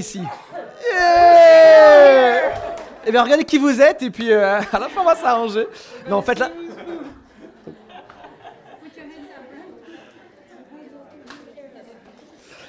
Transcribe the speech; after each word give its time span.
ici. 0.00 0.20
Yeah 0.92 2.52
Eh 3.06 3.12
bien, 3.12 3.22
regardez 3.22 3.44
qui 3.44 3.58
vous 3.58 3.80
êtes, 3.80 4.02
et 4.02 4.10
puis 4.10 4.32
euh, 4.32 4.60
à 4.72 4.78
la 4.78 4.88
fin, 4.88 5.00
on 5.02 5.04
va 5.04 5.14
s'arranger. 5.14 5.66
Non, 6.08 6.16
en 6.16 6.22
fait, 6.22 6.38
là. 6.38 6.50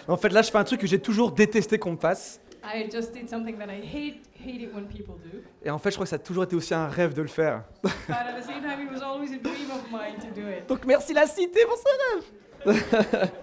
En 0.07 0.17
fait, 0.17 0.29
là, 0.29 0.41
je 0.41 0.51
fais 0.51 0.57
un 0.57 0.63
truc 0.63 0.81
que 0.81 0.87
j'ai 0.87 0.99
toujours 0.99 1.31
détesté 1.31 1.77
qu'on 1.77 1.91
me 1.93 1.97
fasse. 1.97 2.39
I 2.63 2.87
just 2.91 3.11
did 3.11 3.29
something 3.29 3.57
that 3.57 3.71
I 3.71 3.81
hate 3.81 4.21
hate 4.39 4.61
it 4.61 4.73
when 4.73 4.85
people 4.85 5.15
do. 5.23 5.39
Et 5.63 5.69
en 5.69 5.79
fait, 5.79 5.89
je 5.91 5.95
crois 5.95 6.05
que 6.05 6.09
ça 6.09 6.17
a 6.17 6.19
toujours 6.19 6.43
été 6.43 6.55
aussi 6.55 6.73
un 6.73 6.87
rêve 6.87 7.13
de 7.13 7.21
le 7.21 7.27
faire. 7.27 7.63
But 7.83 7.91
at 8.09 8.39
the 8.39 8.43
same 8.45 8.61
time, 8.61 8.85
it 8.85 8.91
was 8.91 9.01
always 9.01 9.31
a 9.31 9.37
dream 9.41 9.71
of 9.71 9.89
mine 9.91 10.19
to 10.19 10.39
do 10.39 10.47
it. 10.47 10.67
Donc, 10.67 10.85
merci 10.85 11.13
la 11.13 11.25
cité 11.27 11.65
pour 11.65 11.77
ce 11.77 12.67
rêve. 12.67 13.31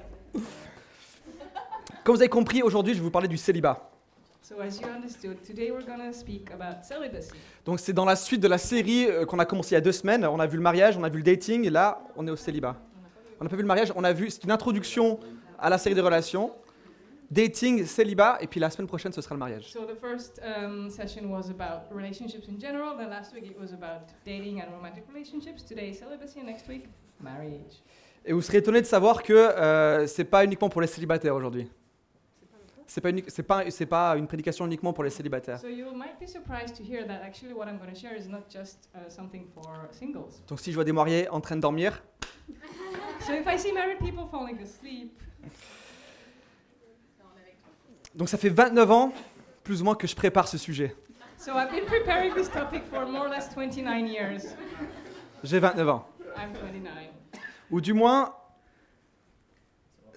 Comme 2.08 2.16
vous 2.16 2.22
avez 2.22 2.30
compris, 2.30 2.62
aujourd'hui, 2.62 2.94
je 2.94 3.00
vais 3.00 3.04
vous 3.04 3.10
parler 3.10 3.28
du 3.28 3.36
célibat. 3.36 3.90
So 4.40 4.54
as 4.62 4.80
you 4.80 4.88
understood, 4.88 5.42
today 5.46 5.70
we're 5.70 5.84
going 5.84 6.10
to 6.10 6.18
speak 6.18 6.50
about 6.50 6.82
celibacy. 6.82 7.32
Donc, 7.66 7.80
c'est 7.80 7.92
dans 7.92 8.06
la 8.06 8.16
suite 8.16 8.40
de 8.40 8.48
la 8.48 8.56
série 8.56 9.04
euh, 9.04 9.26
qu'on 9.26 9.38
a 9.38 9.44
commencé 9.44 9.72
il 9.72 9.74
y 9.74 9.76
a 9.76 9.82
deux 9.82 9.92
semaines. 9.92 10.24
On 10.24 10.40
a 10.40 10.46
vu 10.46 10.56
le 10.56 10.62
mariage, 10.62 10.96
on 10.96 11.04
a 11.04 11.10
vu 11.10 11.18
le 11.18 11.22
dating, 11.22 11.66
et 11.66 11.68
là, 11.68 12.00
on 12.16 12.26
est 12.26 12.30
au 12.30 12.36
célibat. 12.36 12.76
On 13.38 13.44
n'a 13.44 13.50
pas 13.50 13.56
vu 13.56 13.60
le 13.60 13.68
mariage, 13.68 13.92
on 13.94 14.04
a 14.04 14.14
vu, 14.14 14.30
c'est 14.30 14.42
une 14.44 14.50
introduction 14.50 15.20
à 15.58 15.68
la 15.68 15.76
série 15.76 15.94
des 15.94 16.00
relations. 16.00 16.52
Dating, 17.30 17.84
célibat, 17.84 18.38
et 18.40 18.46
puis 18.46 18.58
la 18.58 18.70
semaine 18.70 18.88
prochaine, 18.88 19.12
ce 19.12 19.20
sera 19.20 19.34
le 19.34 19.40
mariage. 19.40 19.70
So 19.70 19.80
the 19.80 20.00
first 20.00 20.40
um, 20.42 20.88
session 20.88 21.30
was 21.30 21.50
about 21.50 21.94
relationships 21.94 22.48
in 22.48 22.58
general. 22.58 22.96
Then 22.96 23.10
last 23.10 23.34
week 23.34 23.50
it 23.50 23.60
was 23.60 23.74
about 23.74 24.08
dating 24.24 24.62
and 24.62 24.72
romantic 24.74 25.04
relationships. 25.12 25.62
Today 25.62 25.92
celibacy, 25.92 26.40
and 26.40 26.46
next 26.46 26.66
week 26.68 26.88
marriage. 27.20 27.82
Et 28.24 28.32
vous 28.32 28.40
serez 28.40 28.58
étonné 28.58 28.80
de 28.80 28.86
savoir 28.86 29.22
que 29.22 29.34
euh, 29.34 30.06
c'est 30.06 30.24
pas 30.24 30.42
uniquement 30.42 30.70
pour 30.70 30.80
les 30.80 30.86
célibataires 30.86 31.34
aujourd'hui. 31.34 31.68
C'est 32.90 33.02
pas, 33.02 33.10
c'est 33.28 33.42
pas, 33.42 33.70
c'est 33.70 33.86
pas 33.86 34.16
une 34.16 34.26
prédication 34.26 34.64
uniquement 34.64 34.94
pour 34.94 35.04
les 35.04 35.10
célibataires. 35.10 35.60
So 35.60 35.68
you 35.68 35.92
might 35.92 36.18
be 36.18 36.26
surprised 36.26 36.74
to 36.78 36.82
hear 36.82 37.06
that 37.06 37.20
actually 37.22 37.52
what 37.52 37.66
I'm 37.66 37.76
going 37.76 37.92
to 37.92 37.94
share 37.94 38.16
is 38.16 38.26
not 38.28 38.44
just 38.50 38.88
uh, 38.94 39.10
something 39.10 39.46
for 39.52 39.62
singles. 39.92 40.42
Donc 40.48 40.58
si 40.58 40.70
je 40.70 40.74
vois 40.74 40.84
des 40.84 40.92
mariés 40.92 41.28
en 41.28 41.40
train 41.42 41.56
de 41.56 41.60
dormir, 41.60 42.02
So 43.26 43.34
if 43.34 43.46
I 43.46 43.58
see 43.58 43.72
married 43.72 43.98
people 43.98 44.26
falling 44.30 44.58
asleep, 44.62 45.20
donc 48.14 48.30
ça 48.30 48.38
fait 48.38 48.48
29 48.48 48.90
ans, 48.90 49.12
plus 49.64 49.82
ou 49.82 49.84
moins, 49.84 49.94
que 49.94 50.06
je 50.06 50.16
prépare 50.16 50.48
ce 50.48 50.56
sujet. 50.56 50.96
so 51.36 51.52
I've 51.52 51.70
been 51.70 51.84
preparing 51.84 52.32
this 52.34 52.48
topic 52.48 52.84
for 52.90 53.04
more 53.06 53.26
or 53.26 53.28
less 53.28 53.50
29 53.50 54.06
years. 54.06 54.56
J'ai 55.44 55.60
29 55.60 55.88
ans. 55.90 56.06
I'm 56.38 56.54
29. 56.54 56.90
Ou 57.70 57.82
du 57.82 57.92
moins, 57.92 58.34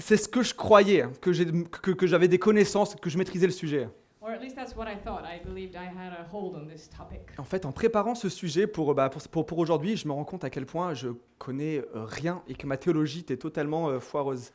c'est 0.02 0.18
ce 0.18 0.28
que 0.28 0.42
je 0.44 0.54
croyais, 0.54 1.06
que, 1.22 1.32
j'ai- 1.32 1.46
que, 1.46 1.92
que 1.92 2.08
j'avais 2.08 2.28
des 2.28 2.40
connaissances, 2.40 2.96
que 2.96 3.10
je 3.10 3.18
maîtrisais 3.18 3.46
le 3.48 3.52
sujet. 3.54 3.88
Or 4.24 4.30
at 4.30 4.40
least 4.40 4.56
that's 4.56 4.76
what 4.76 4.86
I 4.88 4.98
thought. 5.04 5.24
I 5.26 5.44
believed 5.44 5.74
I 5.74 5.88
had 5.88 6.14
a 6.14 6.28
hold 6.32 6.56
on 6.56 6.68
this 6.68 6.88
topic. 6.90 7.22
En 7.40 7.44
fait, 7.44 7.66
en 7.66 7.72
préparant 7.72 8.14
ce 8.14 8.30
sujet 8.30 8.68
pour, 8.68 8.94
bah, 8.94 9.10
pour, 9.10 9.22
pour, 9.30 9.46
pour 9.48 9.58
aujourd'hui, 9.58 9.98
je 9.98 10.08
me 10.08 10.14
rends 10.14 10.24
compte 10.26 10.44
à 10.44 10.52
quel 10.52 10.68
point 10.68 10.94
je 10.94 11.10
connais 11.40 11.80
euh, 11.96 12.06
rien 12.06 12.44
et 12.48 12.54
que 12.54 12.68
ma 12.68 12.78
théologie 12.78 13.22
était 13.22 13.38
totalement 13.38 13.90
euh, 13.90 14.00
foireuse. 14.00 14.52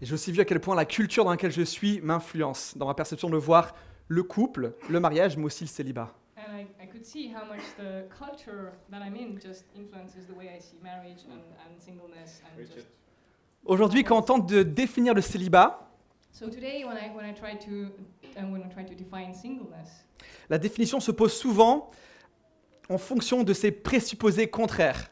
Et 0.00 0.06
j'ai 0.06 0.14
aussi 0.14 0.32
vu 0.32 0.40
à 0.40 0.44
quel 0.44 0.60
point 0.60 0.74
la 0.74 0.84
culture 0.84 1.24
dans 1.24 1.30
laquelle 1.30 1.52
je 1.52 1.62
suis 1.62 2.00
m'influence 2.00 2.76
dans 2.76 2.86
ma 2.86 2.94
perception 2.94 3.30
de 3.30 3.36
voir 3.36 3.74
le 4.08 4.22
couple, 4.22 4.74
le 4.88 5.00
mariage, 5.00 5.36
mais 5.36 5.44
aussi 5.44 5.64
le 5.64 5.68
célibat. 5.68 6.12
I, 6.60 6.66
I 6.82 6.86
could 6.86 7.04
see 7.04 7.28
how 7.28 7.44
much 7.44 7.62
the 7.78 8.04
culture 8.10 8.72
that 8.90 9.02
I'm 9.02 9.16
in 9.16 9.38
just 9.38 9.64
influences 9.74 10.26
the 10.26 10.34
way 10.34 10.48
I 10.54 10.60
see 10.60 10.76
marriage 10.82 11.24
and, 11.30 11.40
and 11.66 11.80
singleness 11.80 12.42
and 12.44 12.66
just. 12.66 12.86
Aujourd'hui, 13.64 14.04
quand 14.04 14.16
on 14.18 14.22
tente 14.22 14.46
de 14.48 14.62
définir 14.62 15.14
le 15.14 15.20
célibat, 15.22 15.86
So 16.32 16.48
today, 16.48 16.84
when 16.84 16.96
I 16.96 17.10
when 17.14 17.24
I 17.24 17.32
try 17.34 17.56
to 17.58 17.90
and 18.36 18.52
when 18.52 18.62
I 18.62 18.68
try 18.72 18.84
to 18.84 18.94
define 18.94 19.34
singleness, 19.34 20.06
la 20.48 20.58
définition 20.58 21.00
se 21.00 21.10
pose 21.10 21.32
souvent 21.32 21.90
en 22.88 22.98
fonction 22.98 23.42
de 23.42 23.52
ses 23.52 23.72
présupposés 23.72 24.48
contraires. 24.48 25.10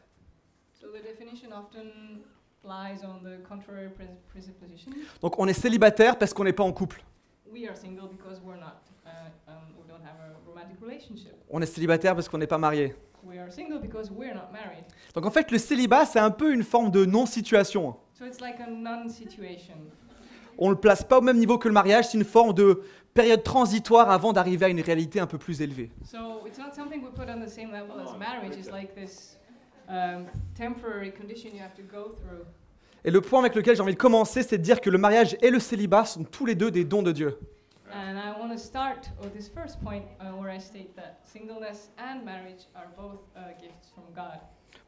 so 0.79 0.87
the 0.87 1.01
definition 1.03 1.51
often 1.51 2.23
lies 2.63 3.03
on 3.03 3.21
the 3.23 3.43
contrary 3.47 3.89
pres- 3.89 4.15
presupposition. 4.29 4.91
Donc 5.21 5.37
on 5.39 5.47
est 5.47 5.53
célibataire 5.53 6.17
parce 6.17 6.33
qu'on 6.33 6.45
n'est 6.45 6.53
pas 6.53 6.63
en 6.63 6.71
couple. 6.71 7.03
We 7.51 7.67
are 7.67 7.75
single 7.75 8.07
because 8.07 8.39
we're 8.41 8.57
not, 8.59 8.81
uh, 9.05 9.09
um, 9.49 9.75
we 9.77 9.85
don't 9.87 10.03
have 10.03 10.15
a 10.21 10.35
romantic 10.47 10.77
relationship. 10.81 11.35
On 11.49 11.61
est 11.61 11.65
célibataire 11.65 12.15
parce 12.15 12.29
qu'on 12.29 12.37
n'est 12.37 12.47
pas 12.47 12.57
marié. 12.57 12.95
We 13.23 13.37
are 13.39 13.51
single 13.51 13.79
because 13.79 14.11
we're 14.11 14.33
not 14.33 14.51
married. 14.51 14.83
Donc 15.13 15.25
en 15.25 15.31
fait, 15.31 15.51
le 15.51 15.57
célibat, 15.57 16.05
c'est 16.05 16.19
un 16.19 16.31
peu 16.31 16.53
une 16.53 16.63
forme 16.63 16.91
de 16.91 17.05
non-situation. 17.05 17.95
So 18.17 18.25
it's 18.25 18.39
like 18.39 18.59
a 18.59 18.69
non-situation. 18.69 19.75
On 20.57 20.67
ne 20.67 20.73
le 20.73 20.79
place 20.79 21.03
pas 21.03 21.17
au 21.17 21.21
même 21.21 21.37
niveau 21.37 21.57
que 21.57 21.67
le 21.67 21.73
mariage, 21.73 22.09
c'est 22.09 22.17
une 22.17 22.25
forme 22.25 22.53
de 22.53 22.81
période 23.13 23.43
transitoire 23.43 24.11
avant 24.11 24.33
d'arriver 24.33 24.65
à 24.65 24.69
une 24.69 24.81
réalité 24.81 25.19
un 25.19 25.27
peu 25.27 25.37
plus 25.37 25.61
élevée. 25.61 25.89
So 26.05 26.45
it's 26.45 26.59
not 26.59 26.73
something 26.75 27.01
we 27.03 27.11
put 27.11 27.29
on 27.29 27.43
the 27.43 27.49
same 27.49 27.71
level 27.71 27.91
as 27.99 28.17
marriage. 28.17 28.55
It's 28.55 28.71
like 28.71 28.93
this 28.93 29.37
um, 29.89 30.25
temporary 30.55 31.11
condition 31.11 31.51
you 31.53 31.61
have 31.61 31.73
to 31.75 31.83
go 31.83 32.15
through. 32.15 32.45
Et 33.05 33.11
le 33.11 33.21
point 33.21 33.39
avec 33.39 33.55
lequel 33.55 33.75
j'ai 33.75 33.81
envie 33.81 33.93
de 33.93 33.97
commencer, 33.97 34.43
c'est 34.43 34.57
de 34.57 34.63
dire 34.63 34.81
que 34.81 34.89
le 34.89 34.97
mariage 34.97 35.37
et 35.41 35.49
le 35.49 35.59
célibat 35.59 36.05
sont 36.05 36.23
tous 36.25 36.45
les 36.45 36.55
deux 36.55 36.69
des 36.69 36.83
dons 36.83 37.01
de 37.01 37.13
Dieu. 37.13 37.37
And 37.91 38.19
I 38.19 38.39
want 38.39 38.51
to 38.51 38.57
start 38.57 39.09
with 39.19 39.33
this 39.33 39.49
first 39.49 39.81
point 39.83 40.05
uh, 40.19 40.25
where 40.37 40.51
I 40.51 40.59
state 40.59 40.95
that 40.95 41.21
singleness 41.23 41.89
and 41.97 42.23
marriage 42.23 42.67
are 42.75 42.87
both 42.95 43.19
uh, 43.35 43.49
gifts 43.59 43.89
from 43.95 44.03
God. 44.15 44.39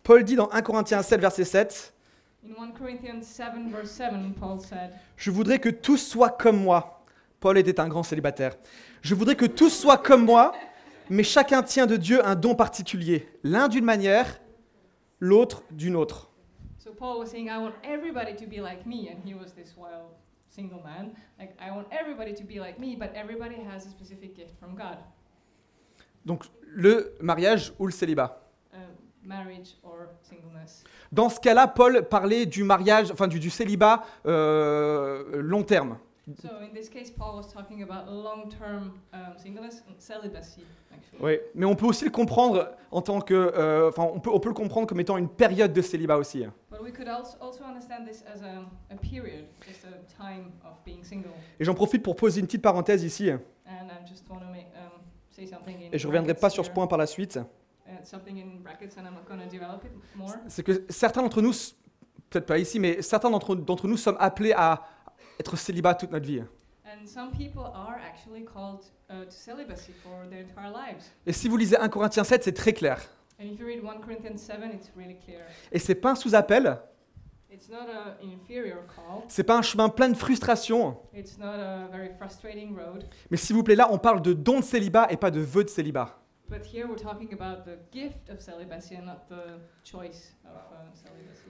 Paul 0.04 0.24
dit 0.24 0.36
dans 0.36 0.50
1 0.52 0.62
Corinthiens 0.62 1.02
7, 1.02 1.20
verset 1.20 1.46
7, 1.46 1.94
In 2.44 2.54
1 2.56 2.74
Corinthians 2.74 3.24
7, 3.24 3.72
verse 3.72 3.92
7, 3.92 4.34
Paul 4.40 4.60
said, 4.60 4.92
Je 5.18 5.32
voudrais 5.32 5.60
que 5.60 5.70
tous 5.70 5.98
soient 5.98 6.30
comme 6.30 6.62
moi. 6.64 7.04
Paul 7.40 7.58
était 7.58 7.80
un 7.80 7.88
grand 7.88 8.04
célibataire. 8.04 8.56
Je 9.02 9.16
voudrais 9.16 9.36
que 9.36 9.46
tous 9.46 9.70
soient 9.70 9.98
comme 9.98 10.26
moi, 10.26 10.52
mais 11.10 11.24
chacun 11.24 11.64
tient 11.64 11.88
de 11.88 11.98
Dieu 11.98 12.24
un 12.26 12.36
don 12.36 12.54
particulier. 12.54 13.28
L'un 13.44 13.68
d'une 13.68 13.86
manière, 13.86 14.40
l'autre 15.20 15.64
d'une 15.72 15.96
autre. 15.96 16.30
So 16.78 16.92
Paul 16.92 17.20
was 17.20 17.28
saying, 17.28 17.48
I 17.48 17.58
want 17.58 17.74
everybody 17.84 18.36
to 18.36 18.48
be 18.48 18.60
like 18.60 18.86
me, 18.86 19.10
and 19.10 19.24
he 19.24 19.34
was 19.34 19.54
this 19.54 19.76
wild 19.76 20.14
single 20.52 20.82
man. 20.84 21.14
Like, 21.40 21.54
I 21.60 21.72
want 21.72 21.88
everybody 21.92 22.34
to 22.34 22.44
be 22.44 22.60
like 22.60 22.78
me, 22.78 22.96
but 22.96 23.12
everybody 23.16 23.56
has 23.56 23.86
a 23.86 23.90
specific 23.90 24.36
gift 24.36 24.58
from 24.60 24.76
God. 24.76 24.98
Donc 26.26 26.44
le 26.62 27.16
mariage 27.20 27.74
ou 27.80 27.88
le 27.88 27.92
célibat? 27.92 28.38
Uh, 28.74 28.78
marriage 29.24 29.78
or 29.84 30.10
singleness. 30.22 30.84
Dans 31.12 31.30
ce 31.30 31.40
cas-là, 31.40 31.68
Paul 31.68 32.08
parlait 32.08 32.46
du 32.46 32.64
mariage, 32.64 33.12
enfin 33.12 33.28
du, 33.28 33.40
du 33.40 33.50
célibat 33.50 34.04
euh, 34.26 35.42
long 35.42 35.64
terme. 35.64 35.98
So 36.42 36.50
in 36.62 36.72
this 36.74 36.88
case, 36.88 37.10
Paul 37.10 37.36
was 37.38 37.48
talking 37.52 37.82
about 37.82 38.08
long-term 38.08 38.94
singleness 39.38 39.82
and 39.88 39.96
celibacy, 40.00 40.64
actually. 40.94 41.20
Oui. 41.20 41.40
Mais 41.56 41.66
on 41.66 41.76
peut 41.76 41.88
aussi 41.88 42.06
le 42.06 42.12
comprendre 42.12 42.70
en 42.92 43.02
tant 43.02 43.22
que, 43.22 43.34
euh, 43.34 43.90
enfin 43.90 44.04
on 44.14 44.20
peut, 44.20 44.30
on 44.32 44.40
peut 44.40 44.50
le 44.50 44.56
comprendre 44.56 44.88
comme 44.88 45.00
étant 45.00 45.18
une 45.18 45.30
période 45.30 45.74
de 45.74 45.82
célibat 45.82 46.18
aussi. 46.18 46.46
But 46.70 46.82
we 46.82 46.92
could 46.92 47.08
also, 47.08 47.38
also 47.42 47.64
understand 47.64 48.06
this 48.06 48.24
as 48.28 48.44
a, 48.44 48.62
a 48.94 48.98
period, 48.98 49.46
just 49.68 49.84
a 49.86 49.98
time 50.16 50.52
of 50.64 50.78
being 50.86 51.04
single. 51.04 51.32
Et 51.60 51.66
j'en 51.66 51.74
profite 51.74 52.04
pour 52.04 52.16
poser 52.16 52.40
une 52.40 52.46
petite 52.46 52.62
parenthèse 52.62 53.04
ici, 53.04 53.32
And 53.32 53.40
I 53.88 54.08
just 54.08 54.30
want 54.30 54.42
to 54.42 54.52
make, 54.52 54.68
um, 54.76 55.02
say 55.32 55.48
something 55.48 55.76
in 55.76 55.90
et 55.92 55.98
je 55.98 56.08
reviendrai 56.08 56.36
pas 56.36 56.50
sur 56.50 56.66
ce 56.66 56.70
point 56.70 56.86
par 56.86 57.00
la 57.00 57.08
suite. 57.08 57.40
Uh. 57.88 57.92
C'est 60.48 60.64
que 60.64 60.86
certains 60.90 61.22
d'entre 61.24 61.42
nous, 61.42 61.52
peut-être 62.30 62.46
pas 62.46 62.58
ici, 62.58 62.80
mais 62.80 63.02
certains 63.02 63.30
d'entre 63.30 63.56
d'entre 63.56 63.88
nous 63.88 63.98
sommes 63.98 64.18
appelés 64.20 64.54
à 64.56 64.84
être 65.42 65.58
célibat 65.58 65.96
toute 65.96 66.12
notre 66.12 66.26
vie. 66.26 66.42
And 66.86 67.06
some 67.06 67.32
people 67.32 67.64
are 67.74 67.98
actually 68.06 68.44
called 68.46 68.82
uh, 69.10 69.26
to 69.26 69.32
celibacy 69.32 69.92
for 70.04 70.28
their 70.30 70.42
entire 70.42 70.72
lives. 70.72 71.12
Et 71.26 71.34
si 71.34 71.48
vous 71.50 71.58
lisez 71.58 71.78
1 71.78 71.90
Corinthiens 71.90 72.24
7, 72.24 72.44
c'est 72.44 72.54
très 72.54 72.74
clair. 72.74 73.00
And 73.40 73.46
if 73.46 73.60
you 73.60 73.66
read 73.66 73.84
1 73.84 74.02
Corinthians 74.02 74.38
7, 74.38 74.72
it's 74.74 74.92
really 74.96 75.18
clear. 75.26 75.42
Et 75.72 75.80
c'est 75.80 75.96
pas 75.96 76.12
un 76.12 76.16
sous-appel, 76.16 76.78
It's 77.52 77.70
not 77.70 77.90
an 77.90 78.16
inferior 78.24 78.86
call. 78.88 79.24
c'est 79.28 79.44
pas 79.44 79.58
un 79.58 79.62
chemin 79.62 79.90
plein 79.90 80.10
de 80.10 80.16
frustration, 80.18 80.98
It's 81.14 81.38
not 81.38 81.60
a 81.60 81.88
very 81.92 82.10
frustrating 82.18 82.76
road. 82.76 83.06
mais 83.30 83.38
s'il 83.38 83.56
vous 83.56 83.64
plaît, 83.64 83.76
là, 83.76 83.92
on 83.92 83.98
parle 83.98 84.22
de 84.22 84.34
don 84.34 84.60
de 84.60 84.64
célibat 84.64 85.08
et 85.12 85.18
pas 85.18 85.32
de 85.32 85.42
vœu 85.42 85.64
de 85.64 85.70
célibat. 85.70 86.18
But 86.50 86.66
here 86.66 86.86
we're 86.88 87.02
talking 87.02 87.34
about 87.34 87.64
the 87.64 87.78
gift 87.94 88.30
of 88.30 88.42
celibacy 88.42 88.96
and 88.98 89.06
not 89.06 89.28
the 89.30 89.60
choice 89.84 90.36
of 90.46 90.52
uh, 90.52 90.94
celibacy. 90.94 91.50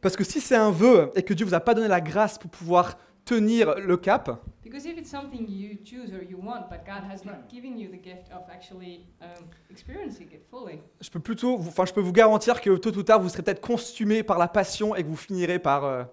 Parce 0.00 0.16
que 0.16 0.24
si 0.24 0.40
c'est 0.40 0.56
un 0.56 0.70
vœu 0.70 1.10
et 1.14 1.22
que 1.22 1.34
Dieu 1.34 1.44
vous 1.44 1.54
a 1.54 1.60
pas 1.60 1.74
donné 1.74 1.88
la 1.88 2.00
grâce 2.00 2.38
pour 2.38 2.50
pouvoir 2.50 2.96
tenir 3.28 3.74
le 3.78 3.96
cap, 3.96 4.40
Because 4.64 4.86
if 4.86 4.98
it's 4.98 5.10
something 5.10 5.46
you 5.48 5.78
choose 5.84 6.12
or 6.12 6.22
you 6.22 6.38
want, 6.38 6.68
but 6.70 6.84
God 6.84 7.02
has 7.10 7.24
not 7.24 7.48
given 7.50 7.78
you 7.78 7.88
the 7.88 7.96
gift 8.02 8.30
of 8.32 8.42
actually 8.50 9.06
um, 9.20 9.46
experiencing 9.70 10.28
it 10.32 10.42
fully, 10.50 10.80
je 11.00 11.10
peux 11.10 11.20
plutôt, 11.20 11.56
vous- 11.58 11.68
enfin, 11.68 11.84
je 11.86 11.92
peux 11.92 12.00
vous 12.00 12.12
garantir 12.12 12.60
que 12.60 12.76
tôt 12.76 12.90
ou 12.96 13.02
tard, 13.02 13.20
vous 13.20 13.28
serez 13.28 13.42
peut-être 13.42 13.60
consumé 13.60 14.22
par 14.22 14.38
la 14.38 14.48
passion 14.48 14.94
et 14.94 15.02
que 15.02 15.08
vous 15.08 15.16
finirez 15.16 15.58
par, 15.58 15.84
euh, 15.84 16.04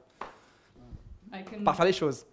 I 1.34 1.44
can 1.44 1.64
par 1.64 1.76
faire 1.76 1.86
les 1.86 1.94
choses. 1.94 2.26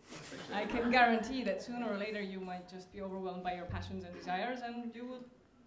I 0.53 0.67
can 0.69 0.91
guarantee 0.91 1.45
that 1.45 1.61
sooner 1.61 1.87
or 1.87 1.97
later 1.99 2.21
you 2.21 2.41
might 2.41 2.69
just 2.71 2.93
be 2.93 3.01
overwhelmed 3.01 3.43
by 3.43 3.57
your 3.57 3.67
passions 3.67 4.05
and 4.05 4.13
desires 4.15 4.61
and 4.63 4.93
you 4.95 5.05
will 5.05 5.23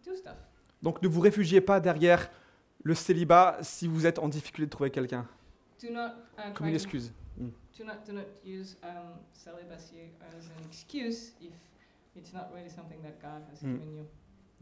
do 0.05 0.15
stuff. 0.15 0.37
Donc 0.81 1.01
ne 1.01 1.07
vous 1.07 1.21
réfugiez 1.21 1.61
pas 1.61 1.79
derrière 1.79 2.29
le 2.83 2.93
célibat 2.93 3.57
si 3.61 3.87
vous 3.87 4.05
êtes 4.05 4.19
en 4.19 4.29
difficulté 4.29 4.67
de 4.67 4.71
trouver 4.71 4.91
quelqu'un. 4.91 5.25
Uh, 5.83 6.53
Comme 6.53 6.67
une 6.67 6.75
excuse. 6.75 7.11
Do 7.83 8.13
not 8.13 8.25
use 8.43 8.77
um, 8.83 9.19
celibacy 9.33 10.11
as 10.21 10.45
an 10.45 10.65
excuse 10.67 11.33
if 11.41 11.53
it's 12.15 12.33
not 12.33 12.49
really 12.53 12.69
something 12.69 13.01
that 13.03 13.19
God 13.21 13.43
has 13.51 13.61
Mm. 13.61 13.77
given 13.79 13.95
you. 13.97 14.05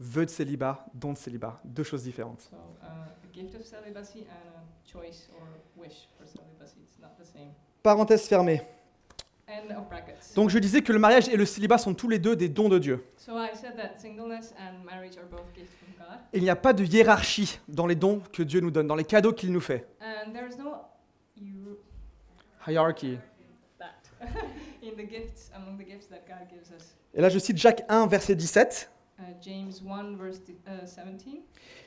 Vœu 0.00 0.24
de 0.26 0.30
célibat, 0.30 0.84
don 0.94 1.12
de 1.12 1.18
célibat. 1.18 1.60
Deux 1.64 1.84
choses 1.84 2.02
différentes. 2.02 2.40
So 2.50 2.56
uh, 2.82 2.86
a 2.86 3.32
gift 3.32 3.54
of 3.54 3.64
celibacy 3.64 4.20
and 4.28 4.50
a 4.56 4.90
choice 4.90 5.28
or 5.38 5.46
wish 5.76 6.08
for 6.18 6.26
celibacy, 6.26 6.80
it's 6.82 6.98
not 7.00 7.16
the 7.16 7.24
same. 7.24 7.52
Parenthèse 7.82 8.26
fermée. 8.26 8.60
End 9.46 9.70
of 9.76 9.86
brackets. 9.88 10.34
Donc 10.34 10.50
je 10.50 10.58
disais 10.58 10.80
que 10.82 10.92
le 10.92 10.98
mariage 10.98 11.28
et 11.28 11.36
le 11.36 11.44
célibat 11.46 11.78
sont 11.78 11.94
tous 11.94 12.08
les 12.08 12.18
deux 12.18 12.34
des 12.34 12.48
dons 12.48 12.68
de 12.68 12.78
Dieu. 12.78 13.04
So 13.18 13.38
I 13.38 13.50
said 13.54 13.76
that 13.76 13.98
singleness 14.00 14.52
and 14.58 14.82
marriage 14.84 15.16
are 15.18 15.26
both 15.30 15.46
gifts 15.54 15.74
from 15.76 15.92
God, 15.98 16.18
Il 16.32 16.42
n'y 16.42 16.50
a 16.50 16.56
pas 16.56 16.72
de 16.72 16.82
hiérarchie 16.84 17.60
dans 17.68 17.86
les 17.86 17.94
dons 17.94 18.20
que 18.32 18.42
Dieu 18.42 18.60
nous 18.60 18.70
donne, 18.72 18.86
dans 18.88 18.96
les 18.96 19.04
cadeaux 19.04 19.32
qu'il 19.32 19.52
nous 19.52 19.60
fait. 19.60 19.86
and 20.00 20.32
there 20.32 20.48
is 20.48 20.56
no 20.58 20.76
you 21.36 21.78
Hierarchy. 22.66 23.18
that 23.78 24.10
in 24.82 24.96
the 24.96 25.04
gifts 25.04 25.50
among 25.54 25.76
the 25.76 25.84
gifts 25.84 26.06
that 26.06 26.26
God 26.26 26.48
gives 26.50 26.70
us. 26.70 26.96
Et 27.14 27.20
là 27.20 27.28
je 27.28 27.38
cite 27.38 27.58
Jacques 27.58 27.84
1, 27.88 28.06
verset 28.06 28.34
17. 28.34 28.90
Uh, 29.18 29.22
James 29.40 29.72
1 29.86 30.16
verse 30.16 30.40
uh, 30.66 30.86
17. 30.86 31.42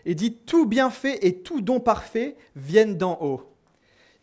et 0.06 0.16
dit 0.16 0.34
Tout 0.34 0.66
bienfait 0.66 1.20
et 1.22 1.42
tout 1.42 1.62
don 1.62 1.80
parfait 1.80 2.38
viennent 2.56 2.98
d'en 2.98 3.18
haut. 3.22 3.54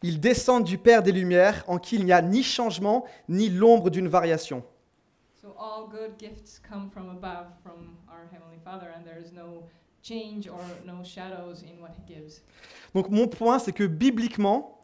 Ils 0.02 0.20
descendent 0.20 0.64
du 0.64 0.78
Père 0.78 1.02
des 1.02 1.12
Lumières, 1.12 1.64
en 1.66 1.78
qui 1.78 1.96
il 1.96 2.04
n'y 2.04 2.12
a 2.12 2.20
ni 2.20 2.42
changement, 2.42 3.04
ni 3.28 3.48
l'ombre 3.48 3.90
d'une 3.90 4.08
variation. 4.08 4.62
So 5.40 5.54
all 5.58 5.88
good 5.88 6.18
gifts 6.18 6.60
come 6.60 6.90
from 6.90 7.10
above, 7.10 7.48
from 7.62 7.96
our 8.08 8.26
heavenly 8.32 8.58
Father, 8.64 8.88
and 8.94 9.04
there 9.04 9.18
is 9.18 9.32
no 9.32 9.64
change 10.02 10.48
or 10.48 10.60
no 10.86 11.02
shadows 11.04 11.62
in 11.62 11.80
what 11.82 11.92
He 11.98 12.02
gives. 12.06 12.42
Donc 12.94 13.10
mon 13.10 13.28
point, 13.28 13.58
c'est 13.58 13.72
que 13.72 13.84
bibliquement, 13.84 14.83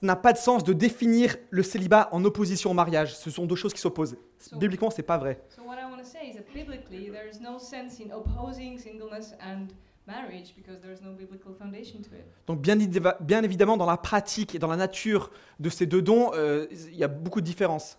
ça 0.00 0.06
n'a 0.06 0.16
pas 0.16 0.32
de 0.32 0.38
sens 0.38 0.64
de 0.64 0.72
définir 0.72 1.36
le 1.50 1.62
célibat 1.62 2.08
en 2.12 2.24
opposition 2.24 2.70
au 2.70 2.74
mariage. 2.74 3.14
Ce 3.16 3.30
sont 3.30 3.46
deux 3.46 3.54
choses 3.56 3.72
qui 3.72 3.80
s'opposent. 3.80 4.16
So, 4.38 4.56
Bibliquement, 4.58 4.90
c'est 4.90 5.02
pas 5.04 5.18
vrai. 5.18 5.40
so 5.48 5.62
what 5.62 5.76
I 5.76 5.84
want 5.84 5.98
to 5.98 6.04
say 6.04 6.28
is 6.28 6.34
that 6.34 6.44
biblically, 6.52 7.10
there 7.10 7.28
is 7.30 7.40
no 7.40 7.58
sense 7.58 8.00
in 8.00 8.10
opposing 8.12 8.76
singleness 8.78 9.34
and 9.40 9.68
marriage 10.06 10.54
because 10.56 10.80
there 10.80 10.92
is 10.92 11.00
no 11.00 11.12
biblical 11.12 11.54
foundation 11.54 12.00
to 12.02 12.14
it. 12.14 12.24
Donc 12.46 12.60
bien, 12.60 12.76
évi- 12.76 13.14
bien 13.20 13.42
évidemment, 13.42 13.76
dans 13.76 13.86
la 13.86 13.96
pratique 13.96 14.54
et 14.54 14.58
dans 14.58 14.68
la 14.68 14.76
nature 14.76 15.30
de 15.60 15.70
ces 15.70 15.86
deux 15.86 16.02
dons, 16.02 16.32
euh, 16.34 16.66
il 16.72 16.96
y 16.96 17.04
a 17.04 17.08
beaucoup 17.08 17.40
de 17.40 17.46
différences. 17.46 17.96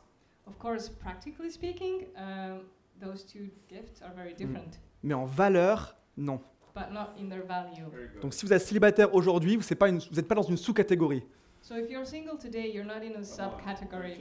Of 0.48 0.58
course, 0.60 0.90
practically 0.90 1.50
speaking, 1.50 2.06
those 3.02 3.26
two 3.26 3.50
gifts 3.70 4.02
are 4.04 4.14
very 4.16 4.34
different, 4.36 4.80
Mais 5.02 5.14
en 5.16 5.26
valeur, 5.26 5.96
non. 6.18 6.40
but 6.76 6.92
not 6.92 7.14
in 7.20 7.30
their 7.30 7.46
value. 7.48 8.20
Donc 8.22 8.34
si 8.34 8.46
vous 8.46 8.52
êtes 8.54 8.62
célibataire 8.62 9.16
aujourd'hui, 9.16 9.56
vous 9.56 9.64
n'êtes 9.64 10.28
pas 10.28 10.36
dans 10.36 10.44
une 10.44 10.58
sous-catégorie. 10.58 11.24
So 11.68 11.74
if 11.76 11.90
you're 11.90 12.06
single 12.06 12.38
today, 12.38 12.72
you're 12.72 12.86
not 12.86 13.04
in 13.04 13.16
a 13.16 13.24
subcategory. 13.24 14.20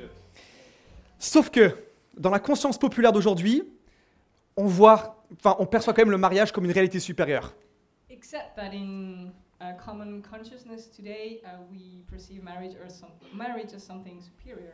Sauf 1.19 1.51
que 1.51 1.77
dans 2.17 2.31
la 2.31 2.39
conscience 2.39 2.79
populaire 2.79 3.13
d'aujourd'hui, 3.13 3.65
on 4.57 4.65
voit, 4.65 5.23
enfin, 5.39 5.55
on 5.59 5.67
perçoit 5.67 5.93
quand 5.93 6.01
même 6.01 6.11
le 6.11 6.17
mariage 6.17 6.53
comme 6.53 6.65
une 6.65 6.71
réalité 6.71 7.01
supérieure. 7.01 7.53
Except 8.09 8.57
that 8.57 8.73
in 8.73 9.31
uh, 9.61 9.75
common 9.77 10.23
consciousness 10.23 10.91
today, 10.91 11.43
uh, 11.45 11.61
we 11.71 12.03
perceive 12.09 12.43
marriage 12.43 12.77
as, 12.83 12.99
some, 12.99 13.11
marriage 13.35 13.75
as 13.75 13.81
something 13.81 14.23
superior. 14.23 14.73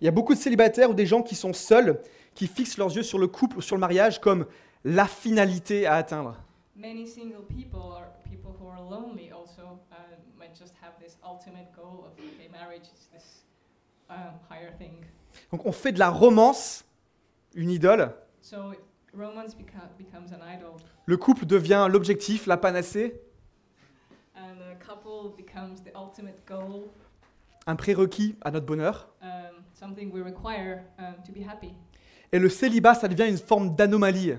Il 0.00 0.06
y 0.06 0.08
a 0.08 0.10
beaucoup 0.10 0.34
de 0.34 0.40
célibataires 0.40 0.90
ou 0.90 0.94
des 0.94 1.06
gens 1.06 1.22
qui 1.22 1.36
sont 1.36 1.52
seuls, 1.52 2.00
qui 2.34 2.48
fixent 2.48 2.78
leurs 2.78 2.96
yeux 2.96 3.04
sur 3.04 3.20
le 3.20 3.28
couple 3.28 3.58
ou 3.58 3.60
sur 3.60 3.76
le 3.76 3.80
mariage 3.80 4.20
comme 4.20 4.46
la 4.82 5.06
finalité 5.06 5.86
à 5.86 5.94
atteindre. 5.94 6.34
Many 6.74 7.06
single 7.06 7.44
people 7.46 7.78
or 7.78 8.06
people 8.28 8.56
who 8.60 8.66
are 8.66 8.82
lonely 8.82 9.30
also 9.30 9.78
uh, 9.92 10.16
just 10.58 10.74
have 10.82 10.92
this 11.00 11.16
ultimate 11.24 11.68
goal 11.74 12.04
of 12.06 12.12
okay, 12.18 12.48
marriage 12.50 12.84
is 12.84 13.08
this 13.12 13.44
um, 14.10 14.38
higher 14.50 14.72
thing. 14.78 15.04
Donc 15.52 15.64
on 15.66 15.72
fait 15.72 15.92
de 15.92 15.98
la 15.98 16.10
romance 16.10 16.84
une 17.54 17.70
idole, 17.70 18.12
So 18.40 18.72
romance 19.14 19.54
beca- 19.54 19.88
becomes 19.98 20.32
an 20.32 20.40
idol, 20.46 20.76
le 21.06 21.16
couple 21.16 21.46
devient 21.46 21.86
l'objectif, 21.90 22.46
la 22.46 22.56
panacée, 22.56 23.20
and 24.36 24.60
a 24.70 24.74
couple 24.84 25.34
becomes 25.36 25.82
the 25.82 25.92
ultimate 25.96 26.44
goal, 26.46 26.88
un 27.66 27.76
prérequis 27.76 28.36
à 28.42 28.50
notre 28.50 28.66
bonheur. 28.66 29.08
um, 29.22 29.62
something 29.74 30.10
we 30.12 30.22
require 30.22 30.84
um, 30.98 31.14
to 31.24 31.32
be 31.32 31.42
happy. 31.46 31.74
Et 32.32 32.38
le 32.38 32.48
célibat, 32.50 32.94
ça 32.94 33.08
devient 33.08 33.28
une 33.28 33.38
forme 33.38 33.74
d'anomalie. 33.74 34.34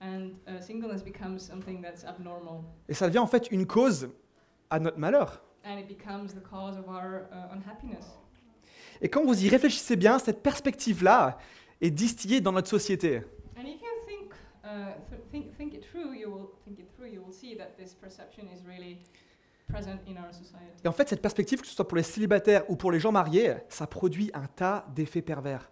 And 0.00 0.30
uh, 0.46 0.60
singleness 0.60 1.02
becomes 1.02 1.38
something 1.40 1.80
that's 1.82 2.04
abnormal, 2.04 2.62
Et 2.88 2.94
ça 2.94 3.06
devient 3.08 3.18
en 3.20 3.26
fait 3.26 3.50
une 3.50 3.66
cause 3.66 4.08
à 4.70 4.78
notre 4.78 4.98
malheur. 4.98 5.42
And 5.64 5.78
it 5.78 5.88
becomes 5.88 6.34
the 6.34 6.42
cause 6.42 6.76
of 6.76 6.88
our 6.88 7.26
uh, 7.32 7.52
unhappiness. 7.54 8.04
Et 9.00 9.08
quand 9.08 9.24
vous 9.24 9.44
y 9.44 9.48
réfléchissez 9.48 9.96
bien, 9.96 10.18
cette 10.18 10.42
perspective-là 10.42 11.38
est 11.80 11.90
distillée 11.90 12.40
dans 12.40 12.52
notre 12.52 12.68
société. 12.68 13.22
And 13.56 13.66
if 13.66 13.80
you 13.80 13.88
think, 14.06 14.32
uh, 14.64 14.94
th- 15.10 15.20
think, 15.30 15.56
think 15.56 15.74
it 15.74 15.84
through, 15.90 16.14
you 16.14 16.28
will 16.28 16.48
think 16.64 16.78
it 16.78 16.88
through. 16.96 17.08
You 17.12 17.22
will 17.22 17.32
see 17.32 17.56
that 17.56 17.76
this 17.76 17.94
perception 17.94 18.44
is 18.46 18.64
really 18.66 18.98
present 19.68 19.98
in 20.06 20.16
our 20.16 20.32
society. 20.32 20.72
Et 20.84 20.88
en 20.88 20.92
fait, 20.92 21.08
cette 21.08 21.22
perspective, 21.22 21.60
que 21.60 21.66
ce 21.66 21.74
soit 21.74 21.88
pour 21.88 21.96
les 21.96 22.02
célibataires 22.02 22.68
ou 22.70 22.76
pour 22.76 22.92
les 22.92 23.00
gens 23.00 23.12
mariés, 23.12 23.54
ça 23.68 23.86
produit 23.86 24.30
un 24.34 24.46
tas 24.46 24.86
d'effets 24.94 25.22
pervers. 25.22 25.70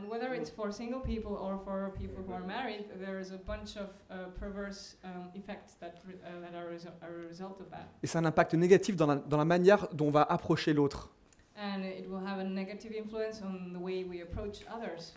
And 0.00 0.08
whether 0.08 0.32
it's 0.32 0.48
for 0.48 0.72
single 0.72 1.00
people 1.00 1.34
or 1.34 1.58
for 1.58 1.92
people 1.98 2.24
who 2.26 2.32
are 2.32 2.42
married, 2.46 2.86
there 2.98 3.18
is 3.20 3.32
a 3.32 3.36
bunch 3.36 3.76
of 3.76 3.90
uh, 4.10 4.30
perverse 4.38 4.96
um, 5.04 5.28
effects 5.34 5.74
that, 5.80 5.98
uh, 6.08 6.40
that 6.40 6.54
are, 6.54 6.70
resu- 6.72 6.88
are 7.02 7.22
a 7.22 7.28
result 7.28 7.60
of 7.60 7.70
that. 7.70 7.86
Et 8.02 8.06
ça 8.06 8.18
a 8.18 8.22
un 8.22 8.24
impact 8.24 8.54
négatif 8.54 8.96
dans 8.96 9.06
la, 9.06 9.16
dans 9.16 9.36
la 9.36 9.44
manière 9.44 9.88
dont 9.92 10.06
on 10.06 10.10
va 10.10 10.22
approcher 10.22 10.72
l'autre. 10.72 11.10
And 11.54 11.84
it 11.84 12.08
will 12.08 12.26
have 12.26 12.38
a 12.38 12.44
negative 12.44 12.92
influence 12.92 13.42
on 13.42 13.74
the 13.74 13.78
way 13.78 14.04
we 14.04 14.22
approach 14.22 14.60
others. 14.74 15.12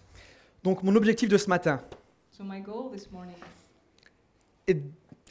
Donc 0.64 0.84
mon 0.84 0.96
objectif 0.98 1.30
de 1.30 1.38
ce 1.38 1.48
matin 1.48 1.80
So 2.32 2.44
my 2.44 2.60
goal 2.60 2.90
this 2.92 3.10
morning 3.10 3.38
est, 4.68 4.82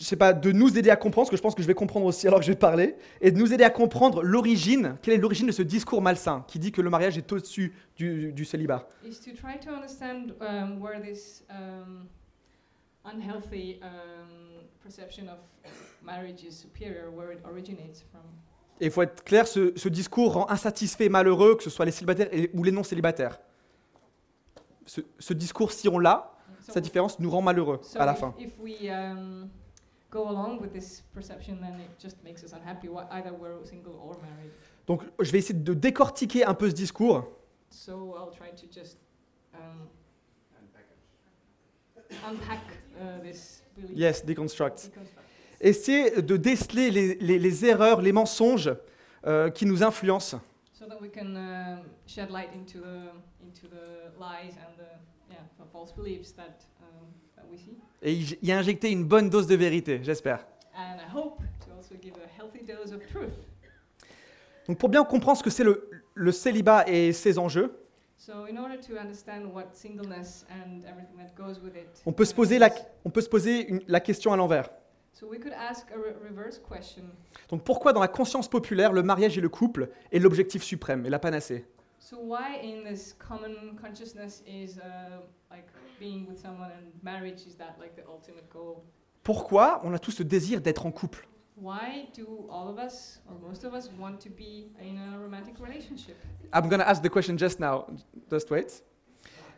je 0.03 0.09
sais 0.09 0.17
pas, 0.17 0.33
de 0.33 0.51
nous 0.51 0.77
aider 0.77 0.91
à 0.91 0.97
comprendre, 0.97 1.27
parce 1.27 1.31
que 1.31 1.37
je 1.37 1.43
pense 1.43 1.55
que 1.55 1.63
je 1.63 1.67
vais 1.69 1.75
comprendre 1.75 2.07
aussi 2.07 2.27
alors 2.27 2.41
que 2.41 2.45
je 2.45 2.51
vais 2.51 2.59
parler, 2.59 2.97
et 3.21 3.31
de 3.31 3.39
nous 3.39 3.53
aider 3.55 3.63
à 3.63 3.71
comprendre 3.71 4.21
l'origine, 4.25 4.97
quelle 5.01 5.15
est 5.15 5.19
l'origine 5.19 5.47
de 5.47 5.53
ce 5.53 5.63
discours 5.63 6.03
malsain 6.03 6.45
qui 6.49 6.59
dit 6.59 6.73
que 6.73 6.81
le 6.83 6.91
mariage 6.91 7.17
est 7.17 7.31
au-dessus 7.31 7.73
du, 7.97 8.33
du 8.33 8.45
célibat. 8.45 8.89
is 9.05 9.21
to 9.21 9.31
try 9.31 9.57
to 9.61 9.71
understand 9.71 10.35
um, 10.41 10.81
where 10.83 11.01
this 11.01 11.45
um, 11.51 12.09
unhealthy 13.05 13.79
um, 13.81 14.65
perception 14.83 15.29
of 15.29 15.39
marriage 16.03 16.43
is 16.43 16.51
superior, 16.57 17.09
where 17.15 17.33
it 17.33 17.39
originates 17.45 18.03
from. 18.11 18.23
Et 18.81 18.87
il 18.87 18.91
faut 18.91 19.03
être 19.03 19.23
clair, 19.23 19.47
ce, 19.47 19.73
ce 19.77 19.89
discours 19.89 20.33
rend 20.33 20.51
insatisfait 20.51 21.05
et 21.05 21.09
malheureux, 21.09 21.55
que 21.55 21.63
ce 21.63 21.71
soit 21.71 21.85
les 21.85 21.93
célibataires 21.93 22.29
et- 22.33 22.51
ou 22.55 22.65
les 22.65 22.73
non-célibataires. 22.73 23.39
Ce, 24.87 25.01
ce 25.21 25.33
discours, 25.33 25.71
si 25.71 25.89
on 25.89 25.99
l'a, 26.01 26.29
So, 26.67 26.73
sa 26.75 26.81
différence 26.81 27.19
nous 27.19 27.29
rend 27.29 27.43
malheureux 27.43 27.81
so 27.83 28.01
à 28.01 28.07
la 28.07 28.13
if, 28.13 28.19
fin. 28.21 28.35
if 28.39 28.53
we 28.61 28.89
um, 28.89 29.49
go 30.13 30.29
along 30.29 30.61
with 30.61 30.73
this 30.73 31.03
perception, 31.15 31.59
then 31.61 31.81
it 31.81 31.91
just 31.99 32.23
makes 32.23 32.45
us 32.45 32.53
unhappy, 32.53 32.87
wh- 32.89 33.09
either 33.13 33.33
we're 33.33 33.65
single 33.65 33.95
or 33.95 34.15
married. 34.23 34.53
Donc 34.87 35.03
je 35.21 35.31
vais 35.33 35.39
essayer 35.39 35.59
de 35.59 35.75
décortiquer 35.75 36.45
un 36.45 36.55
peu 36.55 36.69
ce 36.69 36.75
discours 36.75 37.25
So 37.71 38.15
I'll 38.17 38.31
try 38.31 38.51
to 38.55 38.67
just 38.71 38.99
um, 39.55 39.89
unpack 42.29 42.61
uh, 43.01 43.21
this 43.23 43.63
belief. 43.77 43.97
Yes, 43.97 44.25
deconstruct. 44.25 44.91
Deconstruct. 44.91 45.27
Essayer 45.61 46.23
de 46.23 46.37
déceler 46.37 46.91
les, 46.91 47.15
les- 47.15 47.39
les 47.39 47.65
erreurs, 47.65 48.03
les 48.03 48.13
mensonges 48.13 48.75
euh, 49.27 49.51
qui 49.51 49.65
nous 49.67 49.83
influencent. 49.83 50.41
so 50.73 50.87
that 50.89 51.01
we 51.01 51.09
can 51.09 51.37
um, 51.37 51.85
shed 52.07 52.29
light 52.31 52.51
into 52.55 52.81
the 52.81 53.13
into 53.41 53.69
the 53.69 54.11
lies 54.19 54.57
and 54.59 54.77
the 54.77 54.91
yeah 55.31 55.39
the 55.59 55.65
false 55.73 55.93
beliefs 55.95 56.33
that 56.33 56.65
um, 56.83 57.07
Et 58.03 58.13
y, 58.15 58.39
y 58.43 58.53
injecter 58.53 58.91
une 58.91 59.05
bonne 59.05 59.31
dose 59.31 59.47
de 59.47 59.55
vérité, 59.55 60.01
j'espère. 60.03 60.45
a. 60.75 61.29
Donc 64.69 64.79
pour 64.79 64.89
bien 64.89 65.05
comprendre 65.05 65.39
ce 65.39 65.43
que 65.43 65.51
c'est 65.51 65.65
le, 65.65 65.89
le 66.15 66.33
célibat 66.33 66.89
et 66.89 67.13
ses 67.13 67.39
enjeux, 67.39 67.79
So 68.17 68.47
in 68.49 68.57
order 68.57 68.79
to 68.79 68.97
understand 68.97 69.47
what 69.53 69.71
singleness 69.73 70.47
and 70.49 70.85
everything 70.87 71.17
that 71.19 71.35
goes 71.37 71.59
with 71.61 71.75
it, 71.75 71.89
on 72.07 72.13
peut 72.13 72.25
se 72.25 72.33
poser 72.33 72.61
la, 72.61 72.69
is, 72.69 72.73
on 73.05 73.11
peut 73.11 73.21
se 73.21 73.29
poser 73.29 73.67
une- 73.69 73.83
la 73.89 73.99
question 73.99 74.33
à 74.33 74.37
l'envers. 74.37 74.71
so 75.13 75.27
we 75.27 75.41
could 75.41 75.53
ask 75.53 75.91
a 75.91 75.97
re- 75.97 76.15
reverse 76.29 76.61
question. 76.61 77.03
Donc 77.49 77.65
pourquoi 77.65 77.93
dans 77.93 78.01
la 78.01 78.07
conscience 78.07 78.49
populaire, 78.49 78.93
le 78.93 79.03
mariage 79.03 79.37
et 79.39 79.41
le 79.41 79.49
couple 79.49 79.89
est 80.13 80.21
l'objectif 80.21 80.63
suprême 80.63 81.05
et 81.05 81.11
la 81.11 81.19
panacée? 81.19 81.65
So 81.99 82.17
why 82.21 82.61
in 82.63 82.85
this 82.89 83.13
common 83.19 83.75
consciousness 83.83 84.45
is 84.47 84.79
uh, 84.79 85.19
like 85.51 85.67
being 85.99 86.27
with 86.29 86.39
someone 86.39 86.71
and 86.71 86.93
marriage 87.03 87.47
is 87.47 87.57
that 87.57 87.77
like 87.79 87.95
the 87.97 88.03
ultimate 88.09 88.49
goal? 88.53 88.85
Pourquoi 89.23 89.81
on 89.85 89.93
a 89.95 89.99
tous 89.99 90.13
ce 90.13 90.23
désir 90.23 90.61
d'être 90.61 90.87
en 90.87 90.91
couple? 90.91 91.27
Why 91.57 92.09
do 92.17 92.49
all 92.51 92.69
of 92.69 92.79
us 92.79 93.21
or 93.29 93.39
most 93.39 93.65
of 93.65 93.75
us 93.75 93.91
want 93.99 94.19
to 94.19 94.31
be 94.31 94.73
in 94.81 94.99
a 94.99 95.19
romantic 95.19 95.55
relationship? 95.61 96.17
I'm 96.53 96.69
gonna 96.69 96.85
ask 96.85 97.03
the 97.03 97.11
question 97.11 97.37
just 97.37 97.61
now. 97.61 97.87
Just 98.31 98.51
wait. 98.51 98.83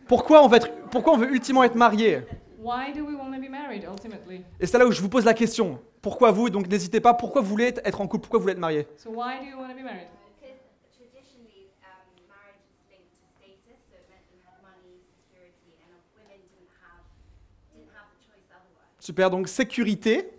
Pourquoi 0.06 0.42
on 0.42 0.48
veut, 0.48 0.56
être, 0.56 0.70
pourquoi 0.90 1.14
on 1.14 1.16
veut 1.16 1.32
ultimement 1.32 1.64
être 1.64 1.76
marié 1.76 2.22
Why 2.58 2.92
do 2.92 3.04
we 3.04 3.14
want 3.14 3.32
to 3.32 3.40
be 3.40 3.48
married 3.50 3.84
ultimately? 3.84 4.44
Et 4.60 4.66
c'est 4.66 4.78
là 4.78 4.86
où 4.86 4.92
je 4.92 5.00
vous 5.00 5.08
pose 5.08 5.24
la 5.24 5.34
question. 5.34 5.78
Pourquoi 6.02 6.30
vous? 6.30 6.50
Donc 6.50 6.68
n'hésitez 6.68 7.00
pas. 7.00 7.14
Pourquoi 7.14 7.40
vous 7.40 7.48
voulez 7.48 7.72
être 7.84 8.00
en 8.00 8.06
couple? 8.06 8.22
Pourquoi 8.24 8.38
vous 8.38 8.42
voulez 8.42 8.52
être 8.52 8.58
marié 8.58 8.86
So 8.96 9.10
why 9.10 9.40
do 9.40 9.46
you 9.46 9.56
want 9.56 9.68
to 9.68 9.74
be 9.74 9.84
married? 9.84 10.08
Because 10.40 10.60
traditionally, 10.92 11.72
um, 11.84 12.04
marriage 12.28 12.60
is 12.68 12.76
linked 12.90 13.16
to 13.16 13.24
status, 13.36 13.80
so 13.88 13.96
it 13.96 14.04
meant 14.12 14.24
you 14.28 14.40
had 14.44 14.60
money, 14.60 15.00
security, 15.16 15.72
and 15.80 15.92
uh, 15.92 16.00
women 16.20 16.40
didn't 16.52 16.72
have 16.84 17.04
didn't 17.72 17.92
have 17.96 18.08
the 18.12 18.20
choice 18.20 18.48
otherwise. 18.52 18.93
Super. 19.04 19.28
Donc 19.28 19.48
sécurité. 19.48 20.30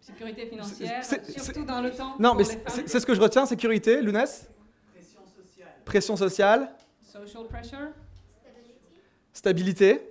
Sécurité 0.00 0.46
financière, 0.46 1.04
surtout 1.04 1.64
dans 1.64 1.80
le 1.80 1.92
temps. 1.92 2.16
Non, 2.18 2.30
pour 2.30 2.38
mais 2.38 2.44
c'est 2.44 2.98
ce 2.98 3.06
que 3.06 3.14
je 3.14 3.20
retiens. 3.20 3.46
Sécurité. 3.46 4.02
Lounès 4.02 4.48
Pression 4.92 5.20
sociale. 5.24 5.68
Pression 5.84 6.16
sociale. 6.16 6.74
Social 7.00 7.46
pressure, 7.46 7.92
Stabilité. 9.32 10.10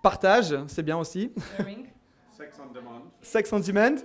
Partage. 0.00 0.54
C'est 0.68 0.84
bien 0.84 0.96
aussi. 0.96 1.32
sharing. 1.56 1.86
Sex 2.36 2.56
on 2.62 2.72
demand. 2.72 3.02
Sex 3.20 3.52
on 3.52 3.58
demand. 3.58 3.96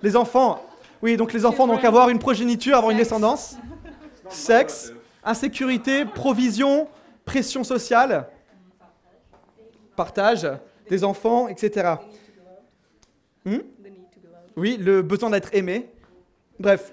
Les 0.00 0.16
enfants. 0.16 0.64
Oui, 1.02 1.18
donc 1.18 1.34
les 1.34 1.44
enfants, 1.44 1.66
donc 1.66 1.84
avoir 1.84 2.08
une 2.08 2.18
progéniture, 2.18 2.76
avoir 2.78 2.92
une 2.92 2.96
Sex. 2.98 3.08
descendance. 3.08 3.52
It's 3.52 4.24
not 4.24 4.30
Sex. 4.30 4.84
normative. 4.86 5.06
Insécurité, 5.24 6.04
provision, 6.06 6.88
pression 7.26 7.62
sociale, 7.64 8.28
partage 9.96 10.48
des 10.88 11.04
enfants, 11.04 11.48
etc. 11.48 11.94
Hmm? 13.44 13.58
Oui, 14.56 14.76
le 14.78 15.02
besoin 15.02 15.30
d'être 15.30 15.54
aimé. 15.54 15.88
Bref. 16.58 16.92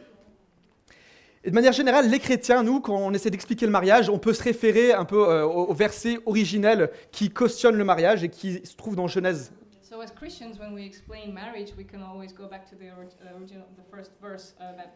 Et 1.44 1.50
de 1.50 1.56
manière 1.56 1.74
générale, 1.74 2.10
les 2.10 2.20
chrétiens, 2.20 2.64
nous, 2.64 2.82
quand 2.82 2.98
on 2.98 3.14
essaie 3.14 3.30
d'expliquer 3.30 3.66
le 3.66 3.72
mariage, 3.72 4.10
on 4.10 4.20
peut 4.20 4.34
se 4.34 4.44
référer 4.44 4.94
un 4.94 5.06
peu 5.06 5.30
euh, 5.30 5.46
au, 5.46 5.74
verset 5.74 6.20
originel 6.26 6.90
qui 7.12 7.30
cautionne 7.30 7.76
le 7.76 7.86
mariage 7.86 8.24
et 8.24 8.30
qui 8.30 8.66
se 8.66 8.76
trouve 8.76 8.96
dans 8.96 9.08
Genèse. 9.08 9.52
So 9.82 10.02
as 10.02 10.12
Christians, 10.12 10.60
when 10.60 10.74
we 10.74 10.86
explain 10.86 11.34
marriage, 11.34 11.70
we 11.78 11.86
can 11.86 12.02
always 12.02 12.32
go 12.34 12.48
back 12.48 12.70
to 12.70 12.76
the 12.76 12.92
orig- 12.96 13.18
original, 13.36 13.66
the 13.76 13.90
first 13.90 14.12
verse 14.22 14.54
uh, 14.60 14.76
that 14.78 14.92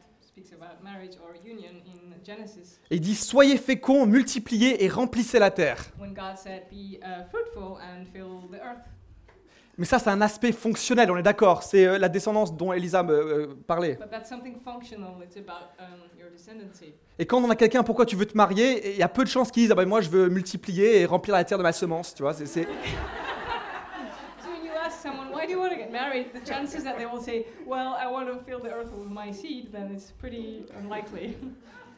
Et 2.92 2.96
il 2.96 3.00
dit 3.02 3.16
Soyez 3.16 3.58
féconds, 3.58 4.06
multipliez 4.06 4.84
et 4.84 4.90
remplissez 4.90 5.40
la 5.40 5.52
terre. 5.52 5.78
when 6.00 6.14
God 6.14 6.38
said, 6.38 6.64
"Be 6.72 6.98
uh, 7.02 7.24
fruitful 7.30 7.78
and 7.82 8.06
fill 8.12 8.50
the 8.52 8.56
earth." 8.56 8.86
Mais 9.78 9.86
ça, 9.86 9.98
c'est 9.98 10.10
un 10.12 10.22
aspect 10.22 10.52
fonctionnel, 10.52 11.10
on 11.10 11.18
est 11.18 11.24
d'accord. 11.24 11.64
C'est 11.64 11.86
euh, 11.88 11.98
la 11.98 12.08
descendance 12.08 12.56
dont 12.56 12.74
Elisa 12.74 13.02
me 13.02 13.14
euh, 13.14 13.48
parlait. 13.66 13.96
But 14.00 14.12
that's 14.12 14.30
something 14.30 14.56
functional. 14.64 15.16
It's 15.24 15.36
about 15.38 15.72
um, 15.80 16.00
your 16.20 16.30
descendancy. 16.30 16.94
Et 17.18 17.26
quand 17.26 17.42
on 17.44 17.50
a 17.50 17.56
quelqu'un, 17.56 17.82
pourquoi 17.84 18.06
tu 18.06 18.16
veux 18.16 18.28
te 18.28 18.38
marier, 18.38 18.92
il 18.92 18.98
y 18.98 19.04
a 19.04 19.08
peu 19.10 19.24
de 19.24 19.30
chances 19.30 19.50
qu'ils 19.52 19.64
disent 19.64 19.72
ah 19.72 19.76
ben 19.76 19.88
moi 19.88 20.02
je 20.02 20.10
veux 20.10 20.30
multiplier 20.30 21.02
et 21.02 21.06
remplir 21.06 21.36
la 21.36 21.44
terre 21.44 21.58
de 21.58 21.64
ma 21.64 21.72
semence, 21.74 22.14
tu 22.14 22.22
vois. 22.22 22.34
c'est- 22.34 22.46
c'est- 22.46 22.68
So 24.44 24.50
when 24.50 24.64
you 24.66 24.72
ask 24.86 25.02
someone, 25.02 25.30
"Why 25.44 25.48
do 25.48 25.52
you 25.54 25.60
want 25.60 25.72
to 25.72 25.78
get 25.78 25.92
married?" 25.92 26.28
the 26.34 26.40
chances 26.40 26.84
that 26.86 26.98
they 26.98 27.06
will 27.06 27.22
say, 27.22 27.46
"Well, 27.68 27.96
I 28.00 28.08
want 28.10 28.28
to 28.30 28.40
fill 28.46 28.62
the 28.62 28.70
earth 28.72 28.92
with 28.94 29.10
my 29.10 29.34
seed," 29.34 29.72
then 29.74 29.92
it's 29.94 30.12
pretty 30.12 30.66
unlikely. 30.80 31.36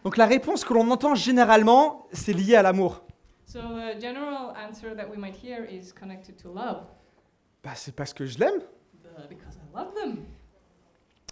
Donc 0.03 0.17
la 0.17 0.25
réponse 0.25 0.63
que 0.65 0.73
l'on 0.73 0.89
entend 0.89 1.13
généralement, 1.15 2.07
c'est 2.11 2.33
lié 2.33 2.55
à 2.55 2.63
l'amour. 2.63 3.01
so 3.45 3.59
the 3.59 4.01
general 4.01 4.55
answer 4.57 4.95
that 4.95 5.07
we 5.07 5.17
might 5.17 5.35
hear 5.35 5.63
is 5.69 5.91
connected 5.93 6.35
to 6.37 6.49
love, 6.51 6.85
Bah, 7.63 7.75
c'est 7.75 7.95
parce 7.95 8.13
que 8.13 8.25
je 8.25 8.39
l'aime. 8.39 8.61
Because 9.29 9.55
I 9.57 9.77
love 9.77 9.93
them. 9.93 10.25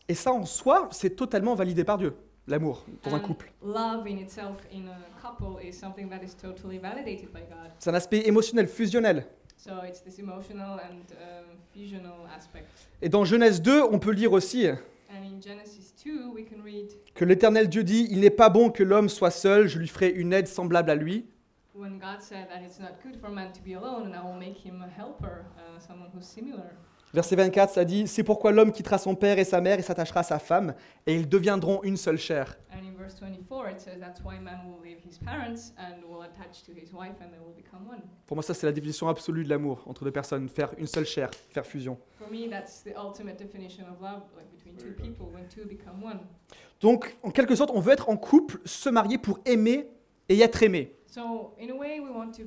Et 0.07 0.13
ça 0.13 0.31
en 0.31 0.45
soi, 0.45 0.89
c'est 0.91 1.15
totalement 1.15 1.55
validé 1.55 1.83
par 1.83 1.97
Dieu, 1.97 2.15
l'amour 2.47 2.85
dans 3.03 3.13
un 3.15 3.17
And 3.17 3.21
couple. 3.21 3.51
Love 3.63 4.05
in 4.05 4.17
itself 4.17 4.57
in 4.71 4.87
a 4.87 5.21
couple 5.21 5.63
is 5.65 5.73
something 5.73 6.09
that 6.09 6.23
is 6.23 6.35
totally 6.35 6.77
validated 6.77 7.31
by 7.31 7.39
God. 7.41 7.71
C'est 7.79 7.89
un 7.89 7.95
aspect 7.95 8.27
émotionnel, 8.27 8.67
fusionnel. 8.67 9.25
So 9.63 9.81
it's 9.87 10.01
this 10.01 10.19
emotional 10.19 10.77
and 10.79 11.05
um, 11.21 11.45
fusional 11.73 12.27
aspect. 12.35 12.67
Et 13.01 13.07
dans 13.07 13.23
Genèse 13.23 13.61
2, 13.61 13.83
on 13.83 13.97
peut 13.97 14.11
lire 14.11 14.33
aussi 14.33 14.67
And 14.67 15.23
in 15.23 15.39
Genesis 15.41 15.93
2, 16.03 16.31
we 16.33 16.43
can 16.43 16.61
read 16.61 16.89
que 17.15 17.23
l'Éternel 17.23 17.69
Dieu 17.69 17.85
dit 17.85 18.07
Il 18.09 18.19
n'est 18.19 18.29
pas 18.29 18.49
bon 18.49 18.71
que 18.71 18.83
l'homme 18.83 19.07
soit 19.07 19.31
seul, 19.31 19.67
je 19.67 19.79
lui 19.79 19.87
ferai 19.87 20.09
une 20.09 20.33
aide 20.33 20.47
semblable 20.47 20.89
à 20.89 20.95
lui. 20.95 21.25
when 21.73 21.97
God 21.97 22.21
said 22.21 22.47
that 22.49 22.61
it's 22.61 22.79
not 22.79 23.01
good 23.01 23.15
for 23.19 23.29
man 23.29 23.51
to 23.53 23.61
be 23.61 23.73
alone, 23.73 24.05
and 24.07 24.15
I 24.15 24.21
will 24.21 24.37
make 24.37 24.57
him 24.57 24.83
a 24.83 24.89
helper, 24.89 25.45
uh, 25.57 25.79
someone 25.79 26.09
who's 26.13 26.27
similar. 26.27 26.75
Verset 27.13 27.35
24, 27.35 27.71
ça 27.71 27.85
dit 27.85 28.07
C'est 28.07 28.23
pourquoi 28.23 28.51
l'homme 28.51 28.71
quittera 28.71 28.97
son 28.97 29.13
père 29.13 29.37
et 29.37 29.43
sa 29.43 29.61
mère 29.61 29.77
et 29.77 29.83
s'attachera 29.83 30.21
à 30.21 30.23
sa 30.23 30.39
femme, 30.39 30.73
et 31.05 31.13
ils 31.13 31.29
deviendront 31.29 31.83
une 31.83 31.95
seule 31.95 32.17
chair. 32.17 32.57
And 32.71 32.79
in 32.79 32.97
verse 32.97 33.19
24, 33.19 33.69
it 33.69 33.79
says 33.79 33.99
that's 33.99 34.19
why 34.23 34.39
man 34.39 34.61
will 34.65 34.83
leave 34.83 34.97
his 35.05 35.19
parents 35.19 35.73
and 35.77 36.01
will 36.09 36.23
attach 36.23 36.63
to 36.65 36.71
his 36.71 36.91
wife, 36.91 37.21
and 37.21 37.29
they 37.29 37.37
will 37.39 37.53
become 37.55 37.87
one. 37.87 38.01
Pour 38.25 38.35
moi, 38.35 38.41
ça, 38.41 38.55
c'est 38.55 38.65
la 38.65 38.71
définition 38.71 39.07
absolue 39.09 39.43
de 39.43 39.49
l'amour 39.49 39.83
entre 39.85 40.05
deux 40.05 40.11
personnes, 40.11 40.49
faire 40.49 40.71
une 40.79 40.87
seule 40.87 41.05
chair, 41.05 41.29
faire 41.51 41.67
fusion. 41.67 41.99
Donc, 46.81 47.15
en 47.21 47.29
quelque 47.29 47.55
sorte, 47.55 47.71
on 47.75 47.79
veut 47.79 47.93
être 47.93 48.09
en 48.09 48.17
couple, 48.17 48.59
se 48.65 48.89
marier 48.89 49.19
pour 49.19 49.39
aimer 49.45 49.87
et 50.29 50.39
être 50.39 50.63
aimé. 50.63 50.95
So, 51.05 51.53
in 51.61 51.69
a 51.69 51.75
way, 51.75 51.99
we 51.99 52.09
want 52.09 52.31
to 52.37 52.45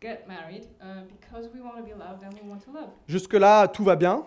get 0.00 0.26
married 0.28 0.64
uh, 0.80 1.02
because 1.20 1.48
we 1.54 1.60
want 1.60 1.76
to 1.76 1.82
be 1.82 1.92
loved 1.92 2.22
and 2.22 2.32
we 2.34 2.48
want 2.48 2.60
to 2.64 2.70
love. 2.72 2.90
Jusque-là, 3.08 3.68
tout 3.68 3.84
va 3.84 3.96
bien. 3.96 4.24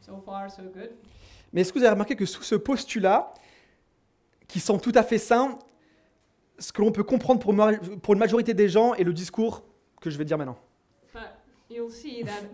So 0.00 0.16
far, 0.18 0.50
so 0.50 0.62
good. 0.62 0.90
Mais 1.52 1.60
est-ce 1.60 1.72
que 1.72 1.78
vous 1.78 1.84
avez 1.84 1.92
remarqué 1.92 2.16
que 2.16 2.24
sous 2.26 2.42
ce 2.42 2.54
postulat, 2.54 3.30
qui 4.48 4.58
semble 4.60 4.80
tout 4.80 4.92
à 4.94 5.02
fait 5.02 5.18
sain, 5.18 5.58
ce 6.58 6.72
que 6.72 6.80
l'on 6.82 6.92
peut 6.92 7.04
comprendre 7.04 7.40
pour, 7.40 7.52
ma- 7.52 7.76
pour 8.02 8.14
une 8.14 8.20
majorité 8.20 8.54
des 8.54 8.68
gens 8.68 8.94
est 8.94 9.04
le 9.04 9.12
discours 9.12 9.62
que 10.00 10.10
je 10.10 10.16
vais 10.18 10.24
dire 10.24 10.38
maintenant? 10.38 10.58
But 11.12 11.22
you'll 11.70 11.90
see 11.90 12.24
that 12.24 12.44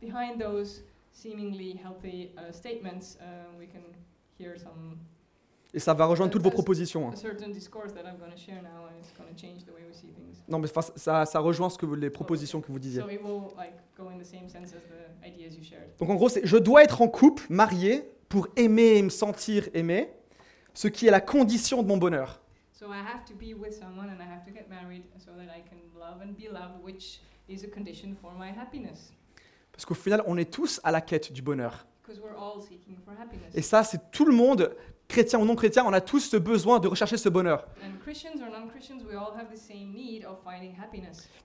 behind 0.00 0.38
those 0.38 0.82
seemingly 1.12 1.78
healthy 1.82 2.30
uh, 2.36 2.52
statements, 2.52 3.16
uh, 3.20 3.58
we 3.58 3.66
can 3.66 3.82
hear 4.38 4.56
some 4.58 4.98
Et 5.74 5.78
ça 5.78 5.94
va 5.94 6.04
rejoindre 6.06 6.30
toutes 6.32 6.42
vos 6.42 6.50
propositions. 6.50 7.08
hein. 7.08 7.14
Non, 10.48 10.58
mais 10.58 10.68
ça, 10.96 11.24
ça 11.24 11.38
rejoint 11.40 11.70
ce 11.70 11.78
que 11.78 11.86
vous- 11.86 11.94
les 11.94 12.10
propositions 12.10 12.60
que 12.60 12.70
vous 12.70 12.78
disiez. 12.78 13.02
Donc 15.98 16.10
en 16.10 16.14
gros, 16.14 16.28
c'est 16.28 16.44
je 16.44 16.56
dois 16.56 16.82
être 16.84 17.00
en 17.00 17.08
couple, 17.08 17.44
marié, 17.48 18.04
pour 18.28 18.48
aimer 18.56 18.96
et 18.98 19.02
me 19.02 19.08
sentir 19.10 19.68
aimé, 19.74 20.10
ce 20.74 20.88
qui 20.88 21.06
est 21.06 21.10
la 21.10 21.20
condition 21.20 21.82
de 21.82 21.88
mon 21.88 21.96
bonheur. 21.96 22.40
So 22.72 22.86
I 22.88 22.98
have 22.98 23.24
to 23.26 23.34
be 23.34 23.54
with 23.58 23.72
someone, 23.72 24.08
and 24.10 24.18
I 24.20 24.26
have 24.30 24.44
to 24.44 24.52
get 24.52 24.66
married 24.68 25.04
so 25.18 25.30
that 25.32 25.44
I 25.56 25.62
can 25.62 25.76
love 25.98 26.20
and 26.22 26.32
be 26.36 26.48
loved, 26.52 26.82
which 26.84 27.20
is 27.48 27.64
a 27.64 27.68
condition 27.68 28.14
for 28.20 28.32
my 28.38 28.48
happiness. 28.50 29.12
Parce 29.70 29.84
qu'au 29.86 29.94
final, 29.94 30.22
on 30.26 30.36
est 30.36 30.50
tous 30.52 30.80
à 30.82 30.90
la 30.90 31.00
quête 31.00 31.32
du 31.32 31.40
bonheur. 31.42 31.86
Et 33.54 33.62
ça, 33.62 33.84
c'est 33.84 34.10
tout 34.10 34.24
le 34.24 34.34
monde, 34.34 34.74
chrétien 35.12 35.38
ou 35.38 35.44
non 35.44 35.54
chrétien, 35.54 35.84
on 35.86 35.92
a 35.92 36.00
tous 36.00 36.20
ce 36.20 36.38
besoin 36.38 36.80
de 36.80 36.88
rechercher 36.88 37.18
ce 37.18 37.28
bonheur. 37.28 37.66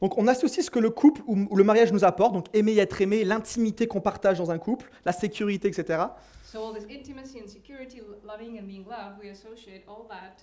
Donc 0.02 0.18
on 0.18 0.28
associe 0.28 0.66
ce 0.66 0.72
que 0.72 0.80
le 0.80 0.90
couple 0.90 1.22
ou, 1.28 1.56
le 1.56 1.64
mariage 1.64 1.92
nous 1.92 2.06
apporte, 2.06 2.34
donc 2.34 2.46
aimer 2.54 2.72
et 2.74 2.80
être 2.80 3.02
aimé, 3.02 3.24
l'intimité 3.26 3.86
qu'on 3.86 4.00
partage 4.02 4.38
dans 4.38 4.52
un 4.52 4.58
couple, 4.58 4.90
la 5.06 5.12
sécurité, 5.12 5.68
etc., 5.68 6.06
So 6.50 6.60
all 6.66 6.74
this 6.74 6.86
intimacy 6.90 7.42
and 7.44 7.48
security, 7.50 8.00
lo- 8.00 8.16
loving 8.26 8.58
and 8.58 8.64
being 8.66 8.86
loved, 8.88 9.20
we 9.22 9.30
associate 9.30 9.84
all 9.86 10.08
that 10.08 10.38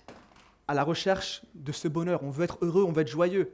à 0.67 0.75
la 0.75 0.83
recherche 0.83 1.41
de 1.55 1.71
ce 1.71 1.87
bonheur. 1.87 2.21
On 2.21 2.29
veut 2.29 2.43
être 2.43 2.59
heureux, 2.61 2.83
on 2.83 2.91
veut 2.91 3.01
être 3.01 3.07
joyeux. 3.09 3.51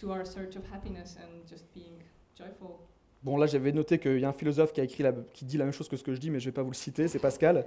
to 0.00 0.10
our 0.10 0.24
search 0.26 0.56
of 0.56 0.62
happiness 0.72 1.18
and 1.20 1.46
just 1.46 1.66
being 1.74 1.98
joyful. 2.34 2.78
Bon, 3.22 3.36
là, 3.36 3.46
j'avais 3.46 3.70
noté 3.72 3.98
qu'il 3.98 4.18
y 4.18 4.24
a 4.24 4.28
un 4.30 4.32
philosophe 4.32 4.72
qui 4.72 4.80
a 4.80 4.84
écrit 4.84 5.02
la- 5.02 5.12
qui 5.34 5.44
dit 5.44 5.58
la 5.58 5.64
même 5.64 5.74
chose 5.74 5.88
que 5.88 5.96
ce 5.96 6.02
que 6.02 6.14
je 6.14 6.18
dis, 6.18 6.30
mais 6.30 6.40
je 6.40 6.46
vais 6.46 6.52
pas 6.52 6.62
vous 6.62 6.70
le 6.70 6.74
citer, 6.76 7.06
c'est 7.06 7.18
Pascal. 7.18 7.66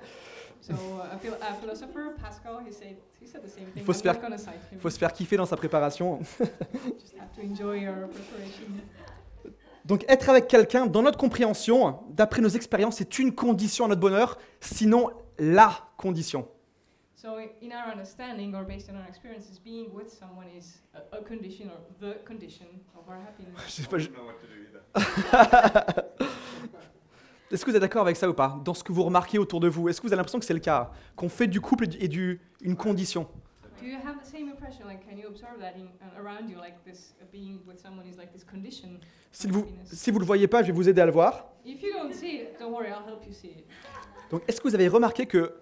So 0.62 0.74
a, 0.74 1.18
phil- 1.20 1.38
a 1.42 1.54
philosopher, 1.54 2.00
Pascal, 2.20 2.56
he 2.68 2.74
said 2.74 2.96
he 3.22 3.28
said 3.28 3.42
the 3.44 3.48
same 3.50 3.66
thing. 3.74 3.84
faut 3.84 3.94
se 3.94 4.02
faire-. 4.02 4.20
Il 4.72 4.80
faut 4.80 4.90
se 4.90 4.98
faire 4.98 5.14
kiffer 5.14 5.38
dans 5.38 5.46
sa 5.46 5.56
préparation. 5.58 6.20
Donc 9.86 10.06
être 10.08 10.30
avec 10.30 10.48
quelqu'un, 10.48 10.86
dans 10.88 11.02
notre 11.02 11.18
compréhension, 11.18 12.00
d'après 12.12 12.42
nos 12.42 12.50
expériences, 12.50 12.98
c'est 12.98 13.20
une 13.20 13.36
condition 13.36 13.86
à 13.86 13.88
notre 13.90 14.00
bonheur, 14.02 14.38
sinon 14.62 15.10
la 15.38 15.74
condition. 15.98 16.48
So 17.24 17.40
in 17.62 17.72
our 17.72 17.90
understanding 17.90 18.54
or 18.54 18.66
based 18.66 18.90
on 18.90 18.98
our 18.98 19.08
experiences, 19.08 19.58
being 19.58 19.94
with 19.94 20.12
someone 20.12 20.48
is 20.58 20.82
a, 20.94 21.20
a 21.20 21.22
condition 21.24 21.70
or 21.70 21.80
the 22.02 22.16
condition 22.26 22.68
of 22.98 23.08
our 23.08 23.18
happiness. 23.18 23.54
Je 23.78 24.10
know 24.10 24.26
what 24.26 24.42
to 24.42 24.48
do 24.48 24.60
either. 24.68 24.82
Est-ce 27.50 27.64
que 27.64 27.70
vous 27.70 27.78
êtes 27.78 27.82
d'accord 27.82 28.02
avec 28.02 28.18
ça 28.18 28.28
ou 28.30 28.34
pas? 28.34 28.60
Dans 28.66 28.74
ce 28.74 28.84
que 28.84 28.92
vous 28.92 29.04
remarquez 29.04 29.38
autour 29.38 29.62
de 29.62 29.70
vous, 29.70 29.88
est-ce 29.88 30.02
que 30.02 30.08
vous 30.08 30.12
avez 30.12 30.18
l'impression 30.18 30.40
que 30.40 30.46
c'est 30.46 30.54
le 30.54 30.60
cas? 30.60 30.92
Qu'on 31.16 31.30
fait 31.30 31.48
du 31.48 31.62
couple 31.62 31.86
et 31.86 31.88
du, 31.88 31.98
et 32.02 32.08
du- 32.10 32.42
une 32.62 32.76
condition? 32.76 33.26
Do 33.80 33.86
you 33.88 33.96
have 34.06 34.20
the 34.22 34.26
same 34.26 34.50
impression? 34.50 34.86
Like, 34.86 35.08
can 35.08 35.16
you 35.16 35.28
observe 35.30 35.60
that 35.62 35.78
in, 35.78 35.88
uh, 36.02 36.20
around 36.22 36.50
you? 36.50 36.58
Like 36.58 36.84
this, 36.84 37.14
uh, 37.22 37.26
being 37.32 37.60
with 37.66 37.80
someone 37.80 38.06
is 38.06 38.18
like 38.18 38.34
this 38.34 38.44
condition. 38.44 39.00
si 39.32 39.48
vous, 39.48 39.66
si 39.86 40.12
vous 40.12 40.20
le 40.20 40.26
voyez 40.26 40.48
pas, 40.50 40.62
je 40.62 40.68
vais 40.68 40.74
vous 40.74 40.90
aider 40.90 41.00
à 41.00 41.06
le 41.06 41.14
voir. 41.14 41.46
If 41.64 41.82
you 41.84 41.94
don't 41.94 42.12
see 42.12 42.42
it, 42.42 42.60
don't 42.60 42.74
worry, 42.74 42.90
I'll 42.90 43.08
help 43.08 43.26
you 43.26 43.34
see 43.34 43.52
it. 43.52 43.66
Donc 44.32 44.42
est-ce 44.48 44.60
que 44.60 44.68
vous 44.68 44.76
avez 44.76 44.88
remarqué 44.90 45.26
que 45.28 45.54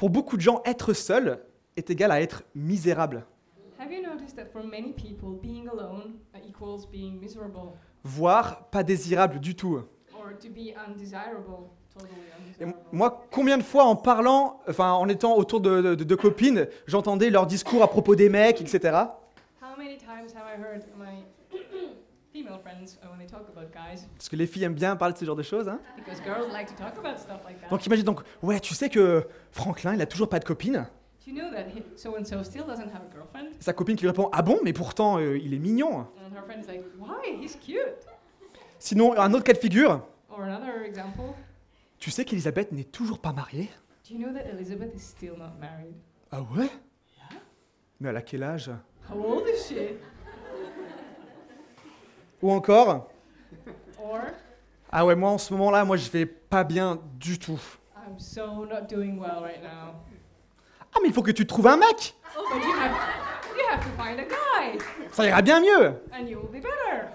pour 0.00 0.08
beaucoup 0.08 0.38
de 0.38 0.40
gens, 0.40 0.62
être 0.64 0.94
seul 0.94 1.44
est 1.76 1.90
égal 1.90 2.10
à 2.10 2.22
être 2.22 2.42
misérable, 2.54 3.26
voire 8.02 8.70
pas 8.70 8.82
désirable 8.82 9.40
du 9.40 9.54
tout. 9.54 9.74
Or 9.76 9.84
for 10.22 10.30
it 10.32 10.38
to 10.40 10.48
be 10.48 10.74
undesirable, 10.88 11.44
totally 11.92 12.12
Et 12.62 12.64
moi, 12.92 13.26
combien 13.30 13.58
de 13.58 13.62
fois 13.62 13.84
en 13.84 13.94
parlant, 13.94 14.62
enfin 14.66 14.90
en 14.92 15.06
étant 15.10 15.36
autour 15.36 15.60
de, 15.60 15.82
de- 15.94 16.04
de 16.04 16.14
copines, 16.14 16.66
j'entendais 16.86 17.28
leurs 17.28 17.46
discours 17.46 17.82
à 17.82 17.88
propos 17.88 18.16
des 18.16 18.30
mecs, 18.30 18.62
etc. 18.62 18.78
How 19.60 19.76
many 19.76 19.98
times 19.98 20.32
have 20.34 20.46
I 20.46 20.58
heard 20.58 20.82
my 20.98 21.26
female 21.52 21.58
friends 21.58 21.58
uh, 21.58 21.58
when 21.58 21.68
they 22.32 22.32
talk 22.32 22.62
about 22.62 22.62
guys? 22.62 22.69
Parce 24.16 24.28
que 24.28 24.36
les 24.36 24.46
filles 24.46 24.64
aiment 24.64 24.74
bien 24.74 24.96
parler 24.96 25.14
de 25.14 25.18
ce 25.18 25.24
genre 25.24 25.36
de 25.36 25.42
choses. 25.42 25.68
hein. 25.68 25.80
Like 25.96 26.18
like. 26.54 27.70
Donc 27.70 27.86
imagine 27.86 28.04
donc, 28.04 28.20
ouais, 28.42 28.60
tu 28.60 28.74
sais 28.74 28.88
que 28.88 29.26
Franklin, 29.52 29.94
il 29.94 30.02
a 30.02 30.06
toujours 30.06 30.28
pas 30.28 30.38
de 30.38 30.44
copine. 30.44 30.86
You 31.26 31.34
know 31.36 31.50
that 31.52 31.66
so 31.96 32.16
and 32.18 32.24
so 32.24 32.42
still 32.42 32.64
doesn't 32.66 32.88
have 32.92 33.02
a 33.08 33.14
girlfriend? 33.14 33.50
Et 33.60 33.62
sa 33.62 33.72
copine 33.72 33.94
qui 33.94 34.02
lui 34.02 34.08
répond, 34.08 34.28
ah 34.32 34.42
bon, 34.42 34.58
mais 34.64 34.72
pourtant, 34.72 35.18
euh, 35.18 35.38
il 35.38 35.54
est 35.54 35.58
mignon. 35.60 36.00
And 36.00 36.34
her 36.34 36.42
friend's 36.44 36.66
like, 36.66 36.82
why? 36.98 37.40
He's 37.40 37.54
cute. 37.54 37.78
Sinon, 38.80 39.16
un 39.16 39.32
autre 39.34 39.44
cas 39.44 39.52
de 39.52 39.58
figure, 39.58 40.02
Or 40.28 40.40
another 40.42 40.82
example, 40.84 41.34
tu 42.00 42.10
sais 42.10 42.24
qu'Elisabeth 42.24 42.72
n'est 42.72 42.82
toujours 42.84 43.20
pas 43.20 43.32
mariée? 43.32 43.68
do 44.08 44.14
you 44.16 44.18
know 44.18 44.32
that 44.32 44.48
Elizabeth 44.50 44.92
is 44.96 45.00
still 45.02 45.36
not 45.36 45.52
married? 45.60 45.94
Ah 46.32 46.40
ouais? 46.56 46.68
Mais 48.00 48.08
elle 48.08 48.16
a 48.16 48.22
quel 48.22 48.42
âge? 48.42 48.70
How 49.08 49.16
old 49.16 49.44
is 49.46 49.68
she? 49.68 49.74
Ou 52.42 52.50
encore, 52.50 53.08
Or 54.02 54.18
ah 54.92 55.06
ouais, 55.06 55.14
moi 55.14 55.30
en 55.30 55.38
ce 55.38 55.52
moment-là, 55.54 55.84
moi 55.84 55.96
je 55.96 56.10
vais 56.10 56.26
pas 56.26 56.64
bien 56.64 56.98
du 57.18 57.38
tout. 57.38 57.60
I'm 57.96 58.18
so 58.18 58.66
not 58.66 58.82
doing 58.88 59.20
well 59.20 59.40
right 59.40 59.62
now. 59.62 59.94
Ah 60.92 60.98
mais 61.00 61.08
il 61.08 61.14
faut 61.14 61.22
que 61.22 61.30
tu 61.30 61.46
trouves 61.46 61.68
un 61.68 61.76
mec 61.76 62.14
Oh, 62.36 62.42
but 62.52 62.62
you 62.64 62.72
have 62.72 62.96
you 63.56 63.64
have 63.70 63.84
to 63.84 64.02
find 64.02 64.18
a 64.18 64.24
guy, 64.24 64.78
Ça 65.12 65.26
ira 65.26 65.42
bien 65.42 65.60
mieux 65.60 65.94
and 66.12 66.26
you 66.26 66.38
will 66.40 66.50
be 66.50 66.62
better. 66.62 67.06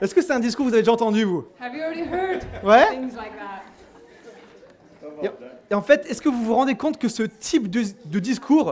Est-ce 0.00 0.14
que 0.14 0.20
c'est 0.22 0.32
un 0.32 0.40
discours 0.40 0.64
que 0.64 0.70
vous 0.70 0.74
avez 0.74 0.82
déjà 0.82 0.92
entendu, 0.92 1.22
vous? 1.22 1.46
Have 1.60 1.74
you 1.76 1.82
already 1.82 2.02
heard 2.02 2.42
Ouais 2.64 2.90
things 2.90 3.14
like 3.14 3.32
that? 3.36 3.62
Et 5.70 5.74
en 5.74 5.82
fait, 5.82 6.06
est-ce 6.06 6.20
que 6.20 6.28
vous 6.28 6.44
vous 6.44 6.54
rendez 6.54 6.74
compte 6.74 6.98
que 6.98 7.08
ce 7.08 7.22
type 7.22 7.70
de, 7.70 7.84
de 8.06 8.18
discours 8.18 8.70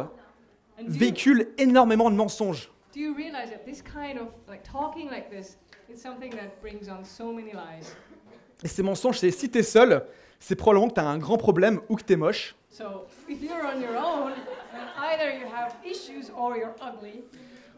And 0.79 0.85
do 0.85 0.93
you, 0.93 0.99
véhicule 0.99 1.49
énormément 1.57 2.11
de 2.11 2.17
mensonges? 2.17 2.71
Do 2.93 3.01
you 3.01 3.15
realize 3.15 3.51
that 3.51 3.65
this 3.65 3.81
kind 3.81 4.19
of 4.19 4.29
like 4.49 4.63
talking 4.65 5.09
like 5.09 5.31
this 5.31 5.57
Et 8.63 8.69
ces 8.69 8.83
mensonges, 8.83 9.19
c'est 9.19 9.31
si 9.31 9.51
t'es 9.51 9.63
seul, 9.63 10.05
c'est 10.39 10.57
probablement 10.57 10.89
que 10.89 10.95
t'as 10.95 11.05
un 11.05 11.19
grand 11.19 11.37
problème 11.39 11.81
ou 11.89 11.97
que 11.97 12.03
t'es 12.03 12.17
moche. 12.17 12.55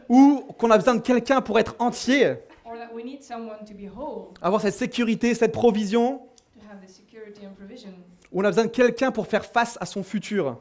Ou 0.09 0.45
qu'on 0.59 0.71
a 0.71 0.78
besoin 0.78 0.95
de 0.97 1.00
quelqu'un 1.00 1.40
pour 1.40 1.59
être 1.59 1.76
entier, 1.78 2.37
or 2.64 2.75
that 2.75 2.92
we 2.92 3.04
need 3.04 3.23
someone 3.23 3.64
to 3.64 3.73
be 3.75 3.88
whole, 3.88 4.35
avoir 4.42 4.61
cette 4.61 4.75
sécurité, 4.75 5.35
cette 5.35 5.52
provision, 5.52 6.19
to 6.54 6.61
have 6.71 6.85
the 6.85 6.90
security 6.90 7.47
and 7.47 7.54
provision, 7.54 7.92
ou 8.33 8.40
on 8.40 8.45
a 8.45 8.49
besoin 8.49 8.64
de 8.64 8.71
quelqu'un 8.71 9.11
pour 9.12 9.26
faire 9.26 9.45
face 9.45 9.78
à 9.81 9.87
son 9.87 10.02
futur. 10.02 10.59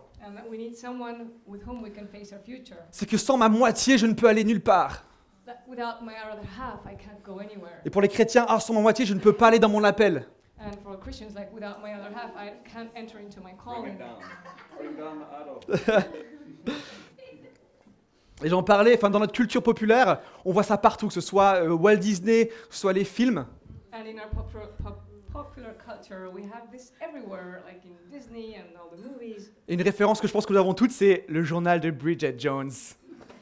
C'est 2.91 3.09
que 3.09 3.17
sans 3.17 3.37
ma 3.37 3.49
moitié, 3.49 3.97
je 3.97 4.05
ne 4.05 4.13
peux 4.13 4.27
aller 4.27 4.43
nulle 4.43 4.61
part. 4.61 5.03
That 5.45 5.63
without 5.67 6.03
my 6.03 6.13
other 6.31 6.45
half, 6.57 6.85
I 6.85 6.95
can't 6.95 7.21
go 7.23 7.39
anywhere. 7.39 7.81
Et 7.83 7.89
pour 7.89 8.01
les 8.01 8.07
chrétiens, 8.09 8.45
ah, 8.47 8.59
sans 8.59 8.73
ma 8.73 8.81
moitié, 8.81 9.05
je 9.05 9.13
ne 9.13 9.19
peux 9.19 9.33
pas 9.33 9.47
aller 9.47 9.59
dans 9.59 9.69
mon 9.69 9.83
appel. 9.83 10.27
And 10.59 10.71
for 10.83 10.99
Christians, 10.99 11.33
like 11.35 11.51
without 11.51 11.81
my 11.81 11.93
other 11.93 12.11
half, 12.15 12.31
I 12.37 12.51
can't 12.71 12.89
enter 12.95 13.17
into 13.19 13.39
my 13.41 13.53
Bring 13.53 13.57
calling. 13.63 13.93
it 13.93 13.99
down. 13.99 14.19
Bring 14.77 14.95
down 14.95 15.19
the 15.19 15.25
adult. 15.41 15.65
Et 18.43 18.49
j'en 18.49 18.63
parlais, 18.63 18.95
enfin 18.95 19.09
dans 19.09 19.19
notre 19.19 19.33
culture 19.33 19.61
populaire, 19.61 20.21
on 20.45 20.51
voit 20.51 20.63
ça 20.63 20.77
partout, 20.77 21.07
que 21.07 21.13
ce 21.13 21.21
soit 21.21 21.63
euh, 21.63 21.69
Walt 21.73 21.97
Disney, 21.97 22.47
que 22.47 22.53
ce 22.71 22.79
soit 22.79 22.93
les 22.93 23.03
films. 23.03 23.45
And 23.93 24.05
in 24.05 24.17
our 24.19 24.29
popular, 24.29 24.67
pop, 24.81 25.01
popular 25.31 25.73
culture, 25.77 26.29
we 26.33 26.43
have 26.45 26.71
this 26.71 26.93
everywhere, 27.01 27.61
like 27.65 27.83
in 27.85 27.93
Disney 28.11 28.55
and 28.55 28.75
all 28.79 28.89
the 28.95 29.03
movies. 29.03 29.51
Et 29.67 29.73
une 29.75 29.81
référence 29.81 30.21
que 30.21 30.27
je 30.27 30.33
pense 30.33 30.45
que 30.45 30.53
nous 30.53 30.59
avons 30.59 30.73
toutes, 30.73 30.91
c'est 30.91 31.25
le 31.27 31.43
journal 31.43 31.79
de 31.79 31.91
Bridget 31.91 32.35
Jones. 32.37 32.71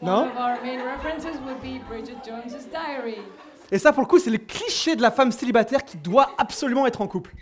One 0.01 0.11
Non 0.11 0.27
of 0.27 0.37
our 0.37 0.61
main 0.63 0.81
references 0.81 1.37
would 1.41 1.61
be 1.61 1.79
Bridget 1.87 2.23
Jones's 2.25 2.67
Diary. 2.69 3.17
Et 3.71 3.77
ça, 3.77 3.91
pour 3.91 4.01
le 4.01 4.07
coup, 4.07 4.17
c'est 4.17 4.29
le 4.29 4.37
cliché 4.37 4.95
de 4.95 5.01
la 5.01 5.11
femme 5.11 5.31
célibataire 5.31 5.83
qui 5.83 5.97
doit 5.97 6.31
absolument 6.37 6.87
être 6.87 7.01
en 7.01 7.07
couple. 7.07 7.35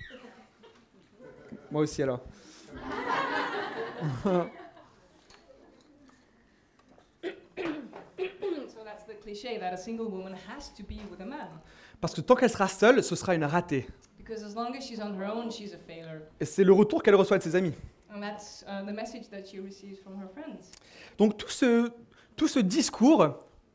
Moi 1.71 1.83
aussi, 1.83 2.01
alors. 2.01 2.21
Parce 12.01 12.13
que 12.13 12.21
tant 12.21 12.35
qu'elle 12.35 12.49
sera 12.49 12.67
seule, 12.67 13.03
ce 13.03 13.15
sera 13.15 13.35
une 13.35 13.43
ratée. 13.43 13.87
Because 14.17 14.43
as 14.43 14.55
long 14.55 14.73
as 14.75 14.81
she's 14.81 14.99
on 14.99 15.13
her 15.15 15.29
own, 15.29 15.49
she's 15.51 15.73
a 15.73 15.77
failure. 15.77 16.21
Et 16.39 16.45
c'est 16.45 16.63
le 16.63 16.73
retour 16.73 17.01
qu'elle 17.01 17.15
reçoit 17.15 17.37
de 17.37 17.43
ses 17.43 17.55
amis. 17.55 17.73
And 18.13 18.19
that's 18.19 18.65
uh, 18.67 18.85
the 18.85 18.93
message 18.93 19.29
that 19.29 19.45
she 19.45 19.59
receives 19.59 19.99
from 20.01 20.15
her 20.15 20.27
friends. 20.33 20.71
Donc 21.17 21.37
tout 21.37 21.49
ce, 21.49 21.91
tout 22.37 22.47
ce 22.47 22.59
discours, 22.59 23.27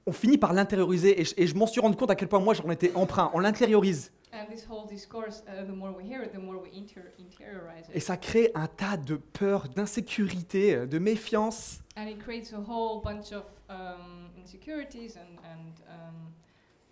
on 0.06 0.12
finit 0.12 0.38
par 0.38 0.54
l'intérioriser. 0.54 1.20
Et, 1.20 1.24
je- 1.24 1.34
et 1.36 1.46
je 1.46 1.54
m'en 1.54 1.66
suis 1.66 1.80
rendu 1.80 1.96
compte 1.96 2.10
à 2.10 2.14
quel 2.14 2.28
point 2.28 2.40
moi 2.40 2.54
j'en 2.54 2.70
étais 2.70 2.92
emprunt. 2.94 3.30
On 3.34 3.40
l'intériorise. 3.40 4.10
And 4.32 4.46
this 4.50 4.66
whole 4.66 4.86
discourse, 4.88 5.44
uh, 5.46 5.66
the 5.66 5.76
more 5.76 5.94
we 5.94 6.04
hear 6.10 6.22
it, 6.22 6.32
the 6.32 6.38
more 6.38 6.56
we 6.56 6.70
inter- 6.74 7.12
interiorize 7.20 7.84
Et 7.92 7.98
it. 7.98 8.02
ça 8.02 8.16
crée 8.16 8.50
un 8.54 8.66
tas 8.66 8.96
de 8.96 9.16
peur, 9.16 9.68
d'insécurité, 9.68 10.86
de 10.86 10.98
méfiance. 10.98 11.80
And 11.98 12.06
it 12.08 12.18
creates 12.18 12.54
a 12.54 12.56
whole 12.58 13.02
bunch 13.04 13.32
of 13.32 13.44
um, 13.68 14.30
insecurities 14.42 15.16
and, 15.18 15.38
and 15.44 15.74
um, 15.90 16.32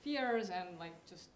fears 0.05 0.51
and 0.51 0.79
like 0.79 0.93
just 1.09 1.31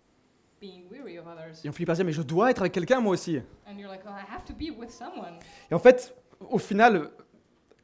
being 0.61 0.83
weary 0.91 1.19
of 1.19 1.27
others. 1.27 1.65
Et 1.65 1.69
on 1.71 1.73
finit 1.73 1.87
par 1.87 1.95
dire, 1.97 2.05
mais 2.05 2.13
je 2.13 2.21
dois 2.23 2.51
être 2.51 2.61
avec 2.61 2.73
quelqu'un 2.73 3.01
moi 3.01 3.13
aussi. 3.15 3.39
And 3.67 3.79
you're 3.79 3.89
like, 3.91 4.03
oh, 4.07 4.11
I 4.11 4.25
have 4.31 4.45
to 4.45 4.53
be 4.53 4.71
with 4.79 4.91
someone. 4.91 5.39
Et 5.71 5.75
en 5.75 5.79
fait, 5.79 6.15
au 6.51 6.59
final, 6.59 7.11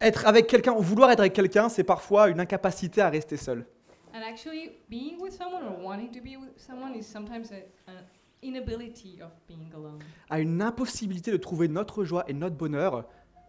être 0.01 0.27
avec 0.27 0.47
quelqu'un, 0.47 0.73
ou 0.73 0.81
vouloir 0.81 1.11
être 1.11 1.21
avec 1.21 1.33
quelqu'un, 1.33 1.69
c'est 1.69 1.85
parfois 1.85 2.29
une 2.29 2.41
incapacité 2.41 3.01
à 3.01 3.11
rester 3.11 3.37
seul. 3.37 3.67
And 4.15 4.23
actually, 4.29 4.73
being 4.89 5.21
with 5.21 5.33
someone 5.33 5.63
or 5.65 5.85
wanting 5.85 6.11
to 6.11 6.21
be 6.21 6.37
with 6.37 6.59
someone 6.59 6.95
is 6.97 7.05
sometimes 7.05 7.53
a- 7.53 7.91
an 7.91 8.03
inability 8.43 9.21
of 9.23 9.31
being 9.47 9.73
alone, 9.75 10.01
À 10.29 10.41
une 10.41 10.61
impossibilité 10.63 11.31
de 11.31 11.37
trouver 11.37 11.69
notre 11.69 12.05
joie 12.05 12.25
et 12.27 12.33
notre 12.33 12.57
bonheur 12.57 13.07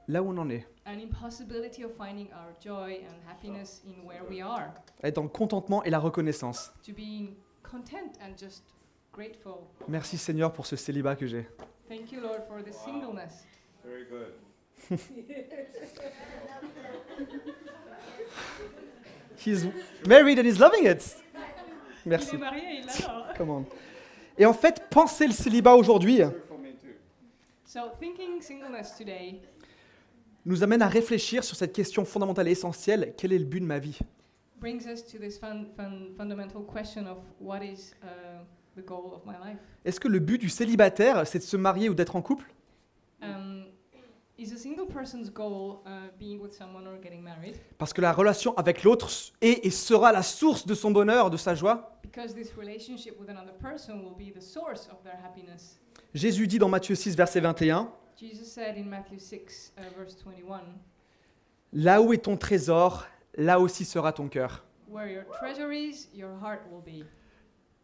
là 0.07 0.21
où 0.21 0.29
on 0.31 0.37
en 0.37 0.49
est. 0.49 0.67
an 0.85 0.99
impossibility 0.99 1.83
of 1.85 1.91
finding 1.97 2.27
our 2.33 2.53
joy 2.63 2.99
and 3.05 3.29
happiness 3.31 3.81
in 3.87 4.05
where 4.07 4.23
we 4.29 4.41
are, 4.41 4.71
Être 5.03 5.15
dans 5.15 5.23
le 5.23 5.29
contentement 5.29 5.83
et 5.83 5.89
la 5.89 5.99
reconnaissance. 5.99 6.71
to 6.85 6.91
being 6.93 7.35
content 7.63 8.11
and 8.21 8.37
just 8.37 8.63
grateful. 9.13 9.61
Merci 9.87 10.17
Seigneur 10.17 10.51
pour 10.53 10.65
ce 10.67 10.75
célibat 10.75 11.15
que 11.15 11.25
j'ai. 11.25 11.47
Thank 11.89 12.11
you, 12.11 12.19
Lord, 12.21 12.43
for 12.47 12.63
the 12.63 12.71
singleness. 12.73 13.45
Very 13.83 14.05
good. 14.05 14.33
He's 19.45 19.67
married 20.07 20.37
and 20.37 20.45
he's 20.45 20.59
loving 20.59 20.85
it. 20.85 21.17
Il 22.05 22.09
Merci. 22.09 22.35
est 22.35 22.37
marié, 22.37 22.61
il 22.79 22.85
l'adore. 22.85 23.33
Come 23.35 23.49
on. 23.49 23.65
Et 24.37 24.45
en 24.45 24.53
fait, 24.53 24.87
penser 24.89 25.25
le 25.25 25.33
célibat 25.33 25.75
aujourd'hui 25.75 26.21
nous 30.45 30.63
amène 30.63 30.81
à 30.81 30.87
réfléchir 30.87 31.43
sur 31.43 31.55
cette 31.55 31.73
question 31.73 32.05
fondamentale 32.05 32.47
et 32.47 32.51
essentielle 32.51 33.13
quel 33.17 33.33
est 33.33 33.39
le 33.39 33.45
but 33.45 33.59
de 33.61 33.65
ma 33.65 33.79
vie? 33.79 33.99
brings 34.61 34.85
us 34.85 35.03
to 35.03 35.17
this 35.17 35.39
fun, 35.39 35.65
fun, 35.75 36.13
fundamental 36.15 36.61
question 36.61 37.07
of 37.07 37.17
what 37.39 37.63
is 37.63 37.93
the 38.75 38.81
goal 38.83 39.13
of 39.15 39.25
my 39.25 39.33
life. 39.33 39.57
Est-ce 39.83 39.99
que 39.99 40.07
le 40.07 40.19
but 40.19 40.37
du 40.37 40.49
célibataire, 40.49 41.25
c'est 41.27 41.39
de 41.39 41.43
se 41.43 41.57
marier 41.57 41.89
ou 41.89 41.95
d'être 41.95 42.15
en 42.15 42.21
couple? 42.21 42.45
Um, 43.21 43.65
Parce 47.77 47.93
que 47.93 48.01
la 48.01 48.13
relation 48.13 48.57
avec 48.57 48.83
l'autre 48.83 49.09
est 49.41 49.65
et 49.65 49.69
sera 49.69 50.11
la 50.11 50.23
source 50.23 50.65
de 50.65 50.73
son 50.73 50.91
bonheur, 50.91 51.29
de 51.29 51.37
sa 51.37 51.55
joie 51.55 51.99
Because 52.03 52.33
this 52.33 52.53
relationship 52.57 53.17
with 53.19 53.29
another 53.29 53.53
person 53.53 54.03
will 54.03 54.15
be 54.17 54.33
the 54.33 54.41
source 54.41 54.89
of 54.91 55.01
their 55.03 55.17
happiness. 55.23 55.79
Jésus 56.13 56.45
dit 56.45 56.59
dans 56.59 56.67
Matthieu 56.67 56.93
6, 56.93 57.15
verset 57.15 57.39
21, 57.39 57.89
Jesus 58.19 58.45
said 58.45 58.77
in 58.77 58.83
Matthew 58.83 59.17
6, 59.17 59.73
uh, 59.77 59.81
verse 59.97 60.15
21, 60.25 60.61
Là 61.73 62.01
où 62.01 62.11
est 62.11 62.17
ton 62.17 62.35
trésor, 62.35 63.07
là 63.35 63.59
aussi 63.59 63.85
sera 63.85 64.11
ton 64.11 64.27
cœur. 64.27 64.65
Where 64.89 65.09
your 65.09 65.23
treasure 65.39 65.71
is, 65.71 66.09
your 66.13 66.31
heart 66.43 66.61
will 66.69 66.81
be. 66.83 67.05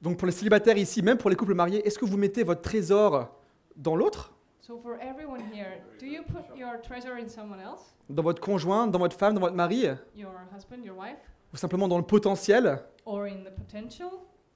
Donc 0.01 0.17
pour 0.17 0.25
les 0.25 0.33
célibataires 0.33 0.77
ici, 0.77 1.01
même 1.01 1.17
pour 1.17 1.29
les 1.29 1.35
couples 1.35 1.53
mariés, 1.55 1.87
est-ce 1.87 1.97
que 1.97 2.05
vous 2.05 2.17
mettez 2.17 2.43
votre 2.43 2.61
trésor 2.61 3.29
dans 3.75 3.95
l'autre? 3.95 4.36
So, 4.67 4.77
for 4.77 4.99
everyone 4.99 5.39
here, 5.53 5.79
do 5.97 6.05
you 6.05 6.23
put 6.23 6.43
your 6.57 6.75
treasure 6.81 7.15
in 7.17 7.29
someone 7.29 7.61
else? 7.61 7.93
Dans 8.09 8.21
votre 8.21 8.41
conjoint, 8.41 8.87
dans 8.87 8.99
votre 8.99 9.15
femme, 9.15 9.33
dans 9.33 9.39
votre 9.39 9.55
mari? 9.55 9.85
Your 10.13 10.33
husband, 10.53 10.83
your 10.83 10.97
wife? 10.97 11.19
Ou 11.53 11.55
simplement 11.55 11.87
dans 11.87 11.97
le 11.97 12.03
potentiel? 12.03 12.81
Or 13.05 13.27
in 13.27 13.45
the 13.45 13.55
potential 13.55 14.09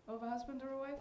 of 0.09 0.21
a 0.21 0.35
husband 0.35 0.59
or 0.65 0.73
a 0.73 0.81
wife? 0.81 0.99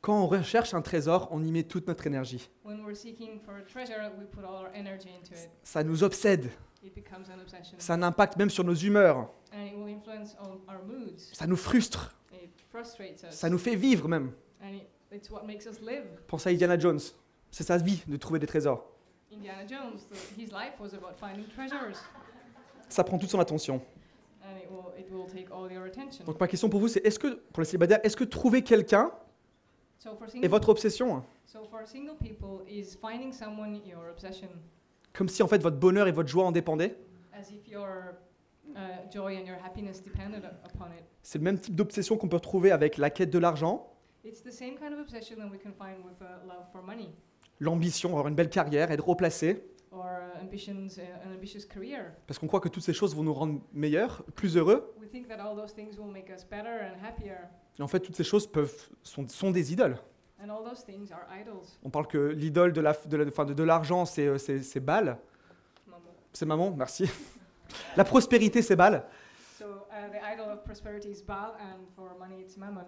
Quand 0.00 0.18
on 0.18 0.26
recherche 0.28 0.72
un 0.72 0.80
trésor, 0.80 1.28
on 1.30 1.44
y 1.44 1.52
met 1.52 1.64
toute 1.64 1.86
notre 1.86 2.06
énergie. 2.06 2.48
When 2.64 2.82
we're 2.82 2.96
seeking 2.96 3.38
for 3.38 3.56
a 3.58 3.62
treasure, 3.66 4.10
we 4.18 4.24
put 4.24 4.46
all 4.46 4.56
our 4.64 4.70
energy 4.72 5.10
into 5.10 5.34
it. 5.34 5.50
Ça 5.62 5.84
nous 5.84 6.02
obsède, 6.02 6.48
It 6.82 6.94
becomes 6.94 7.28
an 7.28 7.38
obsession. 7.38 7.76
ça 7.78 7.92
a 7.92 7.96
un 7.96 8.02
impact 8.02 8.38
même 8.38 8.48
sur 8.48 8.64
nos 8.64 8.74
humeurs, 8.74 9.28
and 9.52 9.66
it 9.66 9.74
will 9.76 9.94
influence 9.94 10.34
all 10.40 10.58
our 10.68 10.82
moods. 10.86 11.34
ça 11.34 11.46
nous 11.46 11.58
frustre, 11.58 12.16
It 12.32 12.50
frustrates 12.70 13.24
us. 13.24 13.34
ça 13.34 13.50
nous 13.50 13.58
fait 13.58 13.76
vivre 13.76 14.08
même. 14.08 14.32
and 14.62 14.70
it 14.74 14.88
It's 15.14 15.30
what 15.30 15.44
makes 15.44 15.66
us 15.66 15.78
live. 15.82 16.06
Pensez 16.26 16.48
à 16.48 16.52
Indiana 16.52 16.78
Jones. 16.78 16.98
C'est 17.52 17.64
sa 17.64 17.76
vie 17.76 18.02
de 18.08 18.16
trouver 18.16 18.40
des 18.40 18.46
trésors. 18.46 18.84
Indiana 19.32 19.64
Jones, 19.66 19.98
his 20.36 20.46
life 20.46 20.80
was 20.80 20.94
about 20.94 21.14
finding 21.20 21.46
treasures, 21.54 21.96
Ça 22.88 23.04
prend 23.04 23.18
toute 23.18 23.30
son 23.30 23.38
attention. 23.40 23.80
and 24.42 24.56
it 24.58 24.68
will 24.70 24.92
it 24.98 25.10
will 25.10 25.26
take 25.26 25.50
all 25.52 25.70
your 25.70 25.84
attention. 25.84 26.24
Donc 26.24 26.40
ma 26.40 26.48
question 26.48 26.68
pour 26.68 26.80
vous, 26.80 26.88
c'est 26.88 27.04
est-ce 27.06 27.18
que, 27.18 27.28
pour 27.52 27.60
les 27.60 27.66
célibataires, 27.66 28.00
est-ce 28.02 28.16
que 28.16 28.24
trouver 28.24 28.62
quelqu'un 28.62 29.12
So 29.98 30.10
est 30.42 30.48
votre 30.48 30.70
obsession 30.70 31.22
so 31.46 31.64
for 31.70 31.86
single 31.86 32.16
people, 32.16 32.64
is 32.66 32.96
finding 33.00 33.32
someone 33.32 33.80
your 33.86 34.08
obsession, 34.10 34.48
Comme 35.12 35.28
si 35.28 35.42
en 35.42 35.46
fait 35.48 35.62
votre 35.62 35.76
bonheur 35.78 36.08
et 36.08 36.12
votre 36.12 36.28
joie 36.30 36.44
en 36.44 36.52
dépendaient 36.52 36.96
as 37.32 37.50
if 37.52 37.68
your 37.68 38.14
uh, 38.74 38.78
joy 39.12 39.36
and 39.38 39.46
your 39.46 39.58
happiness 39.64 40.02
depended 40.02 40.42
u- 40.42 40.68
upon 40.74 40.86
it. 40.86 41.04
C'est 41.22 41.38
le 41.38 41.44
même 41.44 41.58
type 41.58 41.76
d'obsession 41.76 42.16
qu'on 42.16 42.28
peut 42.28 42.36
retrouver 42.36 42.72
avec 42.72 42.96
la 42.96 43.10
quête 43.10 43.30
de 43.30 43.38
l'argent, 43.38 43.88
It's 44.24 44.42
the 44.42 44.50
same 44.52 44.74
kind 44.76 44.92
of 44.92 45.00
obsession 45.00 45.36
that 45.36 45.48
we 45.50 45.58
can 45.58 45.72
find 45.72 46.04
with 46.04 46.20
uh, 46.22 46.46
love 46.46 46.64
for 46.72 46.82
money 46.82 47.10
l'ambition, 47.62 48.10
avoir 48.10 48.28
une 48.28 48.34
belle 48.34 48.50
carrière, 48.50 48.90
être 48.90 49.08
haut 49.08 49.14
placé, 49.14 49.64
or 49.90 50.04
uh, 50.04 50.42
ambitions, 50.42 50.86
uh, 50.98 51.02
an 51.26 51.32
ambitious 51.34 51.66
career. 51.66 52.12
parce 52.26 52.38
qu'on 52.38 52.46
croit 52.48 52.60
que 52.60 52.68
toutes 52.68 52.82
ces 52.82 52.92
choses 52.92 53.14
vont 53.14 53.22
nous 53.22 53.34
rendre 53.34 53.60
meilleurs, 53.72 54.22
plus 54.34 54.56
heureux. 54.56 54.92
We 55.00 55.08
think 55.10 55.28
that 55.28 55.38
all 55.40 55.56
those 55.56 55.74
things 55.74 55.98
will 55.98 56.10
make 56.12 56.28
us 56.30 56.44
better 56.44 56.68
and 56.82 56.96
happier, 57.06 57.36
Et 57.78 57.82
en 57.82 57.88
fait, 57.88 58.00
toutes 58.00 58.16
ces 58.16 58.24
choses 58.24 58.46
peuvent, 58.46 58.88
sont, 59.02 59.28
sont 59.28 59.50
des 59.50 59.72
idoles. 59.72 59.96
and 60.44 60.48
all 60.50 60.64
those 60.64 60.84
things 60.84 61.12
are 61.12 61.24
idols. 61.40 61.78
On 61.84 61.90
parle 61.90 62.06
que 62.08 62.18
l'idole 62.18 62.72
de 62.72 62.80
la- 62.80 62.96
de 63.06 63.16
la- 63.16 63.26
enfin, 63.26 63.44
de, 63.44 63.54
de 63.54 63.62
l'argent, 63.62 64.04
c'est 64.04 64.26
euh, 64.26 64.38
c'est- 64.38 64.62
c'est 64.62 64.80
Baal. 64.80 65.16
C'est 66.32 66.46
maman, 66.46 66.70
merci. 66.76 67.04
La 67.96 68.04
prospérité, 68.04 68.60
c'est 68.62 68.74
Baal. 68.76 69.04
So 69.58 69.64
uh, 69.66 70.10
the 70.10 70.18
idol 70.34 70.50
of 70.50 70.64
prosperity 70.64 71.10
is 71.10 71.22
Baal, 71.22 71.52
and 71.60 71.84
for 71.94 72.16
money 72.18 72.40
it's 72.40 72.56
Mammon. 72.56 72.86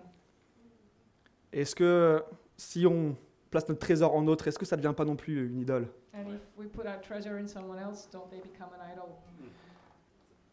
Est-ce 1.52 1.74
que 1.76 2.22
si 2.56 2.86
on 2.86 3.14
place 3.54 3.68
notre 3.68 3.80
trésor 3.80 4.14
en 4.16 4.26
autre, 4.26 4.48
est-ce 4.48 4.58
que 4.58 4.66
ça 4.66 4.76
ne 4.76 4.82
devient 4.82 4.94
pas 4.94 5.04
non 5.04 5.14
plus 5.16 5.46
une 5.46 5.60
idole? 5.60 5.86
And 6.12 6.26
if 6.34 6.40
we 6.58 6.66
put 6.68 6.86
our 6.86 7.00
treasure 7.00 7.36
in 7.38 7.46
someone 7.46 7.78
else, 7.78 8.08
don't 8.12 8.28
they 8.30 8.40
become 8.40 8.68
an 8.78 8.82
idol? 8.92 9.10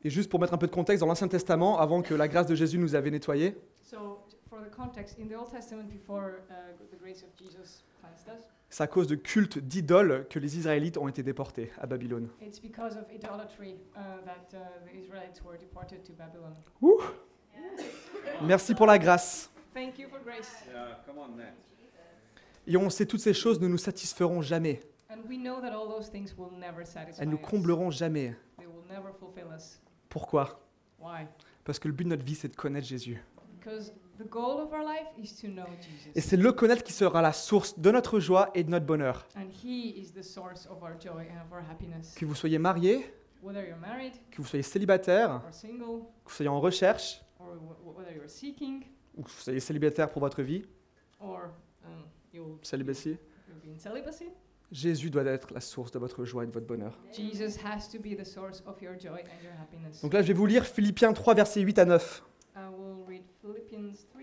Et 0.04 0.10
juste 0.10 0.30
pour 0.30 0.40
mettre 0.40 0.54
un 0.54 0.58
peu 0.58 0.68
de 0.68 0.72
contexte, 0.72 1.02
dans 1.02 1.08
l'Ancien 1.08 1.28
Testament, 1.28 1.80
avant 1.80 2.02
que 2.02 2.14
la 2.16 2.28
grâce 2.28 2.48
de 2.48 2.56
Jésus 2.56 2.78
nous 2.80 2.96
avait 2.96 3.12
nettoyés, 3.12 3.56
So, 3.84 4.24
t- 4.30 4.38
for 4.50 4.60
the 4.62 4.70
context, 4.76 5.18
in 5.20 5.28
the 5.28 5.38
Old 5.40 5.50
Testament, 5.52 5.84
before 5.90 6.42
uh, 6.50 6.54
the 6.92 7.00
grace 7.00 7.24
of 7.24 7.30
Jesus 7.38 7.84
cleansed 8.02 8.28
us, 8.28 8.44
c'est 8.70 8.84
à 8.84 8.88
cause 8.88 9.06
de 9.08 9.16
cultes 9.16 9.58
d'idoles 9.60 10.26
que 10.30 10.40
les 10.40 10.58
Israélites 10.58 10.98
ont 10.98 11.08
été 11.08 11.24
déportés 11.24 11.72
à 11.80 11.86
Babylone. 11.88 12.30
it's 12.42 12.60
because 12.60 12.96
of 12.96 13.04
idolatry 13.14 13.76
uh, 13.96 14.24
that 14.26 14.56
uh, 14.58 14.60
the 14.86 14.98
Israelites 14.98 15.44
were 15.44 15.58
deported 15.60 16.04
to 16.04 16.14
Babylon. 16.14 16.54
Merci 18.44 18.74
pour 18.76 18.86
la 18.88 18.98
grâce. 18.98 19.52
Thank 19.74 20.00
you 20.00 20.08
for 20.10 20.20
grace. 20.24 20.52
Yeah, 20.72 20.98
come 21.06 21.18
on. 21.20 21.38
Et 22.68 22.78
on 22.78 22.90
sait 22.90 23.06
toutes 23.06 23.20
ces 23.22 23.34
choses 23.34 23.60
ne 23.60 23.68
nous 23.68 23.78
satisferont 23.78 24.42
jamais. 24.42 24.80
And 25.10 25.18
we 25.28 25.38
know 25.38 25.60
that 25.62 25.74
all 25.76 25.88
those 25.88 26.10
things 26.10 26.34
will 26.38 26.58
never 26.58 26.86
satisfy 26.86 27.22
Elles 27.22 27.30
nous 27.30 27.38
us. 27.38 27.50
combleront 27.50 27.92
jamais. 27.92 28.36
They 28.58 28.68
will 28.68 28.84
never 28.90 29.12
fulfill 29.20 29.48
us. 29.56 29.82
Pourquoi? 30.10 30.60
Why? 31.00 31.28
Parce 31.64 31.80
que 31.80 31.88
le 31.88 31.94
but 31.94 32.04
de 32.06 32.10
notre 32.10 32.24
vie, 32.24 32.36
c'est 32.36 32.50
de 32.50 32.56
connaître 32.56 32.88
Jésus. 32.88 33.22
Et 36.16 36.22
c'est 36.22 36.38
le 36.38 36.52
connaître 36.52 36.84
qui 36.84 36.94
sera 36.94 37.22
la 37.22 37.34
source 37.34 37.80
de 37.80 37.92
notre 37.92 38.20
joie 38.20 38.50
et 38.54 38.64
de 38.64 38.70
notre 38.70 38.86
bonheur. 38.86 39.28
And 39.36 39.50
He 39.64 39.98
is 39.98 40.12
the 40.14 40.24
source 40.24 40.68
of 40.68 40.82
our 40.82 41.00
joy 41.00 41.28
and 41.30 41.46
of 41.46 41.52
our 41.52 41.64
happiness. 41.70 42.14
Que 42.16 42.26
vous 42.26 42.36
soyez 42.36 42.60
marié, 42.60 43.06
que 43.42 44.42
vous 44.42 44.48
soyez 44.48 44.64
célibataire, 44.64 45.42
que 45.44 46.30
vous 46.30 46.34
soyez 46.36 46.50
en 46.50 46.60
recherche, 46.60 47.22
ou 47.40 49.24
que 49.24 49.30
vous 49.30 49.40
soyez 49.42 49.60
célibataire 49.60 50.10
pour 50.10 50.22
votre 50.22 50.42
vie, 50.42 50.64
um, 51.22 51.50
célibatie, 52.62 53.18
Jésus 54.72 55.10
doit 55.10 55.26
être 55.26 55.54
la 55.54 55.60
source 55.60 55.92
de 55.92 56.00
votre 56.00 56.24
joie 56.24 56.44
et 56.44 56.48
de 56.48 56.52
votre 56.52 56.66
bonheur. 56.66 56.98
Donc 60.02 60.14
là, 60.14 60.22
je 60.22 60.28
vais 60.28 60.34
vous 60.34 60.46
lire 60.46 60.66
Philippiens 60.66 61.12
3, 61.12 61.34
versets 61.34 61.62
8 61.62 61.80
à 61.80 61.86
9. 61.86 62.24
I 62.56 62.60
will 62.78 63.06
read 63.08 63.24
Philippians 63.42 63.92
3, 64.12 64.22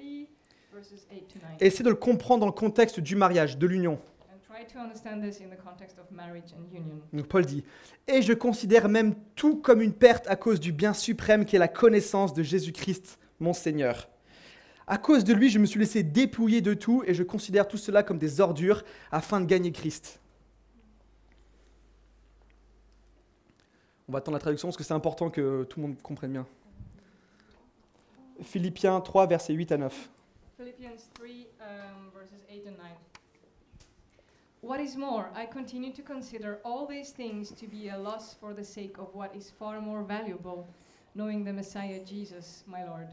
verses 0.73 1.07
8 1.11 1.29
to 1.29 1.39
9. 1.39 1.57
Et 1.61 1.67
essayez 1.67 1.85
de 1.85 1.91
le 1.91 1.97
comprendre 1.97 2.41
dans 2.41 2.47
le 2.47 2.53
contexte 2.53 3.01
du 3.01 3.15
mariage, 3.15 3.59
de 3.59 3.67
l'union. 3.67 4.01
And 4.31 4.39
try 4.41 4.67
to 4.73 4.79
understand 4.79 5.21
this 5.21 5.41
in 5.41 5.55
the 5.55 5.63
context 5.63 5.99
of 5.99 6.11
marriage 6.11 6.55
and 6.55 6.75
union. 6.75 7.01
Donc 7.13 7.27
Paul 7.27 7.45
dit, 7.45 7.65
Et 8.07 8.23
je 8.23 8.33
considère 8.33 8.89
même 8.89 9.15
tout 9.35 9.57
comme 9.57 9.83
une 9.83 9.93
perte 9.93 10.27
à 10.29 10.37
cause 10.37 10.61
du 10.61 10.73
bien 10.73 10.95
suprême 10.95 11.45
qui 11.45 11.57
est 11.57 11.59
la 11.59 11.69
connaissance 11.69 12.33
de 12.33 12.43
Jésus-Christ, 12.43 13.19
mon 13.39 13.53
Seigneur. 13.53 14.09
À 14.91 14.97
cause 14.97 15.23
de 15.23 15.35
lui, 15.35 15.51
je 15.51 15.59
me 15.59 15.67
suis 15.67 15.79
laissé 15.79 16.03
dépouiller 16.03 16.63
de 16.63 16.73
tout 16.73 17.05
et 17.07 17.13
je 17.13 17.23
considère 17.23 17.69
tout 17.69 17.77
cela 17.77 18.03
comme 18.03 18.17
des 18.17 18.41
ordures 18.41 18.85
afin 19.13 19.39
de 19.39 19.45
gagner 19.45 19.71
Christ. 19.71 20.19
On 24.09 24.13
va 24.13 24.21
attendre 24.21 24.37
la 24.37 24.41
traduction 24.41 24.69
parce 24.69 24.79
que 24.79 24.85
c'est 24.85 24.95
important 24.95 25.29
que 25.29 25.65
tout 25.65 25.79
le 25.79 25.89
monde 25.89 26.01
comprenne 26.03 26.33
bien. 26.33 26.47
Philippiens 28.41 28.99
3, 29.03 29.27
versets 29.27 29.53
8 29.53 29.73
à 29.73 29.77
9. 29.77 30.11
Philippians 30.57 30.97
3, 31.13 31.27
um, 31.61 32.11
verses 32.15 32.43
8 32.51 32.69
and 32.69 32.79
9. 32.79 32.87
What 34.63 34.81
is 34.81 34.97
more, 34.97 35.27
I 35.37 35.45
continue 35.45 35.93
to 35.93 36.03
consider 36.03 36.61
all 36.65 36.87
these 36.87 37.13
things 37.13 37.53
to 37.61 37.67
be 37.67 37.91
a 37.91 37.99
loss 37.99 38.35
for 38.41 38.55
the 38.55 38.65
sake 38.65 38.97
of 38.99 39.15
what 39.15 39.37
is 39.37 39.51
far 39.51 39.83
more 39.83 40.03
valuable, 40.03 40.67
knowing 41.15 41.45
the 41.45 41.53
Messiah 41.53 42.03
Jesus, 42.07 42.65
my 42.67 42.87
Lord. 42.87 43.09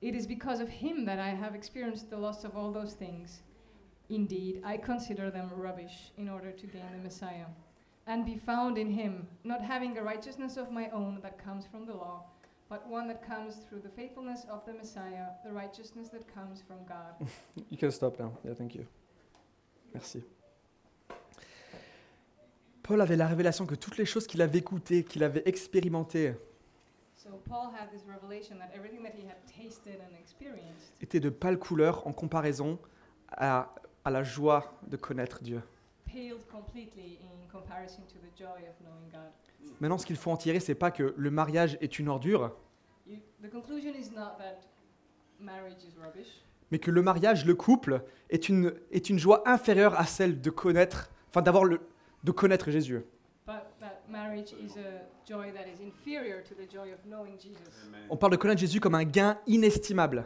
It 0.00 0.14
is 0.14 0.26
because 0.26 0.60
of 0.60 0.68
him 0.68 1.04
that 1.04 1.18
I 1.18 1.28
have 1.28 1.54
experienced 1.54 2.08
the 2.08 2.16
loss 2.16 2.44
of 2.44 2.56
all 2.56 2.72
those 2.72 2.94
things. 2.94 3.40
Indeed, 4.08 4.62
I 4.64 4.76
consider 4.76 5.30
them 5.30 5.50
rubbish 5.54 6.10
in 6.16 6.28
order 6.28 6.50
to 6.52 6.66
gain 6.66 6.90
the 6.92 7.02
Messiah 7.02 7.46
and 8.06 8.24
be 8.24 8.36
found 8.36 8.78
in 8.78 8.90
him, 8.90 9.28
not 9.44 9.60
having 9.60 9.96
a 9.96 10.02
righteousness 10.02 10.56
of 10.56 10.72
my 10.72 10.88
own 10.90 11.20
that 11.22 11.38
comes 11.38 11.66
from 11.66 11.86
the 11.86 11.92
law, 11.92 12.24
but 12.68 12.88
one 12.88 13.06
that 13.08 13.24
comes 13.26 13.56
through 13.68 13.80
the 13.80 13.88
faithfulness 13.90 14.46
of 14.50 14.64
the 14.64 14.72
Messiah, 14.72 15.26
the 15.44 15.52
righteousness 15.52 16.08
that 16.08 16.26
comes 16.34 16.62
from 16.66 16.78
God. 16.88 17.28
You 17.70 17.76
can 17.76 17.92
stop 17.92 18.18
now. 18.18 18.32
Yeah, 18.44 18.54
thank 18.54 18.74
you. 18.74 18.86
Merci. 19.92 20.22
Paul 22.82 23.00
avait 23.02 23.16
la 23.16 23.28
révélation 23.28 23.66
que 23.66 23.76
toutes 23.76 23.98
les 23.98 24.06
choses 24.06 24.26
qu'il 24.26 24.42
avait 24.42 24.58
écoutées, 24.58 25.04
qu'il 25.04 25.22
avait 25.22 25.42
expérimentées, 25.46 26.34
So 27.22 27.28
Paul 27.44 27.70
had 27.78 27.90
this 27.90 28.06
revelation 28.06 28.56
that 28.60 28.70
everything 28.74 29.02
that 29.02 29.12
he 29.14 29.26
had 29.26 29.36
tasted 29.44 30.00
and 30.00 30.16
experienced 30.18 30.94
étaient 31.02 31.20
de 31.20 31.28
pâle 31.28 31.58
couleur 31.58 32.06
en 32.06 32.14
comparaison 32.14 32.78
à, 33.30 33.74
à 34.06 34.10
la 34.10 34.22
joie 34.22 34.72
de 34.88 34.96
connaître 34.96 35.42
Dieu. 35.42 35.60
Maintenant, 39.80 39.98
ce 39.98 40.06
qu'il 40.06 40.16
faut 40.16 40.30
en 40.30 40.38
tirer, 40.38 40.60
c'est 40.60 40.74
pas 40.74 40.90
que 40.90 41.14
le 41.14 41.30
mariage 41.30 41.76
est 41.82 41.98
une 41.98 42.08
ordure, 42.08 42.56
mais 46.70 46.78
que 46.78 46.90
le 46.90 47.02
mariage, 47.02 47.44
le 47.44 47.54
couple, 47.54 48.02
est 48.30 48.48
une, 48.48 48.72
est 48.92 49.10
une 49.10 49.18
joie 49.18 49.46
inférieure 49.46 49.94
à 50.00 50.06
celle 50.06 50.40
de 50.40 50.48
connaître, 50.48 51.10
enfin 51.28 51.42
d'avoir 51.42 51.64
le, 51.64 51.82
de 52.24 52.32
connaître 52.32 52.70
Jésus. 52.70 53.02
On 58.10 58.16
parle 58.16 58.32
de 58.32 58.36
connaître 58.36 58.60
Jésus 58.60 58.80
comme 58.80 58.94
un 58.94 59.04
gain 59.04 59.38
inestimable. 59.46 60.24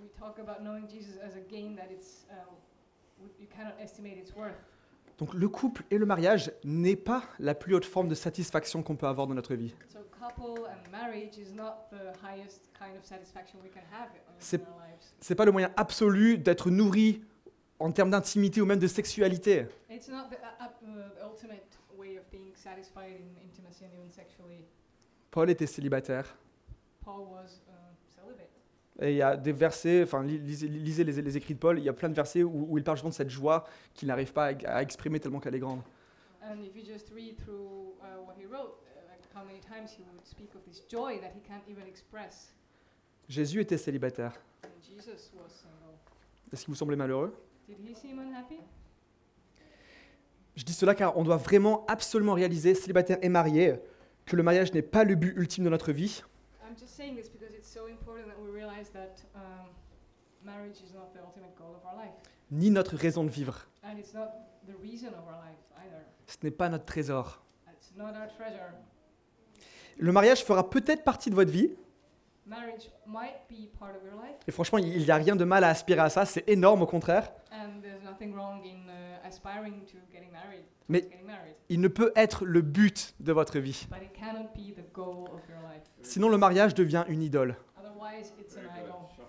We 0.00 0.08
talk 0.18 0.38
about 0.38 0.62
knowing 0.62 0.88
Jesus 0.88 1.18
as 1.22 1.36
a 1.36 1.40
gain 1.40 1.74
that 1.76 1.90
it's 1.90 2.26
uh, 2.30 2.34
w- 3.18 3.32
you 3.40 3.46
cannot 3.54 3.74
estimate 3.80 4.16
its 4.18 4.34
worth. 4.34 4.54
Donc 5.18 5.34
le 5.34 5.48
couple 5.48 5.82
et 5.90 5.98
le 5.98 6.06
mariage 6.06 6.50
n'est 6.64 6.96
pas 6.96 7.22
la 7.38 7.54
plus 7.54 7.74
haute 7.74 7.84
forme 7.84 8.08
de 8.08 8.14
satisfaction 8.14 8.82
qu'on 8.82 8.96
peut 8.96 9.06
avoir 9.06 9.26
dans 9.26 9.34
notre 9.34 9.54
vie. 9.54 9.74
So 9.92 9.98
couple 10.18 10.62
and 10.66 10.90
marriage 10.90 11.36
is 11.36 11.52
not 11.54 11.88
the 11.90 12.16
highest 12.24 12.70
kind 12.78 12.96
of 12.96 13.04
satisfaction 13.04 13.58
we 13.62 13.70
can 13.70 13.82
have 13.92 14.08
in 14.08 14.32
C'est- 14.38 14.62
our 14.62 14.78
lives. 14.78 15.12
C'est 15.20 15.34
pas 15.34 15.44
le 15.44 15.52
moyen 15.52 15.70
absolu 15.76 16.38
d'être 16.38 16.70
nourri 16.70 17.22
en 17.78 17.92
termes 17.92 18.10
d'intimité 18.10 18.62
ou 18.62 18.66
même 18.66 18.78
de 18.78 18.86
sexualité. 18.86 19.66
It's 19.90 20.08
not 20.08 20.28
the, 20.30 20.36
uh, 20.36 20.64
uh, 20.86 21.26
ultimate 21.30 21.78
way 22.10 22.18
of 22.18 22.24
being 22.30 22.54
satisfied 22.54 23.12
in 23.20 23.42
intimacy 23.42 23.84
and 23.84 23.92
even 23.94 24.10
sexually. 24.10 24.64
Paul 25.30 25.48
était 25.50 25.66
célibataire. 25.66 26.24
Paul 27.04 27.28
was 27.30 27.60
uh, 27.68 27.72
celibate. 28.06 28.50
Et 29.00 29.12
il 29.12 29.16
y 29.16 29.22
a 29.22 29.36
des 29.36 29.52
versets, 29.52 30.02
enfin 30.02 30.22
li- 30.22 30.38
lisez, 30.38 30.68
lisez 30.68 31.04
les, 31.04 31.22
les 31.22 31.36
écrits 31.36 31.54
de 31.54 31.58
Paul, 31.60 31.78
il 31.78 31.84
y 31.84 31.88
a 31.88 31.92
plein 31.92 32.08
de 32.08 32.14
versets 32.14 32.42
où, 32.42 32.66
où 32.70 32.78
il 32.78 32.84
parle 32.84 32.96
justement 32.96 33.10
de 33.10 33.14
cette 33.14 33.30
joie 33.30 33.64
qu'il 33.94 34.08
n'arrive 34.08 34.32
pas 34.32 34.46
à, 34.46 34.76
à 34.76 34.82
exprimer 34.82 35.20
tellement 35.20 35.40
qu'elle 35.40 35.54
est 35.54 35.60
grande. 35.60 35.82
And 36.42 36.62
if 36.62 36.74
you 36.74 36.82
just 36.84 37.10
read 37.14 37.36
through 37.38 37.94
uh, 38.00 38.20
what 38.26 38.34
he 38.38 38.46
wrote, 38.46 38.78
uh, 38.82 39.08
like 39.10 39.22
how 39.34 39.44
many 39.44 39.60
times 39.60 39.92
he 39.92 40.02
would 40.02 40.24
speak 40.24 40.54
of 40.54 40.62
this 40.64 40.82
joy 40.88 41.18
that 41.20 41.32
he 41.34 41.40
can't 41.46 41.62
even 41.68 41.86
express. 41.86 42.52
Jésus 43.28 43.60
était 43.60 43.78
célibataire. 43.78 44.32
Est-ce 46.52 46.64
qu'il 46.64 46.72
vous 46.72 46.74
semblait 46.74 46.96
malheureux? 46.96 47.32
Did 47.68 47.78
he 47.86 47.94
seem 47.94 48.18
unhappy? 48.18 48.58
Je 50.60 50.64
dis 50.66 50.74
cela 50.74 50.94
car 50.94 51.16
on 51.16 51.24
doit 51.24 51.38
vraiment 51.38 51.86
absolument 51.88 52.34
réaliser, 52.34 52.74
célibataire 52.74 53.16
et 53.22 53.30
marié, 53.30 53.80
que 54.26 54.36
le 54.36 54.42
mariage 54.42 54.74
n'est 54.74 54.82
pas 54.82 55.04
le 55.04 55.14
but 55.14 55.32
ultime 55.34 55.64
de 55.64 55.70
notre 55.70 55.90
vie, 55.90 56.22
um, 56.62 56.74
ni 62.50 62.70
notre 62.70 62.94
raison 62.94 63.24
de 63.24 63.30
vivre. 63.30 63.66
and 63.82 63.96
it's 63.96 64.12
not 64.12 64.28
the 64.66 64.76
reason 64.82 65.08
of 65.08 65.24
our 65.26 65.40
life 65.40 65.64
either. 65.78 66.04
Ce 66.26 66.36
n'est 66.42 66.50
pas 66.50 66.68
notre 66.68 66.84
trésor. 66.84 67.42
It's 67.72 67.96
not 67.96 68.08
our 68.08 68.28
treasure. 68.28 68.74
Le 69.96 70.12
mariage 70.12 70.44
fera 70.44 70.68
peut-être 70.68 71.04
partie 71.04 71.30
de 71.30 71.36
votre 71.36 71.50
vie, 71.50 71.70
Marriage 72.44 72.90
might 73.06 73.48
be 73.48 73.66
part 73.78 73.96
of 73.96 74.04
your 74.04 74.20
life, 74.22 74.36
et 74.46 74.50
franchement, 74.50 74.76
il 74.76 75.02
n'y 75.02 75.10
a 75.10 75.16
rien 75.16 75.36
de 75.36 75.44
mal 75.44 75.64
à 75.64 75.68
aspirer 75.68 76.00
à 76.00 76.10
ça, 76.10 76.26
c'est 76.26 76.46
énorme 76.50 76.82
au 76.82 76.86
contraire, 76.86 77.32
and 77.50 77.80
aspiring 79.30 79.84
to 79.86 79.96
getting 80.12 80.30
married. 80.32 80.64
Mais- 80.88 81.00
towards 81.00 81.12
getting 81.12 81.26
married, 81.26 81.54
il 81.68 81.80
ne 81.80 81.88
peut 81.88 82.12
être 82.16 82.44
le 82.44 82.60
but 82.62 83.14
de 83.20 83.32
votre 83.32 83.58
vie. 83.58 83.86
but 83.90 84.02
it 84.02 84.12
cannot 84.12 84.48
be 84.54 84.74
the 84.74 84.84
goal 84.92 85.24
of 85.32 85.40
your 85.48 85.60
life. 85.72 85.82
Sinon, 86.02 86.28
le 86.28 86.38
mariage 86.38 86.74
devient 86.74 87.04
une 87.08 87.22
idole. 87.22 87.56
Otherwise, 87.78 88.32
it's 88.38 88.56
an 88.56 88.60
Very 88.60 88.68
good. 88.68 88.88
idol. 88.88 88.96
Sure. 89.16 89.24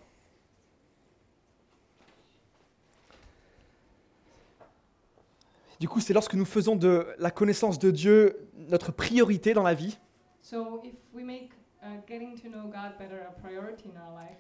Du 5.80 5.88
coup, 5.88 6.00
c'est 6.00 6.14
lorsque 6.14 6.36
nous 6.36 6.46
faisons 6.46 6.76
de 6.76 7.08
la 7.18 7.32
connaissance 7.32 7.80
de 7.80 7.90
Dieu 7.92 8.38
notre 8.70 8.92
priorité 8.92 9.54
dans 9.54 9.64
la 9.64 9.74
vie, 9.74 9.98
So 10.44 10.82
if 10.84 10.94
we 11.14 11.24
make 11.24 11.52
uh, 11.84 11.88
getting 12.08 12.36
to 12.42 12.50
know 12.50 12.64
God 12.64 12.98
better 12.98 13.22
a 13.28 13.32
priority 13.42 13.90
in 13.90 13.96
our 13.98 14.12
life, 14.20 14.38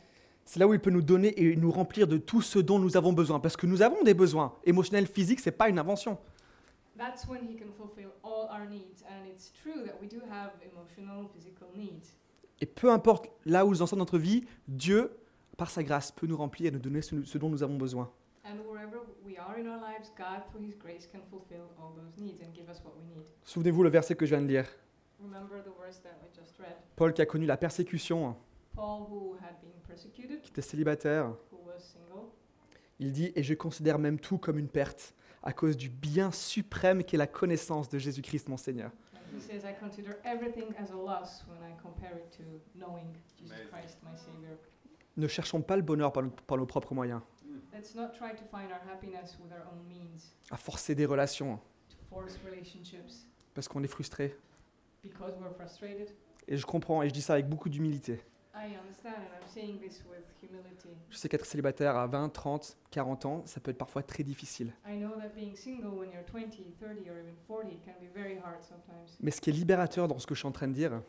c'est 0.51 0.59
là 0.59 0.67
où 0.67 0.73
il 0.73 0.81
peut 0.81 0.89
nous 0.89 1.01
donner 1.01 1.41
et 1.41 1.55
nous 1.55 1.71
remplir 1.71 2.07
de 2.07 2.17
tout 2.17 2.41
ce 2.41 2.59
dont 2.59 2.77
nous 2.77 2.97
avons 2.97 3.13
besoin. 3.13 3.39
Parce 3.39 3.55
que 3.55 3.65
nous 3.65 3.81
avons 3.81 4.03
des 4.03 4.13
besoins 4.13 4.53
émotionnels, 4.65 5.07
physiques, 5.07 5.39
c'est 5.39 5.49
pas 5.49 5.69
une 5.69 5.79
invention. 5.79 6.17
that's 6.97 7.25
when 7.25 7.41
He 7.49 7.55
can 7.55 7.71
fulfill 7.77 8.09
all 8.21 8.49
our 8.51 8.67
needs. 8.67 9.01
And 9.07 9.25
it's 9.25 9.53
true 9.53 9.85
that 9.85 9.95
we 10.01 10.09
do 10.09 10.19
have 10.29 10.51
emotional, 10.61 11.29
physical 11.33 11.69
needs. 11.73 12.17
Et 12.59 12.65
peu 12.65 12.91
importe 12.91 13.29
là 13.45 13.65
où 13.65 13.69
nous 13.69 13.81
en 13.81 13.87
sommes 13.87 13.99
dans 13.99 14.03
notre 14.03 14.19
vie, 14.19 14.43
Dieu, 14.67 15.11
par 15.57 15.69
sa 15.69 15.83
grâce, 15.83 16.11
peut 16.11 16.27
nous 16.27 16.35
remplir 16.35 16.67
et 16.67 16.71
nous 16.71 16.79
donner 16.79 17.01
ce, 17.01 17.23
ce 17.23 17.37
dont 17.37 17.47
nous 17.47 17.63
avons 17.63 17.77
besoin. 17.77 18.11
And 18.43 18.57
wherever 18.69 18.99
we 19.25 19.37
are 19.37 19.57
in 19.57 19.67
our 19.67 19.79
lives, 19.79 20.11
God, 20.17 20.43
through 20.51 20.67
His 20.67 20.75
grace, 20.77 21.07
can 21.09 21.21
fulfill 21.29 21.71
all 21.79 21.93
those 21.95 22.21
needs 22.21 22.41
and 22.41 22.53
give 22.53 22.69
us 22.69 22.83
what 22.83 22.91
we 22.97 23.05
need. 23.05 23.25
Souvenez-vous 23.45 23.83
le 23.83 23.89
verset 23.89 24.15
que 24.15 24.25
je 24.25 24.35
viens 24.35 24.43
de 24.43 24.47
lire. 24.47 24.65
Paul 26.97 27.13
qui 27.13 27.21
a 27.21 27.25
connu 27.25 27.45
la 27.45 27.55
persécution, 27.55 28.35
Paul, 28.75 29.07
who 29.09 29.37
had 29.41 29.59
been 29.61 29.71
persecuted, 29.71 29.81
qui 30.41 30.49
était 30.51 30.62
célibataire, 30.62 31.34
il 32.99 33.12
dit 33.12 33.32
Et 33.36 33.43
je 33.43 33.54
considère 33.54 33.99
même 33.99 34.19
tout 34.19 34.38
comme 34.38 34.58
une 34.60 34.67
perte, 34.69 35.13
à 35.43 35.54
cause 35.54 35.75
du 35.77 35.89
bien 35.89 36.32
suprême 36.32 37.04
qu'est 37.04 37.17
la 37.17 37.27
connaissance 37.27 37.89
de 37.89 37.97
Jésus-Christ 37.97 38.47
mon 38.49 38.58
Seigneur. 38.58 38.91
Ne 45.17 45.27
cherchons 45.27 45.62
pas 45.62 45.75
le 45.75 45.82
bonheur 45.82 46.13
par, 46.13 46.23
nos- 46.23 46.30
par 46.30 46.58
nos 46.58 46.65
propres 46.65 46.93
moyens, 46.93 47.21
Let's 47.73 47.95
not 47.95 48.10
try 48.17 48.32
to 48.36 48.43
find 48.51 48.69
our 48.69 48.82
happiness 48.91 49.38
with 49.41 49.51
our 49.51 49.65
own 49.71 49.86
means, 49.88 50.34
à 50.51 50.58
forcer 50.58 50.93
des 50.93 51.06
relations, 51.06 51.58
to 51.89 51.95
force 52.10 52.38
relationships. 52.45 53.27
Parce 53.54 53.67
qu'on 53.67 53.84
est 53.84 53.88
frustré. 53.88 54.36
because 55.04 55.34
we're 55.39 55.54
frustrated. 55.56 56.10
Et 56.47 56.58
je 56.58 56.65
comprends, 56.65 57.01
et 57.01 57.10
je 57.10 57.13
dis 57.13 57.21
ça 57.21 57.34
avec 57.34 57.47
beaucoup 57.49 57.69
d'humilité. 57.69 58.21
Je 61.09 61.17
sais 61.17 61.29
qu'être 61.29 61.45
célibataire 61.45 61.95
à 61.95 62.07
20, 62.07 62.29
30, 62.29 62.77
40 62.91 63.25
ans, 63.25 63.43
ça 63.45 63.59
peut 63.59 63.71
être 63.71 63.77
parfois 63.77 64.03
très 64.03 64.23
difficile. 64.23 64.73
I 64.85 64.97
know 64.97 65.11
that 65.19 65.29
being 65.35 65.55
single 65.55 65.91
when 65.97 66.11
you're 66.11 66.25
20, 66.25 66.51
30, 66.79 67.09
or 67.09 67.17
even 67.19 67.35
40 67.47 67.79
can 67.85 67.93
be 68.01 68.09
very 68.13 68.37
hard 68.37 68.61
sometimes. 68.61 69.17
Mais 69.21 69.31
ce 69.31 69.41
qui 69.41 69.49
est 69.49 69.53
libérateur 69.53 70.07
dans 70.07 70.19
ce 70.19 70.27
que 70.27 70.35
je 70.35 70.39
suis 70.39 70.47
en 70.47 70.51
train 70.51 70.67
de 70.67 70.73
dire, 70.73 71.01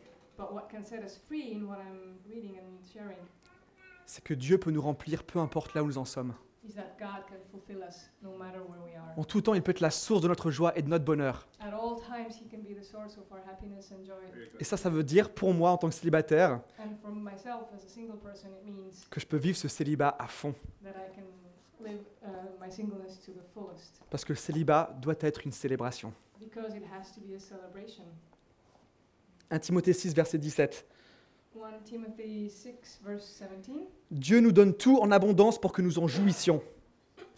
c'est 4.05 4.23
que 4.23 4.33
Dieu 4.33 4.57
peut 4.57 4.71
nous 4.71 4.81
remplir 4.81 5.23
peu 5.23 5.39
importe 5.39 5.73
là 5.73 5.83
où 5.83 5.87
nous 5.87 5.97
en 5.97 6.05
sommes. 6.05 6.33
Is 6.67 6.73
that 6.75 6.95
God 6.97 7.25
can 7.27 7.39
fulfill 7.51 7.83
us 7.83 8.09
no 8.21 8.37
matter 8.37 8.59
where 8.61 8.79
we 8.83 8.95
are. 8.95 9.17
En 9.17 9.23
tout 9.23 9.41
temps, 9.41 9.53
il 9.53 9.61
peut 9.61 9.71
être 9.71 9.81
la 9.81 9.91
source 9.91 10.21
de 10.21 10.27
notre 10.27 10.49
joie 10.51 10.77
et 10.77 10.81
de 10.81 10.87
notre 10.87 11.03
bonheur. 11.05 11.45
At 11.59 11.73
all 11.73 11.97
times, 11.99 12.35
He 12.41 12.47
can 12.49 12.59
be 12.59 12.73
the 12.79 12.83
source 12.83 13.17
of 13.17 13.25
our 13.31 13.39
happiness 13.49 13.91
and 13.91 14.05
joy. 14.05 14.15
Very 14.33 14.49
good. 14.49 14.61
Et 14.61 14.63
ça, 14.63 14.77
ça 14.77 14.89
veut 14.89 15.03
dire, 15.03 15.33
pour 15.33 15.53
moi, 15.53 15.71
en 15.71 15.77
tant 15.77 15.89
que 15.89 15.95
célibataire, 15.95 16.61
And 16.79 16.95
for 17.01 17.11
myself 17.11 17.67
as 17.75 17.83
a 17.85 17.89
single 17.89 18.17
person, 18.17 18.49
it 18.65 18.65
means 18.65 18.91
que 19.09 19.19
je 19.19 19.25
peux 19.25 19.37
vivre 19.37 19.57
ce 19.57 19.67
célibat 19.67 20.15
à 20.19 20.27
fond. 20.27 20.53
that 20.83 20.91
I 20.91 21.13
can 21.15 21.83
live 21.83 21.99
uh, 22.23 22.27
my 22.61 22.71
singleness 22.71 23.19
to 23.25 23.31
the 23.33 23.43
fullest 23.53 24.01
Parce 24.09 24.23
que 24.23 24.31
le 24.33 24.37
célibat 24.37 24.95
doit 25.01 25.15
être 25.19 25.45
une 25.45 25.51
célébration. 25.51 26.13
because 26.39 26.73
it 26.75 26.83
has 26.91 27.11
to 27.13 27.19
be 27.21 27.35
a 27.35 27.39
celebration. 27.39 28.03
1 29.51 29.59
Timothée 29.59 29.93
6, 29.93 30.13
verset 30.15 30.37
17. 30.37 30.85
1 31.55 31.83
Timothy 31.85 32.49
6, 32.49 33.01
verse 33.05 33.27
17 33.39 33.71
Dieu 34.09 34.39
nous 34.39 34.51
donne 34.51 34.73
tout 34.73 34.97
en 34.97 35.11
abondance 35.11 35.61
pour 35.61 35.71
que 35.71 35.83
nous 35.83 35.99
en 35.99 36.07
jouissions. 36.07 36.63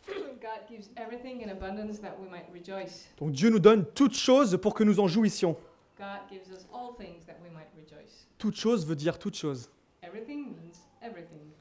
God 0.08 0.70
gives 0.70 0.90
everything 0.96 1.44
in 1.44 1.50
abundance 1.50 2.00
that 2.00 2.16
we 2.22 2.30
might 2.30 2.46
rejoice. 2.54 3.10
Donc 3.18 3.34
Dieu 3.34 3.50
nous 3.50 3.60
donne 3.60 3.84
toutes 3.94 4.16
choses 4.16 4.58
pour 4.62 4.74
que 4.74 4.84
nous 4.86 5.02
en 5.02 5.08
jouissions. 5.08 5.58
God 5.98 6.22
gives 6.30 6.50
us 6.50 6.66
all 6.74 6.96
things 6.98 7.26
that 7.26 7.36
we 7.44 7.52
might 7.52 7.68
rejoice. 7.76 8.28
Toute 8.38 8.56
chose 8.56 8.86
veut 8.86 8.96
dire 8.96 9.20
toute 9.20 9.36
chose. 9.36 9.70
Everything 10.02 10.46
means 10.46 10.80
everything. 11.02 11.52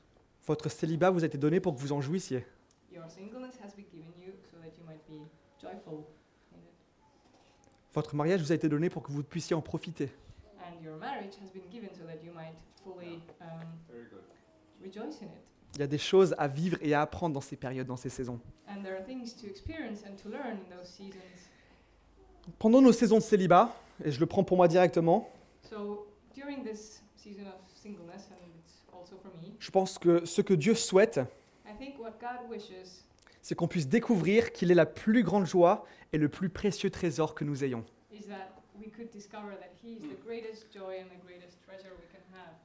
Votre 0.47 0.69
célibat 0.69 1.11
vous 1.11 1.25
a 1.25 1.27
été 1.27 1.39
donné 1.39 1.59
pour 1.59 1.75
que 1.75 1.81
vous 1.81 1.93
en 1.93 2.01
jouissiez. 2.01 2.45
Your 2.93 3.09
singleness 3.09 3.55
has 3.65 3.75
been 3.75 3.87
given 3.91 4.13
you 4.21 4.33
so 4.49 4.59
that 4.59 4.71
you 4.79 4.85
might 4.87 5.03
be 5.09 5.27
joyful 5.61 6.05
in 6.53 6.59
it. 6.59 6.75
Votre 7.95 8.15
mariage 8.15 8.43
vous 8.43 8.53
a 8.53 8.55
été 8.55 8.69
donné 8.69 8.91
pour 8.91 9.03
que 9.03 9.11
vous 9.11 9.25
puissiez 9.25 9.57
en 9.57 9.63
profiter. 9.63 10.11
And 10.61 10.83
your 10.85 10.97
marriage 10.99 11.35
has 11.43 11.51
been 11.53 11.64
Il 15.75 15.81
y 15.81 15.83
a 15.83 15.87
des 15.87 15.99
choses 15.99 16.35
à 16.39 16.47
vivre 16.47 16.79
et 16.81 16.95
à 16.95 17.03
apprendre 17.03 17.35
dans 17.35 17.41
ces 17.41 17.57
périodes, 17.57 17.87
dans 17.87 17.97
ces 17.97 18.11
saisons. 18.11 18.41
And 18.69 18.83
there 18.83 18.95
are 18.97 19.05
things 19.05 19.35
to 19.41 19.47
experience 19.47 20.05
and 20.07 20.15
to 20.23 20.29
learn 20.29 20.59
in 20.59 20.77
those 20.77 20.89
seasons. 20.89 21.49
Pendant 22.59 22.81
nos 22.83 22.93
saisons 22.93 23.17
de 23.17 23.23
célibat, 23.23 23.75
et 24.05 24.11
je 24.11 24.21
le 24.21 24.27
prends 24.27 24.45
pour 24.45 24.57
moi 24.57 24.69
directement, 24.69 25.31
So 25.63 26.07
during 26.35 26.63
this 26.63 27.03
season 27.17 27.47
of 27.47 27.55
singleness, 27.75 28.29
and 28.31 28.37
it's 28.59 28.85
also 28.93 29.17
for 29.17 29.33
me, 29.43 29.55
je 29.59 29.71
pense 29.71 29.99
que 29.99 30.25
ce 30.27 30.43
que 30.43 30.55
Dieu 30.55 30.75
souhaite, 30.75 31.21
I 31.67 31.75
think 31.79 31.99
what 31.99 32.13
God 32.21 32.51
wishes 32.51 33.05
c'est 33.45 33.55
qu'on 33.55 33.69
puisse 33.69 33.89
découvrir 33.89 34.53
qu'il 34.53 34.71
est 34.71 34.75
la 34.75 34.87
plus 34.87 35.23
grande 35.23 35.45
joie 35.45 35.85
et 36.15 36.19
le 36.19 36.31
plus 36.31 36.49
précieux 36.49 36.89
trésor 36.89 37.35
que 37.35 37.45
nous 37.45 37.63
ayons. 37.63 37.85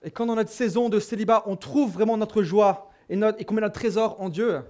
Et 0.04 0.12
quand 0.12 0.26
dans 0.26 0.36
notre 0.36 0.50
saison 0.50 0.90
de 0.90 1.00
célibat, 1.00 1.44
on 1.46 1.56
trouve 1.56 1.92
vraiment 1.92 2.18
notre 2.18 2.44
joie 2.44 2.90
et, 3.10 3.16
notre, 3.16 3.40
et 3.42 3.46
qu'on 3.46 3.54
met 3.56 3.62
notre 3.62 3.80
trésor 3.80 4.20
en 4.22 4.30
Dieu, 4.30 4.62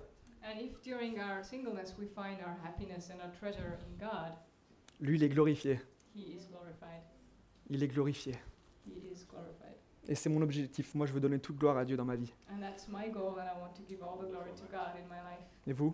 And 0.44 0.60
if 0.60 0.82
during 0.82 1.20
our 1.20 1.44
singleness 1.44 1.94
we 2.00 2.08
find 2.08 2.40
our 2.42 2.56
happiness 2.66 3.12
and 3.12 3.20
our 3.24 3.32
treasure 3.40 3.78
in 3.86 4.00
God, 4.00 4.34
lui, 5.00 5.18
il 5.18 5.24
est 5.24 5.30
glorifié. 5.30 5.80
Il 7.70 7.84
est 7.84 7.88
glorifié. 7.88 8.34
Et 10.08 10.16
c'est 10.16 10.30
mon 10.30 10.42
objectif. 10.42 10.96
Moi, 10.96 11.06
je 11.06 11.14
veux 11.14 11.20
donner 11.20 11.40
toute 11.40 11.58
gloire 11.58 11.78
à 11.78 11.86
Dieu 11.86 11.96
dans 11.96 12.04
ma 12.04 12.16
vie. 12.16 12.34
And 12.52 12.60
that's 12.60 12.88
my 12.90 13.12
goal, 13.12 13.36
and 13.38 13.44
I 13.44 13.62
want 13.62 13.74
to 13.76 13.84
give 13.88 14.02
all 14.02 14.18
the 14.18 14.30
glory 14.30 14.52
to 14.56 14.64
God 14.72 14.96
in 14.98 15.08
my 15.08 15.22
life. 15.22 15.46
Et 15.68 15.74
vous? 15.74 15.94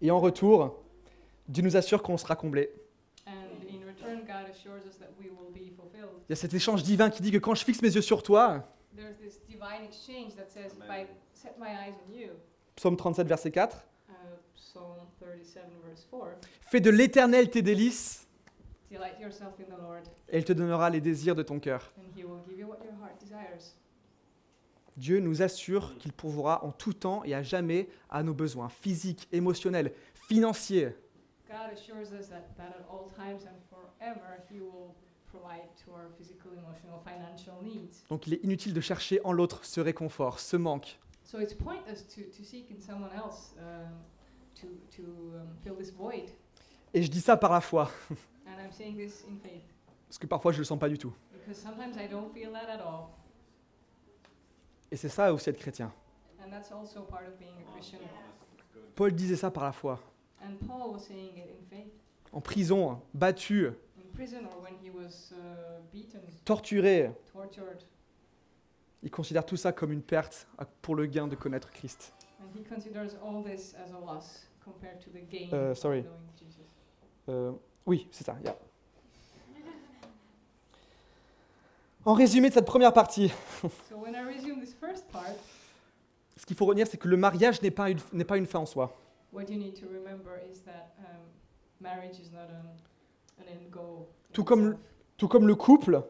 Et 0.00 0.10
en 0.10 0.18
retour, 0.18 0.82
Dieu 1.48 1.62
nous 1.62 1.76
assure 1.76 2.02
qu'on 2.02 2.16
sera 2.16 2.34
comblé. 2.34 2.70
Il 6.28 6.30
y 6.30 6.32
a 6.32 6.36
cet 6.36 6.54
échange 6.54 6.82
divin 6.82 7.10
qui 7.10 7.22
dit 7.22 7.30
que 7.30 7.38
quand 7.38 7.54
je 7.54 7.64
fixe 7.64 7.82
mes 7.82 7.94
yeux 7.94 8.02
sur 8.02 8.22
toi, 8.22 8.66
There's 8.94 9.16
this 9.16 9.40
divine 9.48 9.84
exchange 9.84 10.34
that 10.36 10.48
says, 10.50 10.72
if 10.76 10.90
I 10.90 11.06
set 11.32 11.56
my 11.58 11.68
eyes 11.68 11.94
on 12.06 12.12
you, 12.12 12.28
psaume 12.76 12.96
37, 12.96 13.26
verset 13.26 13.50
4, 13.50 13.74
uh, 14.10 14.12
Psalm 14.54 14.84
37, 15.18 15.62
verse 15.88 16.06
4, 16.10 16.36
fais 16.70 16.80
de 16.80 16.90
l'éternel 16.90 17.48
tes 17.48 17.62
délices, 17.62 18.26
delight 18.90 19.18
yourself 19.18 19.54
in 19.60 19.74
the 19.74 19.78
Lord, 19.80 20.02
et 20.28 20.38
il 20.38 20.44
te 20.44 20.52
donnera 20.52 20.90
les 20.90 21.00
désirs 21.00 21.34
de 21.34 21.42
ton 21.42 21.58
cœur. 21.58 21.90
and 21.96 22.02
He 22.14 22.22
will 22.22 22.40
give 22.46 22.58
you 22.58 22.66
what 22.66 22.78
your 22.84 22.92
heart 23.02 23.18
desires. 23.18 23.62
Dieu 24.98 25.20
nous 25.20 25.40
assure 25.40 25.96
qu'il 25.98 26.12
pourvoira 26.12 26.62
en 26.62 26.70
tout 26.70 26.92
temps 26.92 27.24
et 27.24 27.34
à 27.34 27.42
jamais 27.42 27.88
à 28.10 28.22
nos 28.22 28.34
besoins 28.34 28.68
physiques, 28.68 29.26
émotionnels, 29.32 29.92
financiers. 30.28 30.94
God 31.52 31.70
assures 31.72 32.12
us 32.12 32.28
that, 32.28 32.56
that 32.56 32.74
at 32.78 32.86
all 32.90 33.10
times 33.14 33.44
and 33.44 33.56
forever 33.68 34.42
He 34.50 34.60
will 34.60 34.94
provide 35.30 35.68
to 35.84 35.92
our 35.92 36.08
physical, 36.16 36.50
emotional, 36.52 37.00
financial 37.04 37.54
needs. 37.62 38.04
Donc 38.08 38.26
il 38.26 38.34
est 38.34 38.44
inutile 38.44 38.72
de 38.72 38.80
chercher 38.80 39.20
en 39.24 39.32
l'autre 39.32 39.64
ce 39.64 39.80
réconfort, 39.80 40.40
ce 40.40 40.56
manque. 40.56 40.98
So 41.24 41.38
it's 41.38 41.54
pointless 41.54 42.06
to, 42.14 42.22
to 42.22 42.42
seek 42.42 42.70
in 42.70 42.80
someone 42.80 43.10
else 43.14 43.54
um, 43.58 44.00
to, 44.60 44.66
to 44.96 45.02
um, 45.36 45.48
fill 45.62 45.74
this 45.76 45.90
void. 45.90 46.30
Et 46.94 47.02
je 47.02 47.10
dis 47.10 47.20
ça 47.20 47.36
par 47.36 47.52
la 47.52 47.60
foi, 47.60 47.90
And 48.46 48.60
I'm 48.62 48.72
saying 48.72 48.96
this 48.96 49.24
in 49.28 49.36
faith 49.38 49.62
parce 50.08 50.18
que 50.18 50.26
parfois 50.26 50.52
je 50.52 50.58
ne 50.58 50.60
le 50.60 50.64
sens 50.66 50.78
pas 50.78 50.90
du 50.90 50.98
tout. 50.98 51.12
because 51.32 51.56
sometimes 51.56 51.96
I 51.96 52.06
don't 52.06 52.32
feel 52.34 52.52
that 52.52 52.68
at 52.68 52.80
all. 52.80 53.08
Et 54.90 54.96
c'est 54.96 55.08
ça 55.08 55.32
aussi 55.32 55.48
être 55.48 55.58
chrétien. 55.58 55.90
And 56.44 56.50
that's 56.50 56.70
also 56.70 57.02
part 57.02 57.26
of 57.26 57.38
being 57.38 57.54
a 57.66 57.72
Christian. 57.72 57.98
Paul 58.94 59.12
disait 59.12 59.36
ça 59.36 59.50
par 59.50 59.64
la 59.64 59.72
foi. 59.72 59.98
And 60.42 60.56
Paul 60.66 60.92
was 60.92 61.00
saying 61.06 61.36
it 61.36 61.50
in 61.50 61.64
faith. 61.70 61.92
En 62.32 62.40
prison, 62.40 62.98
battu, 63.14 63.66
In 63.98 64.10
prison 64.14 64.40
or 64.46 64.62
when 64.62 64.74
he 64.82 64.90
was 64.90 65.32
uh, 65.32 65.80
beaten, 65.92 66.20
torturé, 66.44 67.10
tortured, 67.32 67.78
Il 69.02 69.10
considère 69.10 69.44
tout 69.44 69.56
ça 69.56 69.72
comme 69.72 69.92
une 69.92 70.02
perte 70.02 70.46
pour 70.80 70.94
le 70.96 71.06
gain 71.06 71.26
de 71.28 71.34
connaître 71.36 71.70
Christ. 71.70 72.12
And 72.40 72.46
he 72.58 72.62
considers 72.64 73.16
all 73.24 73.42
this 73.42 73.74
as 73.74 73.92
a 73.92 73.98
loss 74.00 74.46
compared 74.64 75.00
to 75.00 75.10
the 75.10 75.22
gain 75.30 75.48
of 75.52 75.76
sorry. 75.76 76.02
knowing 76.02 76.18
Jesus. 76.38 76.66
Euh, 77.28 77.52
oui, 77.86 78.06
c'est 78.10 78.24
ça. 78.24 78.36
yeah. 78.44 78.54
En 82.04 82.14
résumé 82.14 82.48
de 82.48 82.54
cette 82.54 82.66
première 82.66 82.92
partie, 82.92 83.28
So 83.88 83.96
when 83.96 84.14
I 84.14 84.22
resume 84.24 84.60
this 84.60 84.74
first 84.74 85.06
part, 85.12 85.22
ce 86.36 86.44
qu'il 86.44 86.56
faut 86.56 86.66
retenir, 86.66 86.86
c'est 86.88 86.96
que 86.98 87.06
le 87.08 87.16
mariage 87.16 87.62
n'est 87.62 87.70
pas, 87.70 87.90
une- 87.90 88.00
n'est 88.12 88.24
pas 88.24 88.36
une 88.38 88.46
fin 88.46 88.58
en 88.58 88.66
soi. 88.66 88.96
What 89.32 89.48
you 89.48 89.58
need 89.58 89.74
to 89.74 89.86
remember 89.86 90.40
is 90.50 90.62
that 90.64 90.94
um, 90.98 91.22
marriage 91.80 92.20
is 92.20 92.30
not 92.32 92.48
an, 92.50 92.66
an 93.40 93.48
end 93.48 93.70
goal. 93.70 94.08
in 94.28 94.32
Tout 94.34 94.44
comme-. 94.44 94.76
Tout 95.18 95.28
comme 95.28 95.46
le 95.46 95.54
couple, 95.54 96.02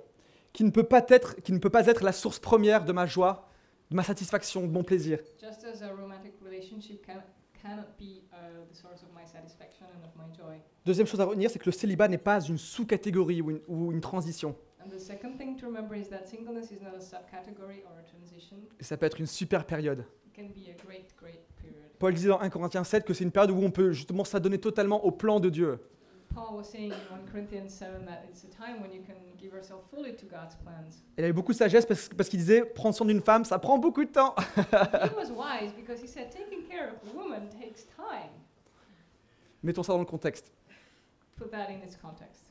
qui 0.54 0.64
ne 0.64 0.70
peut 0.70 0.84
pas 0.84 1.04
être, 1.08 1.36
qui 1.42 1.52
ne 1.52 1.58
peut 1.58 1.70
pas 1.70 1.86
être 1.86 2.02
la 2.02 2.12
source 2.12 2.38
première 2.38 2.84
de 2.84 2.92
ma 2.92 3.04
joie, 3.04 3.48
de 3.90 3.96
ma 3.96 4.02
satisfaction, 4.02 4.66
de 4.66 4.72
mon 4.72 4.82
plaisir. 4.82 5.18
Just 5.38 5.64
as 5.64 5.82
a 5.82 5.92
romantic 5.92 6.32
relationship 6.42 7.04
can, 7.04 7.20
cannot 7.60 7.88
be 7.98 8.22
uh, 8.32 8.64
the 8.70 8.74
source 8.74 9.02
of 9.02 9.12
my 9.14 9.26
satisfaction 9.26 9.86
and 9.94 10.02
of 10.06 10.14
my 10.16 10.34
joy. 10.34 10.56
Deuxième 10.86 11.06
chose 11.06 11.20
à 11.20 11.26
retenir, 11.26 11.50
c'est 11.50 11.58
que 11.58 11.66
le 11.66 11.72
célibat 11.72 12.08
n'est 12.08 12.16
pas 12.16 12.40
une 12.40 12.56
sous-catégorie 12.56 13.42
ou 13.42 13.50
une, 13.50 13.60
ou 13.68 13.92
une 13.92 14.00
transition. 14.00 14.56
And 14.82 14.88
the 14.88 14.98
second 14.98 15.36
thing 15.36 15.56
to 15.58 15.66
remember 15.66 15.94
is 15.94 16.08
that 16.08 16.24
singleness 16.24 16.70
is 16.70 16.80
not 16.82 16.94
a 16.96 17.00
subcategory 17.00 17.82
or 17.84 17.98
a 17.98 18.02
transition. 18.04 18.56
Et 18.80 18.84
ça 18.84 18.96
peut 18.96 19.06
être 19.06 19.20
une 19.20 19.26
super 19.26 19.66
période. 19.66 20.06
Great, 20.84 21.14
great. 21.16 21.40
Paul 21.98 22.14
disait 22.14 22.28
dans 22.28 22.40
1 22.40 22.50
Corinthiens 22.50 22.84
7 22.84 23.04
que 23.04 23.14
c'est 23.14 23.24
une 23.24 23.30
période 23.30 23.52
où 23.52 23.62
on 23.62 23.70
peut 23.70 23.92
justement 23.92 24.24
s'adonner 24.24 24.58
totalement 24.58 25.04
au 25.04 25.12
plan 25.12 25.38
de 25.38 25.48
Dieu. 25.48 25.78
Paul 26.34 26.56
was 26.56 26.64
saying 26.64 26.92
in 26.92 27.14
1 27.14 27.30
Corinthians 27.30 27.68
7 27.68 28.06
that 28.06 28.24
it's 28.28 28.44
a 28.44 28.48
time 28.48 28.80
when 28.80 28.92
you 28.92 29.02
can 29.06 29.14
give 29.38 29.52
yourself 29.52 29.82
fully 29.90 30.14
to 30.16 30.26
God's 30.26 30.56
plans. 30.56 31.02
Il 31.18 31.24
avait 31.24 31.32
beaucoup 31.32 31.52
de 31.52 31.58
sagesse 31.58 31.86
parce, 31.86 32.08
parce 32.08 32.28
qu'il 32.28 32.38
disait 32.38 32.64
prendre 32.64 32.94
soin 32.94 33.06
d'une 33.06 33.20
femme, 33.20 33.44
ça 33.44 33.58
prend 33.58 33.78
beaucoup 33.78 34.04
de 34.04 34.10
temps. 34.10 34.34
Mettons 39.62 39.82
ça 39.82 39.92
dans 39.92 40.00
le 40.00 40.04
contexte. 40.04 40.52
Put 41.36 41.50
that 41.50 41.68
in 41.68 41.82
its 41.86 41.96
context. 41.96 42.50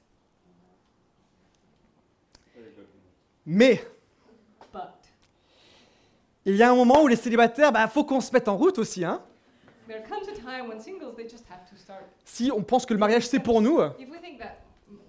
Very 2.56 2.71
good. 2.75 2.86
Mais 3.45 3.82
il 6.45 6.56
y 6.56 6.63
a 6.63 6.71
un 6.71 6.75
moment 6.75 7.04
où 7.04 7.08
les 7.08 7.15
célibataires, 7.15 7.71
il 7.73 7.88
faut 7.89 8.04
qu'on 8.04 8.21
se 8.21 8.32
mette 8.32 8.47
en 8.47 8.58
route 8.58 8.77
aussi. 8.77 9.04
Hein. 9.06 9.21
there 9.88 10.04
comes 10.04 10.27
a 10.30 10.34
time 10.34 10.69
when 10.69 10.80
singles 10.80 11.15
they 11.15 11.27
just 11.27 11.45
have 11.49 11.69
to 11.69 11.75
start. 11.75 12.06
Si 12.23 12.51
on 12.51 12.63
pense 12.63 12.86
que 12.86 12.93
le 12.93 12.99
mariage 12.99 13.27
c'est 13.27 13.39
pour 13.39 13.62
nous 13.62 13.80
If 13.99 14.10
we 14.10 14.19
think 14.21 14.39
that 14.39 14.58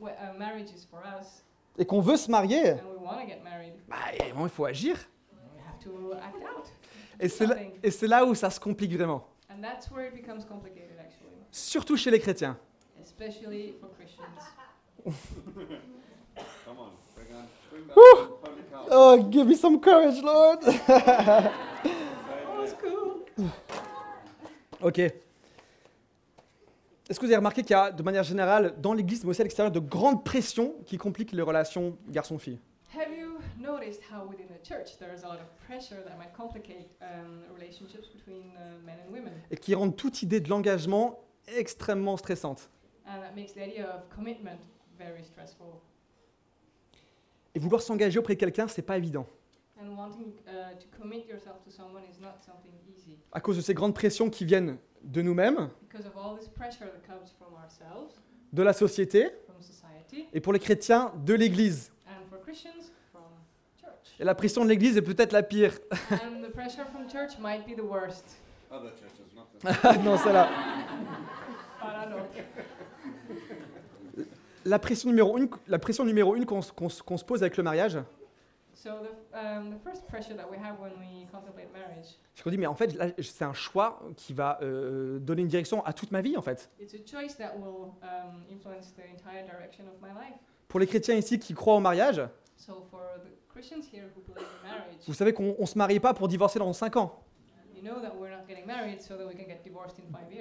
wh- 0.01 0.09
uh, 0.09 0.39
marriage 0.39 0.71
is 0.71 0.87
for 0.91 1.01
us 1.01 1.43
et 1.79 1.87
qu'on 1.87 2.01
veut 2.01 2.17
se 2.17 2.31
marier, 2.31 2.73
and 2.73 2.81
we 2.91 3.03
want 3.03 3.21
to 3.23 3.27
get 3.27 3.41
married, 3.43 3.73
bah, 3.89 3.97
il 4.19 4.49
faut 4.51 4.67
agir. 4.67 4.97
we 4.97 5.63
have 5.67 5.79
to 5.79 6.13
act 6.15 6.37
out. 6.37 6.67
Et 7.21 7.29
c'est 7.29 7.47
là, 7.47 7.57
et 7.83 7.91
c'est 7.91 8.09
là 8.09 8.25
où 8.25 8.35
ça 8.35 8.51
se 8.51 8.59
complique 8.59 8.93
vraiment. 8.95 9.27
And 9.49 9.63
that's 9.63 9.91
where 9.91 10.07
it 10.07 10.15
becomes 10.15 10.45
complicated 10.45 10.99
actually, 10.99 11.31
Surtout 11.51 11.97
chez 11.97 12.11
les 12.11 12.19
chrétiens. 12.19 12.59
Woo! 17.97 18.39
Oh, 18.91 19.29
give 19.31 19.47
me 19.47 19.55
some 19.55 19.81
courage, 19.81 20.23
Lord. 20.23 20.61
Ok. 24.81 24.99
Est-ce 24.99 25.15
que 27.09 27.21
vous 27.21 27.31
avez 27.31 27.37
remarqué 27.37 27.63
qu'il 27.63 27.71
y 27.71 27.75
a, 27.75 27.93
de 27.93 28.03
manière 28.03 28.25
générale, 28.25 28.75
dans 28.81 28.93
l'Église, 28.93 29.23
mais 29.23 29.31
aussi 29.31 29.41
à 29.41 29.45
l'extérieur, 29.45 29.71
de 29.71 29.79
grandes 29.79 30.25
pressions 30.25 30.75
qui 30.87 30.99
compliquent 30.99 31.31
les 31.31 31.43
relations 31.43 31.97
garçon-fille 32.09 32.59
Have 32.93 33.13
you 33.17 33.39
noticed 33.61 34.01
how 34.11 34.27
within 34.29 34.49
the 34.49 34.61
church 34.67 34.99
there 34.99 35.15
is 35.15 35.23
a 35.23 35.29
lot 35.29 35.39
of 35.39 35.47
pressure 35.69 36.03
that 36.05 36.17
might 36.19 36.33
complicate 36.37 36.97
um, 37.01 37.45
relationships 37.55 38.09
between 38.09 38.57
uh, 38.57 38.85
men 38.85 38.97
and 39.07 39.13
women, 39.13 39.33
et 39.53 39.57
qui 39.57 39.75
rendent 39.77 39.95
toute 39.95 40.23
idée 40.23 40.41
de 40.41 40.49
l'engagement 40.49 41.21
extrêmement 41.47 42.17
stressante 42.17 42.69
and 43.07 43.23
that 43.23 43.35
makes 43.35 43.53
the 43.53 43.63
idea 43.63 43.87
of 43.87 44.09
commitment 44.11 44.61
very 44.99 45.23
stressful. 45.23 45.81
Et 47.55 47.59
vouloir 47.59 47.83
s'engager 47.83 48.19
auprès 48.19 48.35
de 48.35 48.41
quelqu'un, 48.41 48.67
c'est 48.69 48.83
pas 48.83 48.97
évident. 48.97 49.27
And 49.81 49.97
wanting 49.97 50.33
uh, 50.47 50.75
to 50.79 50.87
commit 50.99 51.27
yourself 51.29 51.63
to 51.65 51.71
someone 51.71 52.03
is 52.05 52.21
not 52.21 52.37
something 52.45 52.73
easy 52.89 53.19
À 53.33 53.41
cause 53.41 53.57
de 53.57 53.63
ces 53.63 53.75
grandes 53.75 53.95
pressions 53.95 54.31
qui 54.31 54.45
viennent 54.45 54.79
de 55.03 55.21
nous-mêmes, 55.23 55.69
because 55.83 56.07
of 56.07 56.13
all 56.17 56.39
this 56.39 56.49
pressure 56.49 56.87
that 56.87 57.01
comes 57.07 57.31
from 57.39 57.53
ourselves, 57.55 58.15
de 58.53 58.63
la 58.63 58.73
société, 58.73 59.31
from 59.47 59.61
society, 59.61 60.27
et 60.33 60.41
pour 60.41 60.53
les 60.53 60.61
chrétiens, 60.61 61.13
de 61.25 61.35
l'Église. 61.35 61.91
and 62.07 62.25
for 62.31 62.41
Christians, 62.43 62.93
from 63.11 63.23
church. 63.81 64.15
Et 64.21 64.25
la 64.25 64.35
pression 64.37 64.65
de 64.65 64.69
l'Église 64.71 64.97
est 64.97 65.03
peut-être 65.03 65.33
la 65.33 65.43
pire. 65.43 65.73
and 66.13 66.43
the 66.43 66.53
pressure 66.53 66.87
from 66.93 67.09
church 67.11 67.39
might 67.41 67.67
be 67.67 67.75
the 67.75 67.85
worst. 67.85 68.37
Other 68.71 68.93
churches, 68.93 69.35
not 69.35 69.49
the. 69.59 69.99
non, 70.05 70.17
c'est 70.17 70.33
là. 70.33 70.49
But 71.81 71.95
I 71.97 72.09
don't. 72.09 72.23
La 74.65 74.79
pression 74.79 75.09
numéro 75.09 75.37
une, 75.39 75.49
la 75.67 75.79
pression 75.79 76.05
numéro 76.05 76.37
une 76.37 76.47
qu'on 76.47 76.61
se 76.63 77.25
pose 77.25 77.43
avec 77.43 77.57
le 77.57 77.63
mariage, 77.63 77.99
So 78.75 78.89
the, 78.89 79.37
um, 79.37 79.71
the 79.71 79.79
first 79.85 80.07
pressure 80.09 80.35
that 80.35 80.51
we 80.51 80.57
have 80.59 80.81
when 80.81 80.93
we 80.99 81.27
contemplate 81.31 81.73
marriage, 81.73 82.19
je 82.35 82.43
me 82.45 82.51
dis, 82.51 82.59
mais 82.59 82.67
en 82.67 82.75
fait, 82.75 82.95
là, 82.95 83.07
c'est 83.21 83.45
un 83.45 83.53
choix 83.53 84.01
qui 84.17 84.33
va 84.33 84.59
euh, 84.63 85.21
donner 85.21 85.43
une 85.43 85.49
direction 85.49 85.85
à 85.85 85.93
toute 85.93 86.11
ma 86.11 86.21
vie, 86.21 86.37
en 86.37 86.43
fait. 86.43 86.69
it's 86.81 86.95
a 86.95 86.99
choice 87.07 87.37
that 87.37 87.55
will 87.57 87.93
um, 88.03 88.43
influence 88.51 88.93
the 88.97 89.03
entire 89.13 89.45
direction 89.47 89.85
of 89.85 90.01
my 90.01 90.09
life. 90.09 90.35
Pour 90.67 90.81
les 90.81 90.87
chrétiens 90.89 91.15
ici 91.15 91.39
qui 91.39 91.55
croient 91.55 91.77
au 91.77 91.81
mariage, 91.81 92.23
So 92.57 92.85
for 92.91 93.01
the 93.23 93.31
Christians 93.53 93.85
here 93.93 94.07
who 94.17 94.23
believe 94.23 94.49
in 94.65 94.69
marriage, 94.69 95.07
vous 95.07 95.15
savez 95.15 95.33
qu'on 95.33 95.55
ne 95.59 95.67
se 95.67 95.79
marie 95.79 96.01
pas 96.01 96.15
pour 96.15 96.27
divorcer 96.27 96.59
dans 96.59 96.73
5 96.73 96.97
ans. 96.97 97.23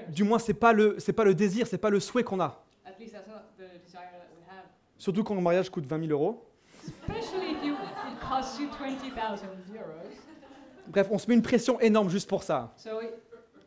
Du 0.09 0.23
moins, 0.23 0.39
c'est 0.39 0.53
pas 0.53 0.73
le, 0.73 0.95
c'est 0.99 1.13
pas 1.13 1.23
le 1.25 1.35
désir, 1.35 1.67
c'est 1.67 1.77
pas 1.77 1.89
le 1.89 1.99
souhait 1.99 2.23
qu'on 2.23 2.39
a. 2.39 2.63
At 2.85 2.93
least 2.99 3.13
that's 3.13 3.27
not 3.27 3.43
the 3.57 3.81
desire 3.85 4.09
that 4.11 4.29
we 4.35 4.43
have. 4.49 4.65
Surtout 5.01 5.23
quand 5.23 5.33
le 5.33 5.41
mariage 5.41 5.67
coûte 5.71 5.87
20 5.87 5.99
000 6.05 6.11
euros. 6.11 6.45
Especially 7.07 7.53
if 7.53 7.63
you, 7.63 7.73
it 7.73 8.19
costs 8.19 8.59
you 8.59 8.67
20,000 8.69 9.09
euros. 9.75 10.11
Bref, 10.87 11.07
on 11.09 11.17
se 11.17 11.27
met 11.27 11.33
une 11.33 11.41
pression 11.41 11.79
énorme 11.79 12.07
juste 12.09 12.29
pour 12.29 12.43
ça. 12.43 12.71
So 12.77 13.01
it, 13.01 13.09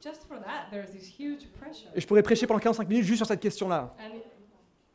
just 0.00 0.22
for 0.28 0.38
that, 0.38 0.68
there's 0.70 0.92
this 0.92 1.08
huge 1.18 1.48
pressure. 1.58 1.88
Et 1.96 2.00
je 2.00 2.06
pourrais 2.06 2.22
prêcher 2.22 2.46
pendant 2.46 2.60
45 2.60 2.88
minutes 2.88 3.04
juste 3.04 3.16
sur 3.18 3.26
cette 3.26 3.40
question-là. 3.40 3.96
And 3.98 4.14
it- 4.16 4.22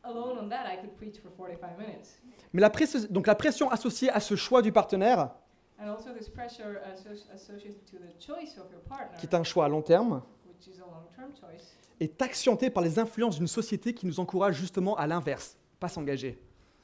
alone 0.02 0.38
on 0.40 0.48
that, 0.48 0.64
I 0.72 0.78
could 0.80 0.96
preach 0.96 1.20
for 1.20 1.30
45 1.36 1.76
minutes. 1.78 2.08
Mais 2.54 2.62
la, 2.62 2.70
presse- 2.70 3.10
donc 3.10 3.26
la 3.26 3.34
pression 3.34 3.70
associée 3.70 4.08
à 4.08 4.20
ce 4.20 4.34
choix 4.34 4.62
du 4.62 4.72
partenaire, 4.72 5.28
And 5.78 5.88
also 5.90 6.10
this 6.18 6.30
pressure 6.30 6.78
associ- 6.90 7.26
associated 7.34 7.84
to 7.90 7.98
the 7.98 8.18
choice 8.18 8.56
of 8.58 8.70
your 8.72 8.80
partner, 8.88 9.18
qui 9.18 9.26
est 9.26 9.34
un 9.34 9.44
choix 9.44 9.66
à 9.66 9.68
long 9.68 9.82
terme, 9.82 10.22
which 10.46 10.66
is 10.68 10.80
a 10.80 10.86
long-term 10.86 11.32
choice, 11.38 11.74
est 12.00 12.22
accentuée 12.22 12.70
par 12.70 12.82
les 12.82 12.98
influences 12.98 13.36
d'une 13.36 13.46
société 13.46 13.92
qui 13.92 14.06
nous 14.06 14.20
encourage 14.20 14.56
justement 14.56 14.96
à 14.96 15.06
l'inverse, 15.06 15.56
pas 15.80 15.88
s'engager. 15.88 16.38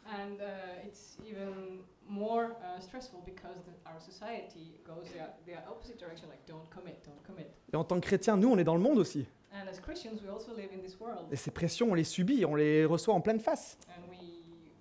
and 0.08 0.40
uh, 0.40 0.86
it's 0.86 1.18
even 1.28 1.80
more 2.08 2.54
uh, 2.62 2.80
stressful 2.80 3.20
because 3.26 3.56
the, 3.64 3.72
our 3.90 3.98
society 4.00 4.78
goes 4.86 5.08
the, 5.10 5.50
the 5.52 5.56
opposite 5.68 5.98
direction, 5.98 6.28
like 6.28 6.44
don't 6.46 6.68
commit, 6.70 6.96
don't 7.04 7.20
commit. 7.24 7.46
Et 7.72 7.76
en 7.76 7.82
tant 7.84 7.98
que 8.00 8.06
chrétiens, 8.06 8.36
nous, 8.36 8.48
on 8.48 8.56
est 8.58 8.64
dans 8.64 8.76
le 8.76 8.80
monde 8.80 8.98
aussi. 8.98 9.26
And 9.52 9.66
as 9.68 9.80
Christians, 9.80 10.20
we 10.22 10.28
also 10.30 10.54
live 10.54 10.70
in 10.72 10.80
this 10.80 10.98
world, 11.00 11.26
Et 11.32 11.36
ces 11.36 11.50
pressions, 11.50 11.90
on 11.90 11.94
les 11.94 12.04
subit, 12.04 12.44
on 12.44 12.54
les 12.54 12.84
reçoit 12.84 13.14
en 13.14 13.20
pleine 13.20 13.40
face. 13.40 13.76
and 13.88 14.08
we 14.08 14.18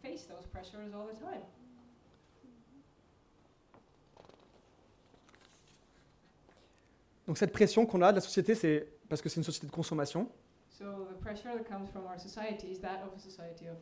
face 0.03 0.27
those 0.27 0.45
pressures 0.51 0.93
all 0.93 1.07
the 1.07 1.17
time. 1.19 1.41
Donc 7.27 7.37
cette 7.37 7.51
pression 7.51 7.85
qu'on 7.85 8.01
a 8.01 8.11
de 8.11 8.17
la 8.17 8.21
société, 8.21 8.53
c'est 8.53 8.87
parce 9.09 9.21
que 9.21 9.29
c'est 9.29 9.37
une 9.37 9.43
société 9.43 9.65
de 9.67 9.71
consommation. 9.71 10.29
So 10.77 11.07
the 11.09 11.17
pressure 11.21 11.53
that 11.55 11.63
comes 11.69 11.89
from 11.89 12.05
our 12.05 12.17
society 12.19 12.67
is 12.71 12.81
that 12.81 13.01
of 13.05 13.13
a 13.15 13.19
society 13.19 13.65
of 13.69 13.77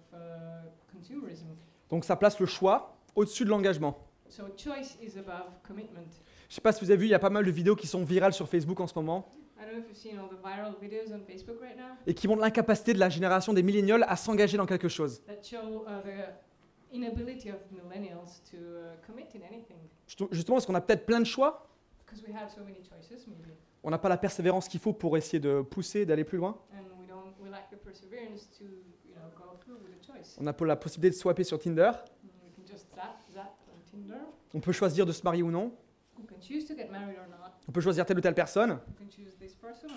consumerism. 0.93 1.47
Donc 1.89 2.05
ça 2.05 2.15
place 2.15 2.39
le 2.39 2.45
choix 2.45 2.97
au-dessus 3.15 3.45
de 3.45 3.49
l'engagement. 3.49 3.97
So 4.29 4.43
choice 4.55 4.97
is 5.01 5.17
above 5.17 5.51
commitment. 5.67 6.05
Je 6.49 6.55
sais 6.55 6.61
pas 6.61 6.71
si 6.71 6.83
vous 6.85 6.91
avez 6.91 6.99
vu, 6.99 7.05
il 7.07 7.09
y 7.11 7.15
a 7.15 7.19
pas 7.19 7.31
mal 7.31 7.45
de 7.45 7.51
vidéos 7.51 7.75
qui 7.75 7.87
sont 7.87 8.03
virales 8.03 8.33
sur 8.33 8.47
Facebook 8.47 8.79
en 8.79 8.87
ce 8.87 8.93
moment 8.93 9.25
I 9.59 9.65
don't 9.65 9.73
know 9.73 9.79
if 9.79 9.87
you've 9.87 9.97
seen 9.97 10.19
all 10.19 10.27
the 10.29 10.39
viral 10.43 10.75
videos 10.81 11.11
on 11.13 11.21
Facebook 11.25 11.59
right 11.61 11.77
now 11.77 11.95
et 12.05 12.13
qui 12.13 12.27
montrent 12.27 12.41
l'incapacité 12.41 12.93
de 12.93 12.99
la 12.99 13.09
génération 13.09 13.53
des 13.53 13.63
millénials 13.63 14.03
à 14.07 14.15
s'engager 14.15 14.57
dans 14.57 14.65
quelque 14.67 14.89
chose. 14.89 15.23
show 15.41 15.85
uh, 15.87 16.01
the 16.03 16.93
inability 16.95 17.49
of 17.49 17.57
millennials 17.71 18.41
to 18.51 18.57
uh, 18.57 18.95
commit 19.07 19.25
in 19.35 19.41
anything 19.47 19.77
Justo- 20.07 20.27
Justement, 20.31 20.57
parce 20.57 20.65
qu'on 20.67 20.75
a 20.75 20.81
peut-être 20.81 21.05
plein 21.05 21.19
de 21.19 21.25
choix, 21.25 21.67
because 22.05 22.21
we 22.27 22.35
have 22.35 22.51
so 22.51 22.61
many 22.63 22.81
choices 22.83 23.25
maybe 23.27 23.49
on 23.83 23.89
n'a 23.89 23.97
pas 23.97 24.09
la 24.09 24.17
persévérance 24.17 24.67
qu'il 24.67 24.79
faut 24.79 24.93
pour 24.93 25.17
essayer 25.17 25.39
de 25.39 25.61
pousser, 25.61 26.05
d'aller 26.05 26.23
plus 26.23 26.37
loin. 26.37 26.57
we 26.71 27.49
we 28.11 28.47
to 28.57 28.63
you 28.63 29.15
know. 29.15 29.53
On 30.39 30.43
n'a 30.43 30.53
pas 30.53 30.65
la 30.65 30.75
possibilité 30.75 31.15
de 31.15 31.19
swapper 31.19 31.43
sur 31.43 31.59
Tinder. 31.59 31.91
Mm, 32.23 32.65
zap 32.65 33.17
zap 33.33 33.55
on 33.67 33.91
Tinder. 33.91 34.23
On 34.53 34.59
peut 34.59 34.71
choisir 34.71 35.05
de 35.05 35.11
se 35.11 35.23
marier 35.23 35.43
ou 35.43 35.51
non. 35.51 35.73
On 37.67 37.71
peut 37.71 37.81
choisir 37.81 38.05
telle 38.05 38.17
ou 38.17 38.21
telle 38.21 38.35
personne. 38.35 38.79
Person. 39.61 39.87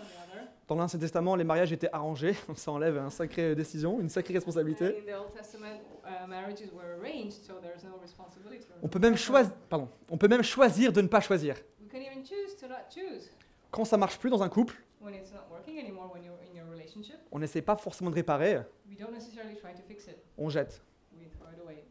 Dans 0.68 0.76
l'Ancien 0.76 0.98
Testament, 0.98 1.34
les 1.34 1.42
mariages 1.44 1.72
étaient 1.72 1.90
arrangés. 1.92 2.34
Ça 2.54 2.70
enlève 2.70 2.96
une 2.98 3.10
sacrée 3.10 3.54
décision, 3.54 4.00
une 4.00 4.08
sacrée 4.08 4.34
responsabilité. 4.34 5.04
uh, 6.06 6.32
arranged, 6.32 6.58
so 7.44 7.54
no. 7.54 7.98
On 8.82 8.88
peut 8.88 9.00
même 9.00 9.16
choisir, 9.16 9.52
pardon, 9.68 9.88
on 10.08 10.16
peut 10.16 10.28
même 10.28 10.42
choisir 10.42 10.92
de 10.92 11.00
ne 11.00 11.08
pas 11.08 11.20
choisir. 11.20 11.56
Quand 13.70 13.84
ça 13.84 13.96
marche 13.96 14.18
plus 14.18 14.30
dans 14.30 14.42
un 14.42 14.48
couple, 14.48 14.74
when 15.00 15.14
it's 15.14 15.32
not 15.32 15.46
working 15.50 15.78
anymore 15.78 16.10
when 16.12 16.24
you're 16.24 16.38
in 16.50 16.56
your 16.56 16.68
relationship. 16.70 17.16
on 17.32 17.38
n'essaie 17.38 17.62
pas 17.62 17.76
forcément 17.76 18.10
de 18.10 18.14
réparer, 18.14 18.60
We 18.88 18.96
don't 18.98 19.12
necessarily 19.12 19.56
try 19.56 19.72
to 19.74 19.82
fix 19.86 20.06
it. 20.06 20.16
on 20.38 20.48
jette. 20.48 20.80
We 21.18 21.28
throw 21.30 21.48
it 21.52 21.60
away. 21.62 21.84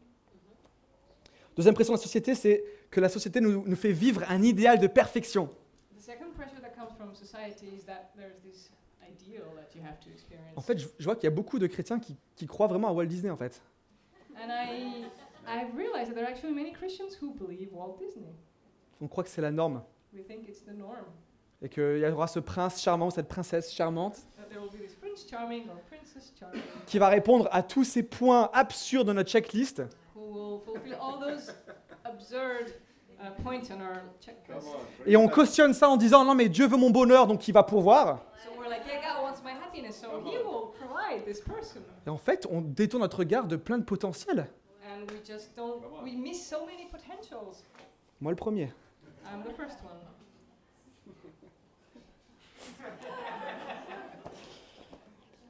Deuxième 1.56 1.74
pression 1.74 1.92
de 1.94 1.98
la 1.98 2.02
société, 2.02 2.34
c'est 2.34 2.62
que 2.90 3.00
la 3.00 3.08
société 3.08 3.40
nous, 3.40 3.64
nous 3.66 3.76
fait 3.76 3.92
vivre 3.92 4.22
un 4.28 4.42
idéal 4.42 4.78
de 4.78 4.86
perfection. 4.86 5.48
En 10.56 10.60
fait, 10.60 10.78
je, 10.78 10.88
je 10.98 11.04
vois 11.04 11.14
qu'il 11.16 11.24
y 11.24 11.32
a 11.32 11.34
beaucoup 11.34 11.58
de 11.58 11.66
chrétiens 11.66 11.98
qui, 11.98 12.16
qui 12.34 12.46
croient 12.46 12.66
vraiment 12.66 12.88
à 12.88 12.92
Walt 12.92 13.06
Disney, 13.06 13.30
en 13.30 13.36
fait. 13.36 13.60
and 14.36 14.50
I, 14.50 15.06
I've 15.46 15.74
realized 15.74 16.08
that 16.10 16.14
there 16.14 16.24
are 16.24 16.30
actually 16.30 16.52
many 16.54 16.72
Christians 16.72 17.16
who 17.20 17.32
believe 17.34 17.72
Walt 17.72 17.96
Disney. 17.98 18.34
On 19.00 19.08
croit 19.08 19.24
que 19.24 19.30
c'est 19.30 19.40
la 19.42 19.50
norme. 19.50 19.82
We 20.12 20.22
think 20.26 20.48
it's 20.48 20.62
the 20.64 20.74
norm. 20.76 21.04
Et 21.62 21.68
qu'il 21.68 21.98
y 21.98 22.06
aura 22.06 22.26
ce 22.26 22.38
prince 22.38 22.82
charmant, 22.82 23.10
cette 23.10 23.28
princesse 23.28 23.72
charmante, 23.72 24.18
qui 26.86 26.98
va 26.98 27.08
répondre 27.08 27.48
à 27.50 27.62
tous 27.62 27.84
ces 27.84 28.02
points 28.02 28.50
absurdes 28.52 29.08
de 29.08 29.12
notre 29.12 29.30
checklist. 29.30 29.82
uh, 30.16 30.60
Et 35.06 35.16
on 35.16 35.28
cautionne 35.28 35.72
ça 35.72 35.88
en 35.88 35.96
disant 35.96 36.24
non 36.24 36.34
mais 36.34 36.48
Dieu 36.48 36.66
veut 36.66 36.76
mon 36.76 36.90
bonheur 36.90 37.26
donc 37.26 37.48
il 37.48 37.52
va 37.52 37.62
pourvoir. 37.62 38.20
So 38.44 38.50
we're 38.58 38.68
like, 38.68 38.86
yeah, 38.86 39.00
God 39.00 39.22
wants 39.22 39.42
my 39.42 39.52
happiness, 39.52 39.96
so 40.00 40.08
He 40.24 40.36
will 40.36 40.72
provide 40.78 41.24
this 41.24 41.40
person. 41.40 41.80
Et 42.06 42.10
en 42.10 42.18
fait, 42.18 42.46
on 42.50 42.60
détourne 42.60 43.02
notre 43.02 43.18
regard 43.20 43.46
de 43.46 43.56
plein 43.56 43.78
de 43.78 43.84
potentiel. 43.84 44.46
And 44.84 45.10
we 45.10 45.18
just 45.26 45.56
don't, 45.56 45.80
Come 45.82 45.94
on. 46.00 46.04
we 46.04 46.14
miss 46.16 46.46
so 46.46 46.66
many 46.66 46.86
potentials. 46.90 47.64
Moi 48.20 48.32
le 48.32 48.36
premier. 48.36 48.72
I'm 49.32 49.42
the 49.42 49.56
first 49.56 49.78
one. 49.82 49.98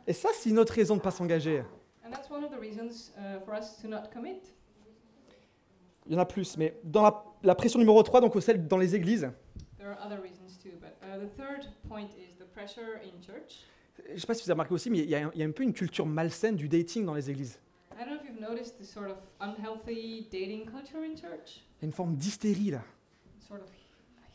Et 0.07 0.13
ça, 0.13 0.29
c'est 0.35 0.51
une 0.51 0.59
autre 0.59 0.73
raison 0.73 0.95
de 0.95 1.01
ne 1.01 1.05
pas 1.05 1.11
s'engager. 1.11 1.61
And 2.05 2.11
that's 2.11 2.31
one 2.31 2.45
of 2.45 2.51
the 2.51 2.59
reasons 2.61 3.13
uh, 3.17 3.41
for 3.45 3.55
us 3.55 3.77
to 3.83 3.89
not 3.89 4.09
commit. 4.13 4.41
Il 6.07 6.13
y 6.13 6.17
en 6.17 6.21
a 6.21 6.25
plus, 6.27 6.57
mais 6.57 6.77
dans 6.85 7.03
la, 7.03 7.25
la 7.43 7.55
pression 7.57 7.79
numéro 7.81 8.01
3, 8.03 8.21
donc 8.21 8.41
celle 8.41 8.67
dans 8.69 8.79
les 8.79 8.95
églises, 8.95 9.29
There 9.79 9.89
are 9.89 9.99
other 10.07 10.21
reasons 10.23 10.57
too, 10.63 10.71
but 10.81 10.93
uh, 11.03 11.19
the 11.19 11.29
third 11.37 11.67
point 11.89 12.09
is 12.17 12.37
the 12.39 12.45
pressure 12.53 13.01
in 13.03 13.21
church. 13.21 13.65
je 14.09 14.13
ne 14.15 14.19
sais 14.19 14.27
pas 14.27 14.35
si 14.35 14.43
vous 14.45 14.51
avez 14.51 14.55
remarqué 14.55 14.75
aussi, 14.75 14.91
mais 14.91 14.99
il 14.99 15.11
y, 15.11 15.15
a, 15.17 15.27
un- 15.27 15.31
il 15.35 15.41
y 15.41 15.43
a 15.43 15.47
un 15.47 15.51
peu 15.51 15.63
une 15.65 15.73
culture 15.73 16.07
malsaine 16.07 16.55
du 16.57 16.69
dating 16.69 17.05
dans 17.05 17.15
les 17.15 17.29
églises. 17.31 17.59
I 17.93 18.05
don't 18.05 18.09
know 18.09 18.17
if 18.23 18.29
you've 18.29 18.41
noticed 18.41 18.77
this 18.79 18.89
sort 18.93 19.07
of 19.11 19.17
unhealthy 19.41 20.29
dating 20.31 20.67
culture 20.67 20.99
in 21.03 21.17
church, 21.17 21.65
Il 21.81 21.83
y 21.83 21.85
a 21.85 21.87
une 21.87 21.93
forme 21.93 22.15
d'hystérie 22.17 22.71
là. 22.71 22.83
sort 23.49 23.59
of 23.59 23.71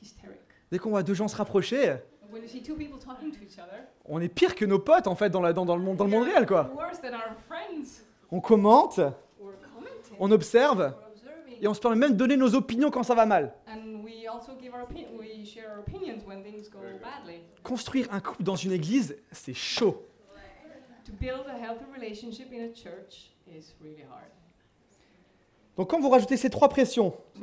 hysteric. 0.01 0.39
Dès 0.71 0.79
qu'on 0.79 0.89
voit 0.89 1.03
deux 1.03 1.13
gens 1.13 1.27
se 1.29 1.35
rapprocher, 1.37 1.95
When 2.31 2.41
you 2.41 2.47
see 2.47 2.61
two 2.61 2.75
people 2.75 2.97
talking 2.97 3.31
to 3.31 3.43
each 3.43 3.59
other, 3.59 3.83
on 4.05 4.21
est 4.21 4.29
pire 4.29 4.55
que 4.55 4.65
nos 4.65 4.79
potes 4.79 5.07
en 5.07 5.15
fait 5.15 5.29
dans, 5.29 5.41
la- 5.41 5.51
dans- 5.53 5.65
dans 5.65 5.75
le, 5.75 5.83
monde, 5.83 5.97
dans 5.97 6.05
le 6.05 6.11
monde 6.11 6.23
réel 6.23 6.45
quoi. 6.45 6.69
On 8.31 8.39
commente, 8.39 8.99
on 10.19 10.31
observe, 10.31 10.93
et 11.61 11.67
on 11.67 11.73
se 11.73 11.79
permet 11.81 11.97
même 11.97 12.13
de 12.13 12.17
donner 12.17 12.37
nos 12.37 12.55
opinions 12.55 12.89
quand 12.89 13.03
ça 13.03 13.15
va 13.15 13.25
mal. 13.25 13.53
and 13.67 14.01
we 14.03 14.27
also 14.27 14.53
give 14.59 14.73
our 14.73 14.83
opinion. 14.83 15.09
We 15.19 15.45
share 15.45 15.69
our 15.73 15.79
opinions 15.79 16.23
when 16.25 16.41
things 16.43 16.69
go 16.69 16.79
badly. 17.01 17.41
Construire 17.63 18.07
un 18.11 18.19
couple 18.21 18.43
dans 18.43 18.55
une 18.55 18.71
église, 18.71 19.17
c'est 19.31 19.53
chaud. 19.53 20.05
To 21.05 21.11
build 21.19 21.45
a 21.47 21.57
healthy 21.57 21.83
relationship 21.93 22.47
in 22.53 22.61
a 22.63 22.73
church 22.73 23.31
is 23.47 23.73
really 23.81 24.03
hard. 24.09 24.31
Donc 25.77 25.89
quand 25.89 25.99
vous 25.99 26.09
rajoutez 26.09 26.37
ces 26.37 26.49
trois 26.49 26.67
pressions, 26.69 27.13
So 27.33 27.41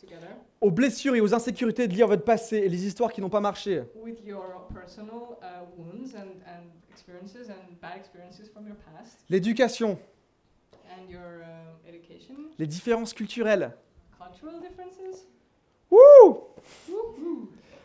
together 0.00 0.36
aux 0.60 0.70
blessures 0.70 1.14
et 1.14 1.20
aux 1.20 1.34
insécurités 1.34 1.86
de 1.86 1.94
lire 1.94 2.08
votre 2.08 2.24
passé 2.24 2.58
et 2.58 2.68
les 2.68 2.86
histoires 2.86 3.12
qui 3.12 3.20
n'ont 3.20 3.28
pas 3.30 3.40
marché, 3.40 3.82
with 3.94 4.24
your 4.24 4.66
personal 4.72 5.36
wounds 5.76 6.14
and, 6.14 6.40
and 6.46 6.64
experiences 6.90 7.48
and 7.50 7.76
bad 7.80 7.96
experiences 7.96 8.48
from 8.48 8.66
your 8.66 8.76
past 8.76 9.18
l'éducation, 9.28 9.98
and 10.86 11.10
your 11.10 11.42
um, 11.42 11.78
education, 11.88 12.34
les 12.58 12.66
différences 12.66 13.12
culturelles, 13.12 13.76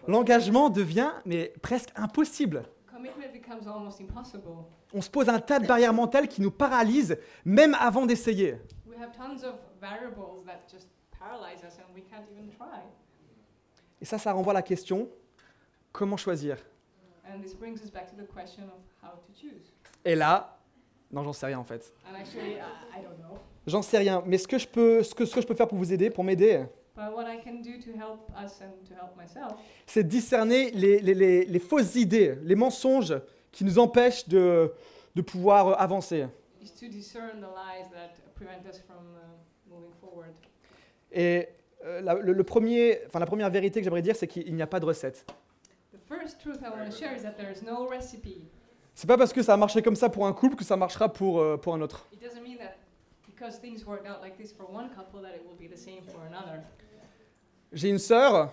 l'engagement 0.07 0.69
devient 0.69 1.11
mais 1.25 1.53
presque 1.61 1.89
impossible. 1.95 2.63
Commitment 2.97 3.31
becomes 3.31 3.67
almost 3.67 4.01
impossible. 4.01 4.65
On 4.93 5.01
se 5.01 5.09
pose 5.09 5.29
un 5.29 5.39
tas 5.39 5.59
de 5.59 5.67
barrières 5.67 5.93
mentales 5.93 6.27
qui 6.27 6.41
nous 6.41 6.51
paralysent 6.51 7.17
même 7.45 7.75
avant 7.79 8.05
d'essayer. 8.05 8.57
We 8.87 8.97
have 8.99 9.11
tons 9.11 9.43
of 9.43 9.55
variables 9.79 10.43
that 10.45 10.67
just 10.71 10.87
paralyze 11.11 11.63
us 11.63 11.77
and 11.77 11.93
we 11.93 12.03
can't 12.09 12.25
even 12.31 12.49
try. 12.49 12.81
Et 14.01 14.05
ça, 14.05 14.17
ça 14.17 14.33
renvoie 14.33 14.51
à 14.51 14.55
la 14.55 14.61
question, 14.61 15.09
comment 15.91 16.17
choisir? 16.17 16.57
And 17.29 17.41
this 17.41 17.53
brings 17.53 17.81
us 17.83 17.91
back 17.91 18.07
to 18.07 18.15
the 18.15 18.27
question 18.27 18.63
of 18.63 18.79
how 19.03 19.17
to 19.17 19.33
choose. 19.33 19.73
Et 20.05 20.15
là, 20.15 20.57
non, 21.11 21.23
j'en 21.23 21.33
sais 21.33 21.45
rien 21.47 21.59
en 21.59 21.63
fait. 21.63 21.93
J'en 23.65 23.81
sais 23.81 23.97
rien, 23.97 24.23
mais 24.25 24.37
ce 24.37 24.47
que, 24.47 24.57
je 24.57 24.67
peux, 24.67 25.03
ce, 25.03 25.13
que, 25.13 25.25
ce 25.25 25.35
que 25.35 25.41
je 25.41 25.47
peux 25.47 25.55
faire 25.55 25.67
pour 25.67 25.77
vous 25.77 25.91
aider, 25.91 26.09
pour 26.09 26.23
m'aider, 26.23 26.65
But 26.97 27.13
what 27.15 27.25
I 27.31 27.37
can 27.43 27.61
do 27.61 27.77
to 27.79 27.91
help 27.95 28.31
us 28.43 28.59
and 28.59 28.71
to 28.89 28.95
help 28.95 29.15
myself 29.15 29.53
c'est 29.85 30.03
discerner 30.03 30.71
les, 30.71 30.99
les- 30.99 31.13
les- 31.13 31.45
les 31.45 31.59
fausses 31.59 31.93
idées, 31.95 32.35
les 32.43 32.55
mensonges 32.55 33.13
qui 33.51 33.63
nous 33.63 33.77
empêchent 33.77 34.27
de, 34.27 34.73
de 35.15 35.21
pouvoir 35.21 35.79
avancer. 35.79 36.25
is 36.59 36.71
to 36.71 36.87
discern 36.87 37.39
the 37.39 37.43
lies 37.45 37.87
that 37.93 38.15
prevent 38.33 38.65
us 38.67 38.79
from 38.81 38.97
uh, 39.15 39.69
moving 39.71 39.93
forward. 40.01 40.33
Et 41.11 41.47
euh, 41.85 42.01
la, 42.01 42.15
le, 42.15 42.33
le 42.33 42.43
premier, 42.43 42.99
enfin, 43.05 43.19
la 43.19 43.27
première 43.27 43.49
vérité 43.51 43.79
que 43.79 43.83
j'aimerais 43.83 44.01
dire, 44.01 44.15
c'est 44.15 44.27
qu'il 44.27 44.53
n'y 44.55 44.61
a 44.63 44.67
pas 44.67 44.79
de 44.79 44.85
recette. 44.85 45.23
C'est 48.95 49.07
pas 49.07 49.17
parce 49.17 49.33
que 49.33 49.43
ça 49.43 49.53
a 49.53 49.57
marché 49.57 49.81
comme 49.83 49.95
ça 49.95 50.09
pour 50.09 50.25
un 50.25 50.33
couple 50.33 50.55
que 50.55 50.63
ça 50.63 50.75
marchera 50.75 51.13
pour, 51.13 51.39
euh, 51.39 51.57
pour 51.57 51.75
un 51.75 51.81
autre. 51.81 52.07
It 52.11 52.19
J'ai 57.73 57.89
une 57.89 57.99
sœur 57.99 58.51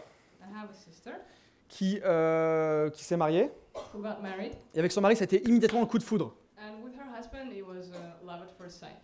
qui, 1.68 2.00
euh, 2.04 2.90
qui 2.90 3.02
s'est 3.04 3.16
mariée, 3.16 3.50
who 3.94 4.00
got 4.00 4.20
married, 4.22 4.52
et 4.74 4.78
avec 4.78 4.92
son 4.92 5.00
mari, 5.00 5.16
ça 5.16 5.22
a 5.22 5.24
été 5.24 5.42
immédiatement 5.48 5.82
un 5.82 5.86
coup 5.86 5.98
de 5.98 6.02
foudre. 6.04 6.34
and 6.58 6.82
with 6.84 6.94
her 6.94 7.06
husband, 7.18 7.50
it 7.52 7.64
was 7.66 7.88
uh, 7.90 8.24
love 8.24 8.42
at 8.42 8.50
first 8.56 8.78
sight. 8.78 8.96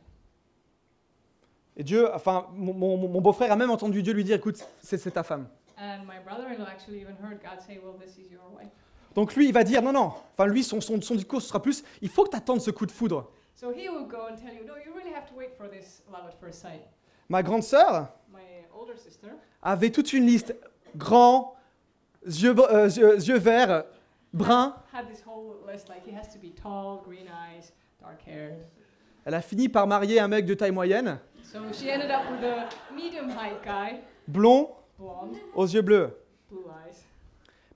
Et 1.76 1.82
Dieu, 1.84 2.12
enfin, 2.14 2.46
mon, 2.52 2.74
mon- 2.74 2.96
mon 3.08 3.20
beau-frère 3.20 3.50
a 3.52 3.56
même 3.56 3.70
entendu 3.70 4.02
Dieu 4.02 4.12
lui 4.12 4.24
dire, 4.24 4.36
écoute, 4.36 4.64
c'est 4.82 5.10
ta 5.10 5.22
femme. 5.22 5.48
And 5.78 6.04
my 6.04 6.20
brother-in-law 6.24 6.66
actually 6.68 7.00
even 7.00 7.16
heard 7.22 7.40
God 7.42 7.60
say, 7.66 7.80
"Well, 7.82 7.94
this 7.98 8.16
is 8.18 8.30
your 8.30 8.42
wife." 8.54 8.68
Donc 9.14 9.34
lui, 9.34 9.46
il 9.48 9.52
va 9.52 9.64
dire, 9.64 9.80
non, 9.82 9.92
non, 9.92 10.12
enfin 10.32 10.46
lui, 10.46 10.62
son, 10.62 10.80
son, 10.80 11.00
son 11.00 11.14
discours 11.14 11.40
ce 11.42 11.48
sera 11.48 11.60
plus, 11.62 11.82
il 12.02 12.08
faut 12.08 12.24
que 12.24 12.30
tu 12.30 12.36
attendes 12.36 12.60
ce 12.60 12.70
coup 12.70 12.86
de 12.86 12.92
foudre. 12.92 13.30
So 13.54 13.72
he 13.72 13.88
will 13.88 14.06
go 14.06 14.26
and 14.30 14.36
tell 14.36 14.54
you, 14.54 14.64
"No, 14.64 14.74
you 14.84 14.92
really 14.94 15.12
have 15.14 15.26
to 15.30 15.34
wait 15.34 15.50
for 15.56 15.68
this 15.70 16.02
love 16.12 16.26
at 16.28 16.34
first 16.38 16.60
sight." 16.60 16.82
Ma 17.28 17.42
grande 17.42 17.62
sœur 17.62 18.08
avait 19.62 19.90
toute 19.90 20.12
une 20.12 20.26
liste, 20.26 20.54
grand, 20.96 21.54
yeux, 22.26 22.54
euh, 22.58 22.88
yeux, 22.88 23.16
yeux 23.18 23.38
verts, 23.38 23.84
brun. 24.32 24.74
had 24.92 25.06
this 25.08 25.22
whole 25.26 25.56
list 25.70 25.88
like 25.88 26.02
he 26.06 26.12
has 26.14 26.28
to 26.32 26.38
be 26.38 26.50
tall, 26.54 27.02
green 27.04 27.26
eyes, 27.28 27.72
dark 28.00 28.20
hair. 28.26 28.52
Elle 29.24 29.34
a 29.34 29.42
fini 29.42 29.68
par 29.68 29.86
marier 29.86 30.18
un 30.20 30.28
mec 30.28 30.46
de 30.46 30.54
taille 30.54 30.72
moyenne, 30.72 31.18
So 31.42 31.58
she 31.72 31.90
ended 31.90 32.10
up 32.10 32.22
with 32.30 32.44
a 32.44 32.68
medium 32.94 33.28
height 33.30 33.62
guy, 33.64 34.00
blond, 34.28 34.70
blonde, 34.98 35.36
aux 35.54 35.66
yeux 35.66 35.82
bleus. 35.82 36.10
blue 36.50 36.64
eyes, 36.68 37.04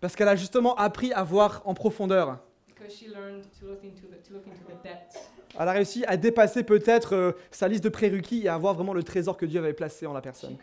Parce 0.00 0.14
qu'elle 0.16 0.28
a 0.28 0.36
justement 0.36 0.74
appris 0.76 1.12
à 1.12 1.22
voir 1.22 1.60
en 1.64 1.74
profondeur. 1.74 2.38
because 2.66 2.92
she 2.94 3.08
learned 3.08 3.42
to 3.58 3.66
look 3.66 3.82
into 3.84 4.06
the 4.06 4.22
to 4.26 4.32
look 4.34 4.46
into 4.46 4.62
the 4.68 4.82
depths. 4.82 5.18
Elle 5.58 5.68
a 5.68 5.72
réussi 5.72 6.04
à 6.06 6.16
dépasser 6.16 6.64
peut-être 6.64 7.14
euh, 7.14 7.32
sa 7.50 7.68
liste 7.68 7.84
de 7.84 7.88
prérequis 7.88 8.42
et 8.44 8.48
à 8.48 8.58
voir 8.58 8.74
vraiment 8.74 8.92
le 8.92 9.02
trésor 9.02 9.36
que 9.36 9.46
Dieu 9.46 9.58
avait 9.60 9.72
placé 9.72 10.06
en 10.06 10.12
la 10.12 10.20
personne. 10.20 10.56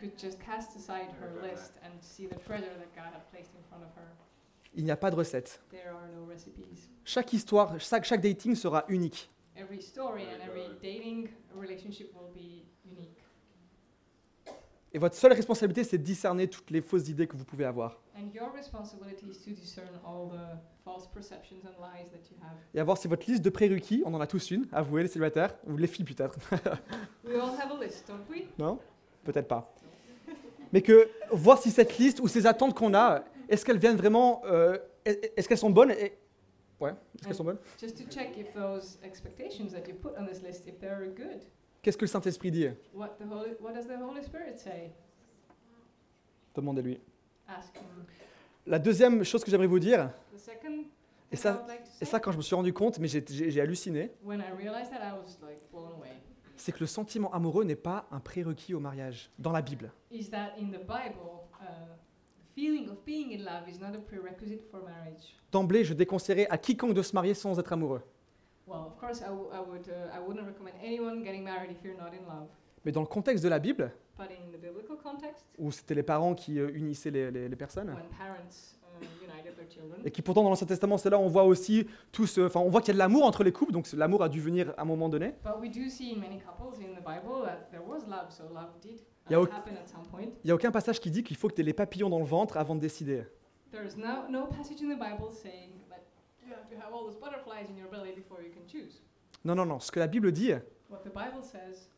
Il 4.74 4.84
n'y 4.84 4.90
a 4.90 4.96
pas 4.96 5.10
de 5.10 5.16
recette. 5.16 5.62
No. 5.72 5.78
Chaque 7.04 7.32
histoire, 7.32 7.78
chaque, 7.80 8.04
chaque 8.04 8.20
dating 8.20 8.54
sera 8.54 8.84
unique. 8.88 9.30
Every 9.56 9.82
story 9.82 10.22
and 10.22 10.40
every 10.42 10.68
dating 10.80 11.28
relationship 11.54 12.14
will 12.14 12.32
be. 12.32 12.64
Et 14.94 14.98
votre 14.98 15.14
seule 15.14 15.32
responsabilité, 15.32 15.84
c'est 15.84 15.96
de 15.98 16.02
discerner 16.02 16.48
toutes 16.48 16.70
les 16.70 16.82
fausses 16.82 17.08
idées 17.08 17.26
que 17.26 17.34
vous 17.36 17.44
pouvez 17.46 17.64
avoir. 17.64 17.98
And 18.14 18.28
your 18.34 18.52
responsibility 18.54 19.26
is 19.30 19.38
to 19.44 19.50
discern 19.52 19.88
all 20.04 20.28
the 20.28 20.58
false 20.84 21.06
perceptions 21.06 21.60
and 21.64 21.80
lies 21.80 22.10
that 22.10 22.30
you 22.30 22.36
have. 22.42 22.56
Et 22.74 22.80
à 22.80 22.84
voir 22.84 22.98
si 22.98 23.08
votre 23.08 23.28
liste 23.30 23.42
de 23.42 23.48
prérequis, 23.50 24.02
on 24.04 24.12
en 24.12 24.20
a 24.20 24.26
tous 24.26 24.50
une, 24.50 24.66
avouez 24.70 25.02
les 25.02 25.08
célibataires, 25.08 25.54
ou 25.66 25.76
les 25.78 25.86
filles 25.86 26.04
peut-être, 26.04 26.38
We 27.24 27.36
all 27.36 27.50
have 27.58 27.72
a 27.72 27.82
list, 27.82 28.06
don't 28.06 28.20
we? 28.30 28.42
non? 28.58 28.78
Peut-être 29.24 29.48
pas. 29.48 29.74
Mais 30.72 30.82
que 30.82 31.08
voir 31.30 31.58
si 31.58 31.70
cette 31.70 31.96
liste 31.98 32.20
ou 32.20 32.28
ces 32.28 32.46
attentes 32.46 32.74
qu'on 32.74 32.92
a, 32.94 33.24
est-ce 33.48 33.64
qu'elles 33.64 33.78
viennent 33.78 33.96
vraiment 33.96 34.42
euh, 34.44 34.76
est- 35.04 35.32
est-ce 35.36 35.48
qu'elles 35.48 35.58
sont 35.58 35.70
bonnes 35.70 35.90
Et- 35.92 36.18
Ouais, 36.80 36.90
est-ce 37.14 37.24
qu'elles 37.26 37.34
sont 37.36 37.44
bonnes? 37.44 37.58
Just 37.80 37.96
to 37.96 38.04
check 38.10 38.36
if 38.36 38.52
those 38.52 38.98
expectations 39.04 39.68
that 39.72 39.86
you 39.88 39.94
put 39.94 40.10
on 40.18 40.26
this 40.26 40.42
list, 40.42 40.66
if 40.66 40.78
they're 40.80 41.06
good. 41.14 41.40
Qu'est-ce 41.82 41.96
que 41.96 42.04
le 42.04 42.08
Saint-Esprit 42.08 42.50
dit? 42.52 42.68
What 42.94 43.16
the 43.18 43.22
Holy, 43.28 43.54
what 43.60 43.72
does 43.72 43.86
the 43.88 44.00
Holy 44.00 44.22
Spirit 44.22 44.56
say? 44.56 44.92
Demandez-lui. 46.54 47.00
Ask 47.48 47.76
him. 47.76 47.82
La 48.66 48.78
deuxième 48.78 49.24
chose 49.24 49.42
que 49.42 49.50
j'aimerais 49.50 49.66
vous 49.66 49.80
dire, 49.80 50.10
The 50.32 50.38
second 50.38 50.84
Et 51.32 51.36
ça- 51.36 51.66
et 52.00 52.04
ça 52.04 52.20
quand 52.20 52.30
je 52.30 52.36
me 52.36 52.42
suis 52.42 52.54
rendu 52.54 52.72
compte, 52.72 52.98
mais 53.00 53.08
j'ai- 53.08 53.60
halluciné, 53.60 54.12
when 54.24 54.38
I 54.40 54.52
realized 54.56 54.90
that, 54.92 55.00
I 55.04 55.12
was 55.12 55.38
like 55.44 55.58
blown 55.72 55.90
away. 55.98 56.10
c'est 56.56 56.70
que 56.70 56.78
le 56.80 56.86
sentiment 56.86 57.32
amoureux 57.32 57.64
n'est 57.64 57.74
pas 57.74 58.06
un 58.12 58.20
prérequis 58.20 58.74
au 58.74 58.80
mariage, 58.80 59.30
dans 59.40 59.50
la 59.50 59.62
Bible. 59.62 59.90
Is 60.12 60.30
that 60.30 60.52
in 60.60 60.66
the 60.68 60.78
Bible, 60.86 61.48
the 61.58 61.64
feeling 62.54 62.88
of 62.90 62.98
being 63.04 63.32
in 63.32 63.42
love 63.44 63.68
is 63.68 63.80
not 63.80 63.96
a 63.96 64.00
prerequisite 64.00 64.62
for 64.70 64.80
marriage. 64.84 65.34
D'emblée, 65.50 65.82
je 65.84 65.94
déconseillerais 65.94 66.46
à 66.48 66.58
quiconque 66.58 66.94
de 66.94 67.02
se 67.02 67.12
marier 67.16 67.34
sans 67.34 67.58
être 67.58 67.72
amoureux. 67.72 68.02
Well, 68.72 68.86
of 68.86 68.96
course, 68.98 69.20
I, 69.20 69.26
w- 69.26 69.50
I 69.52 69.60
would. 69.60 69.86
Uh, 69.88 70.16
I 70.16 70.20
wouldn't 70.26 70.46
recommend 70.46 70.74
anyone 70.82 71.22
getting 71.22 71.44
married 71.44 71.70
if 71.70 71.84
you're 71.84 71.96
not 71.96 72.12
in 72.14 72.24
love. 72.26 72.48
Mais 72.84 72.92
dans 72.92 73.02
le 73.02 73.06
contexte 73.06 73.44
de 73.44 73.48
la 73.48 73.58
Bible, 73.58 73.92
But 74.18 74.28
in 74.30 74.50
the 74.50 74.60
biblical 74.60 74.96
context, 74.96 75.44
où 75.58 75.70
c'était 75.70 75.94
les 75.94 76.02
parents 76.02 76.34
qui 76.34 76.58
euh, 76.58 76.70
unissaient 76.74 77.10
les, 77.10 77.30
les- 77.30 77.48
les 77.48 77.56
personnes, 77.56 77.88
when 77.90 78.08
parents 78.18 78.76
uh, 79.00 79.04
united 79.22 79.54
their 79.56 79.68
children, 79.70 80.00
et 80.04 80.10
qui 80.10 80.22
pourtant 80.22 80.42
dans 80.42 80.50
l'Ancien 80.50 80.66
Testament, 80.66 80.96
c'est 80.98 81.10
là 81.10 81.18
où 81.18 81.22
on 81.22 81.28
voit 81.28 81.44
aussi 81.44 81.86
tous, 82.12 82.38
euh, 82.38 82.46
enfin 82.46 82.60
on 82.60 82.68
voit 82.70 82.80
qu'il 82.80 82.88
y 82.88 82.90
a 82.92 82.94
de 82.94 82.98
l'amour 82.98 83.24
entre 83.24 83.44
les 83.44 83.52
couples, 83.52 83.72
donc 83.72 83.86
l'amour 83.92 84.22
a 84.22 84.28
dû 84.28 84.40
venir 84.40 84.72
à 84.76 84.82
un 84.82 84.84
moment 84.84 85.08
donné. 85.08 85.34
but 85.44 85.54
we 85.60 85.70
do 85.70 85.88
see 85.88 86.12
in 86.12 86.18
many 86.20 86.38
couples 86.40 86.78
in 86.80 86.94
the 86.94 87.04
Bible 87.04 87.44
that 87.44 87.68
there 87.70 87.82
was 87.86 88.00
love, 88.08 88.30
so 88.30 88.44
love 88.52 88.70
did 88.80 89.00
Il 89.28 89.32
y 89.32 89.34
a 89.34 89.40
au- 89.40 89.44
happen 89.44 89.74
at 89.76 89.86
some 89.86 90.04
point. 90.10 90.22
Il 90.42 90.46
n'y 90.46 90.50
a 90.50 90.54
aucun 90.54 90.70
passage 90.72 90.98
qui 91.00 91.10
dit 91.10 91.22
qu'il 91.22 91.36
faut 91.36 91.48
que 91.48 91.54
tu 91.54 91.60
aies 91.60 91.64
les 91.64 91.72
papillons 91.74 92.08
dans 92.10 92.18
le 92.18 92.24
ventre 92.24 92.56
avant 92.56 92.74
de 92.74 92.80
décider. 92.80 93.24
No 93.96 94.28
no 94.28 94.46
passage 94.48 94.82
in 94.82 94.88
the 94.94 94.98
Bible 94.98 95.32
saying 95.32 95.70
Non, 99.44 99.54
non, 99.54 99.66
non. 99.66 99.80
Ce 99.80 99.90
que 99.90 99.98
la 99.98 100.06
Bible 100.06 100.32
dit, 100.32 100.52
What 100.90 100.98
the 101.04 101.08
Bible 101.08 101.42
says 101.42 101.88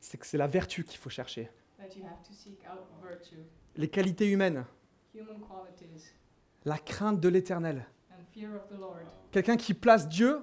c'est 0.00 0.18
que 0.18 0.26
c'est 0.26 0.36
la 0.38 0.46
vertu 0.46 0.84
qu'il 0.84 0.98
faut 0.98 1.08
chercher. 1.10 1.48
that 1.78 1.96
you 1.96 2.04
have 2.04 2.22
to 2.22 2.32
seek 2.32 2.58
out 2.70 2.84
virtue, 3.02 3.42
Les 3.76 3.88
qualités 3.88 4.26
humaines, 4.30 4.64
human 5.14 5.40
qualities, 5.40 6.12
la 6.64 6.78
crainte 6.78 7.20
de 7.20 7.28
l'éternel. 7.28 7.86
and 8.10 8.22
fear 8.32 8.50
of 8.54 8.68
the 8.68 8.78
Lord. 8.78 9.00
Quelqu'un 9.32 9.56
qui 9.56 9.72
place 9.74 10.06
Dieu, 10.08 10.42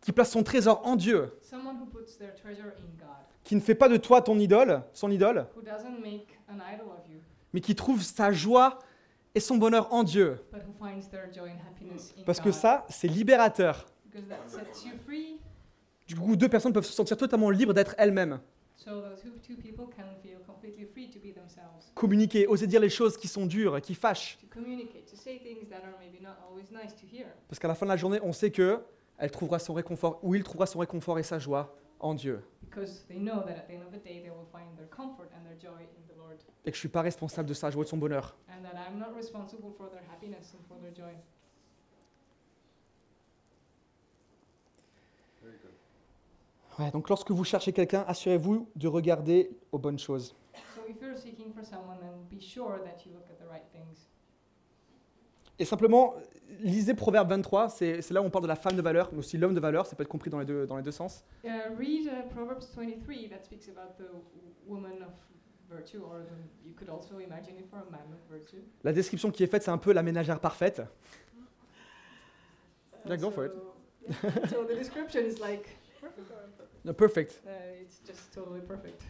qui 0.00 0.12
place 0.12 0.30
son 0.32 0.42
trésor 0.42 0.84
en 0.84 0.96
Dieu, 0.96 1.32
Someone 1.42 1.76
who 1.80 1.86
puts 1.86 2.18
their 2.18 2.34
treasure 2.34 2.72
in 2.78 2.98
God, 2.98 3.16
qui 3.44 3.54
ne 3.54 3.60
fait 3.60 3.74
pas 3.76 3.88
de 3.88 3.96
toi 3.96 4.20
ton 4.22 4.38
idole, 4.38 4.82
son 4.92 5.10
idole, 5.10 5.46
who 5.56 5.62
doesn't 5.62 6.00
make 6.00 6.36
an 6.48 6.58
idol 6.74 6.88
of 6.88 7.08
you, 7.08 7.20
mais 7.52 7.60
qui 7.60 7.74
trouve 7.76 8.02
sa 8.02 8.32
joie 8.32 8.80
et 9.34 9.40
son 9.40 9.56
bonheur 9.56 9.92
en 9.92 10.02
Dieu. 10.02 10.38
Parce 12.26 12.40
que 12.40 12.52
ça, 12.52 12.84
c'est 12.88 13.08
libérateur. 13.08 13.86
Du 16.06 16.16
coup, 16.16 16.36
deux 16.36 16.48
personnes 16.48 16.72
peuvent 16.72 16.84
se 16.84 16.92
sentir 16.92 17.16
totalement 17.16 17.50
libres 17.50 17.74
d'être 17.74 17.94
elles-mêmes. 17.98 18.40
so 18.76 19.00
those 19.02 19.22
who, 19.22 19.30
two 19.46 19.56
people 19.56 19.84
can 19.94 20.06
feel 20.22 20.38
completely 20.46 20.86
free 20.86 21.08
to 21.10 21.18
be 21.20 21.34
themselves, 21.34 21.92
Communiquer, 21.94 22.46
oser 22.46 22.66
dire 22.66 22.80
les 22.80 22.88
choses 22.88 23.16
qui 23.18 23.28
sont 23.28 23.44
dures, 23.44 23.80
qui 23.82 23.94
fâchent. 23.94 24.38
to 24.40 24.46
communicate, 24.48 25.04
to 25.04 25.16
say 25.16 25.38
things 25.38 25.68
that 25.68 25.82
are 25.84 25.94
maybe 26.00 26.22
not 26.22 26.36
always 26.48 26.70
nice 26.72 26.94
to 26.94 27.06
hear, 27.06 27.26
Parce 27.48 27.58
qu'à 27.58 27.68
la 27.68 27.74
fin 27.74 27.84
de 27.84 27.90
la 27.90 27.98
journée, 27.98 28.18
on 28.22 28.32
sait 28.32 28.50
que 28.50 28.80
elle 29.18 29.30
trouvera 29.30 29.58
son 29.58 29.74
réconfort, 29.74 30.18
ou 30.22 30.34
il 30.34 30.42
trouvera 30.42 30.64
son 30.66 30.78
réconfort 30.78 31.18
et 31.18 31.22
sa 31.22 31.38
joie 31.38 31.76
en 32.00 32.14
Dieu. 32.14 32.40
because 32.62 33.04
they 33.08 33.18
know 33.18 33.42
that 33.44 33.56
at 33.56 33.66
the 33.68 33.74
end 33.74 33.82
of 33.84 33.90
the 33.92 33.98
day 33.98 34.20
they 34.20 34.30
will 34.30 34.46
find 34.52 34.66
their 34.76 34.86
comfort 34.88 35.30
and 35.34 35.44
their 35.44 35.56
joy 35.58 35.80
in 35.80 36.06
the 36.08 36.16
Lord, 36.18 36.38
Et 36.64 36.70
que 36.70 36.74
je 36.76 36.80
suis 36.80 36.88
pas 36.88 37.02
responsable 37.02 37.48
de 37.48 37.54
sa 37.54 37.70
joie 37.70 37.82
et 37.82 37.84
de 37.84 37.90
son 37.90 37.98
bonheur. 37.98 38.36
and 38.48 38.62
that 38.62 38.74
I'm 38.76 38.98
not 38.98 39.14
responsible 39.16 39.72
for 39.76 39.88
their 39.90 40.02
happiness 40.10 40.54
and 40.54 40.64
for 40.68 40.78
their 40.80 40.92
joy. 40.94 41.14
Very 45.42 45.56
good. 45.62 45.72
Ouais, 46.78 46.90
donc 46.90 47.08
lorsque 47.08 47.30
vous 47.30 47.44
cherchez 47.44 47.72
quelqu'un, 47.72 48.04
assurez-vous 48.06 48.68
de 48.76 48.88
regarder 48.88 49.50
aux 49.72 49.78
bonnes 49.78 49.98
choses. 49.98 50.34
So 50.74 50.82
if 50.88 51.00
you're 51.00 51.16
seeking 51.16 51.52
for 51.52 51.64
someone, 51.64 51.98
then 52.00 52.24
be 52.30 52.40
sure 52.40 52.78
that 52.84 53.04
you 53.06 53.12
look 53.12 53.26
at 53.30 53.38
the 53.38 53.48
right 53.50 53.64
things. 53.72 54.06
Et 55.60 55.66
simplement, 55.66 56.14
lisez 56.60 56.94
Proverbe 56.94 57.28
23, 57.28 57.68
c'est 57.68 58.10
là 58.10 58.22
où 58.22 58.24
on 58.24 58.30
parle 58.30 58.44
de 58.44 58.48
la 58.48 58.56
femme 58.56 58.76
de 58.76 58.80
valeur, 58.80 59.10
mais 59.12 59.18
aussi 59.18 59.36
l'homme 59.36 59.52
de 59.52 59.60
valeur, 59.60 59.84
ça 59.84 59.94
peut 59.94 60.02
être 60.02 60.08
compris 60.08 60.30
dans 60.30 60.38
les 60.38 60.46
deux, 60.46 60.66
dans 60.66 60.78
les 60.78 60.82
deux 60.82 60.90
sens. 60.90 61.22
Uh, 61.44 61.48
read 61.78 62.06
uh, 62.06 62.26
Proverbs 62.34 62.66
23 62.74 63.28
that 63.28 63.44
speaks 63.44 63.68
about 63.68 63.94
the 63.98 64.08
woman 64.66 65.02
of 65.02 65.12
virtue, 65.70 66.00
or 66.02 66.20
the, 66.20 66.66
you 66.66 66.74
could 66.74 66.88
also 66.88 67.18
imagine 67.18 67.58
it 67.58 67.68
for 67.68 67.76
a 67.76 67.90
man 67.90 68.00
of 68.10 68.18
virtue. 68.30 68.62
La 68.84 68.94
description 68.94 69.30
qui 69.30 69.42
est 69.42 69.48
faite, 69.48 69.62
c'est 69.62 69.70
un 69.70 69.76
peu 69.76 69.92
la 69.92 70.02
ménagère 70.02 70.40
parfaite. 70.40 70.80
Yeah, 73.04 73.18
go 73.18 73.30
for 73.30 73.44
it. 73.44 73.52
yeah, 74.08 74.48
so 74.48 74.64
the 74.64 74.74
description 74.78 75.26
is 75.26 75.38
like 75.40 75.76
perfect. 76.00 76.30
No, 76.86 76.94
Perfect. 76.94 77.42
Uh, 77.46 77.82
it's 77.82 78.00
just 78.06 78.32
totally 78.32 78.62
perfect. 78.62 79.02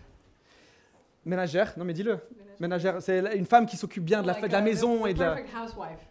Ménagère, 1.25 1.75
non 1.77 1.85
mais 1.85 1.93
dis-le. 1.93 2.19
Ménagère, 2.59 3.01
c'est 3.01 3.37
une 3.37 3.47
femme 3.47 3.67
qui 3.67 3.77
s'occupe 3.77 4.05
bien 4.05 4.21
de 4.23 4.27
la, 4.27 4.33
Like, 4.33 4.49
de 4.49 4.53
la 4.53 4.61
uh, 4.61 4.65
maison 4.65 5.07
et 5.07 5.15
de 5.15 5.21
la... 5.21 5.35
perfect 5.37 5.55
housewife. 5.55 6.10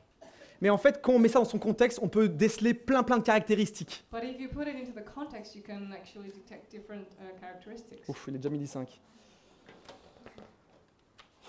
Mais 0.61 0.69
en 0.69 0.77
fait, 0.77 1.01
quand 1.01 1.13
on 1.13 1.19
met 1.19 1.29
ça 1.29 1.39
dans 1.39 1.45
son 1.45 1.59
contexte, 1.59 1.99
on 2.01 2.09
peut 2.09 2.27
déceler 2.27 2.73
plein 2.73 3.03
plein 3.03 3.17
de 3.17 3.23
caractéristiques. 3.23 4.05
But 4.11 4.23
if 4.23 4.39
you 4.39 4.49
put 4.49 4.67
it 4.67 4.75
into 4.75 4.91
the 4.91 5.05
context, 5.05 5.55
you 5.55 5.61
can 5.65 5.91
actually 5.93 6.31
detect 6.31 6.69
different 6.71 7.07
uh, 7.19 7.39
characteristics. 7.39 8.07
Ouf, 8.07 8.25
il 8.27 8.35
est 8.35 8.39
déjà 8.39 8.49
midi 8.49 8.67
5. 8.67 8.99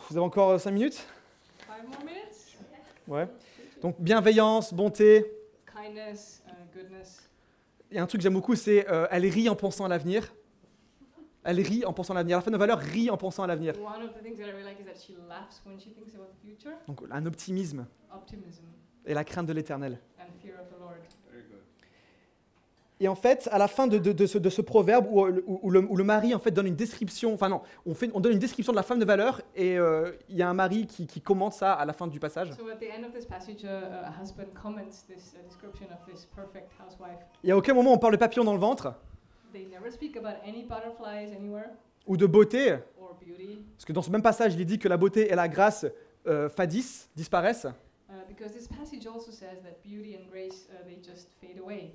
Vous 0.08 0.16
avez 0.16 0.24
encore 0.26 0.60
5 0.60 0.70
minutes? 0.70 1.06
Five 1.66 1.88
more 1.88 2.04
minutes? 2.04 2.56
Ouais. 3.08 3.28
Donc 3.82 3.96
bienveillance, 4.00 4.72
bonté. 4.72 5.26
Kindness, 5.66 6.42
uh, 6.46 6.76
goodness. 6.76 7.28
Il 7.90 7.96
y 7.96 7.98
a 7.98 8.02
un 8.02 8.06
truc 8.06 8.20
que 8.20 8.22
j'aime 8.22 8.34
beaucoup, 8.34 8.54
c'est 8.54 8.88
euh, 8.88 9.08
elle 9.10 9.26
rit 9.26 9.48
en 9.48 9.56
pensant 9.56 9.84
à 9.84 9.88
l'avenir. 9.88 10.32
Elle 11.42 11.60
rit 11.60 11.84
en 11.84 11.92
pensant 11.92 12.12
à 12.12 12.18
l'avenir. 12.18 12.36
La 12.36 12.42
femme 12.42 12.52
de 12.52 12.58
valeur 12.58 12.78
rit 12.78 13.10
en 13.10 13.16
pensant 13.16 13.42
à 13.42 13.46
l'avenir. 13.46 13.74
One 13.80 14.04
of 14.04 14.14
the 14.14 14.22
things 14.22 14.36
that 14.36 14.46
I 14.46 14.52
really 14.52 14.62
like 14.62 14.78
is 14.78 14.84
that 14.84 14.94
she 14.94 15.16
laughs 15.28 15.62
when 15.64 15.80
she 15.80 15.90
thinks 15.94 16.14
about 16.14 16.28
the 16.28 16.40
future. 16.44 16.74
Donc 16.86 17.00
un 17.10 17.26
optimisme 17.26 17.86
Optimism 18.12 18.64
et 19.06 19.14
la 19.14 19.24
crainte 19.24 19.46
de 19.46 19.52
l'éternel. 19.52 19.98
and 20.18 20.24
fear 20.42 20.54
of 20.60 20.68
the 20.68 20.78
Lord. 20.80 20.94
Very 21.30 21.42
good. 21.44 21.58
Et 23.02 23.08
en 23.08 23.14
fait, 23.14 23.48
à 23.50 23.56
la 23.58 23.66
fin 23.68 23.86
de, 23.86 23.96
de- 23.98 24.12
de 24.12 24.26
ce, 24.26 24.36
de 24.36 24.50
ce 24.50 24.60
proverbe 24.60 25.06
où, 25.10 25.26
où- 25.26 25.60
où 25.62 25.70
le, 25.70 25.80
où 25.80 25.96
le 25.96 26.04
mari 26.04 26.34
en 26.34 26.38
fait 26.38 26.50
donne 26.50 26.66
une 26.66 26.76
description, 26.76 27.32
enfin 27.32 27.48
non, 27.48 27.62
on, 27.86 27.94
fait, 27.94 28.10
on 28.12 28.20
donne 28.20 28.32
une 28.32 28.38
description 28.38 28.72
de 28.72 28.76
la 28.76 28.82
femme 28.82 28.98
de 28.98 29.04
valeur 29.06 29.40
et 29.56 29.78
euh, 29.78 30.12
il 30.28 30.36
y 30.36 30.42
a 30.42 30.48
un 30.50 30.54
mari 30.54 30.86
qui, 30.86 31.06
qui 31.06 31.20
commente 31.22 31.54
ça 31.54 31.72
à 31.72 31.84
la 31.86 31.92
fin 31.94 32.06
du 32.06 32.20
passage. 32.20 32.52
So 32.52 32.68
at 32.68 32.76
the 32.76 32.84
end 32.98 33.04
of 33.06 33.12
this 33.14 33.24
passage, 33.24 33.64
a 33.64 34.12
husband 34.20 34.52
comments 34.60 35.06
this 35.08 35.34
description 35.44 35.86
of 35.86 36.12
this 36.12 36.26
perfect 36.36 36.70
housewife. 36.78 37.20
Et 37.42 37.52
à 37.52 37.56
aucun 37.56 37.72
moment 37.72 37.92
on 37.94 37.98
parle 37.98 38.12
de 38.12 38.18
papillon 38.18 38.44
dans 38.44 38.54
le 38.54 38.60
ventre 38.60 38.92
They 39.52 39.66
never 39.66 39.90
speak 39.90 40.16
about 40.16 40.38
any 40.46 40.62
butterflies 40.64 41.34
anywhere 41.34 41.70
ou 42.06 42.16
de 42.16 42.26
beauté, 42.26 42.76
or 43.00 43.16
beauty, 43.20 43.64
parce 43.76 43.84
que 43.84 43.92
dans 43.92 44.02
ce 44.02 44.10
même 44.10 44.22
passage 44.22 44.54
il 44.54 44.60
est 44.60 44.64
dit 44.66 44.78
que 44.78 44.88
la 44.88 44.96
beauté 44.96 45.30
et 45.32 45.34
la 45.34 45.48
grâce 45.48 45.86
euh, 46.26 46.48
fadissent, 46.50 47.08
disparaissent. 47.16 47.66
Because 48.30 48.52
this 48.52 48.68
passage 48.68 49.06
also 49.06 49.30
says 49.32 49.60
that 49.62 49.82
beauty 49.82 50.14
and 50.14 50.28
grace 50.30 50.68
uh, 50.70 50.84
they 50.86 50.96
just 51.02 51.28
fade 51.40 51.58
away, 51.60 51.92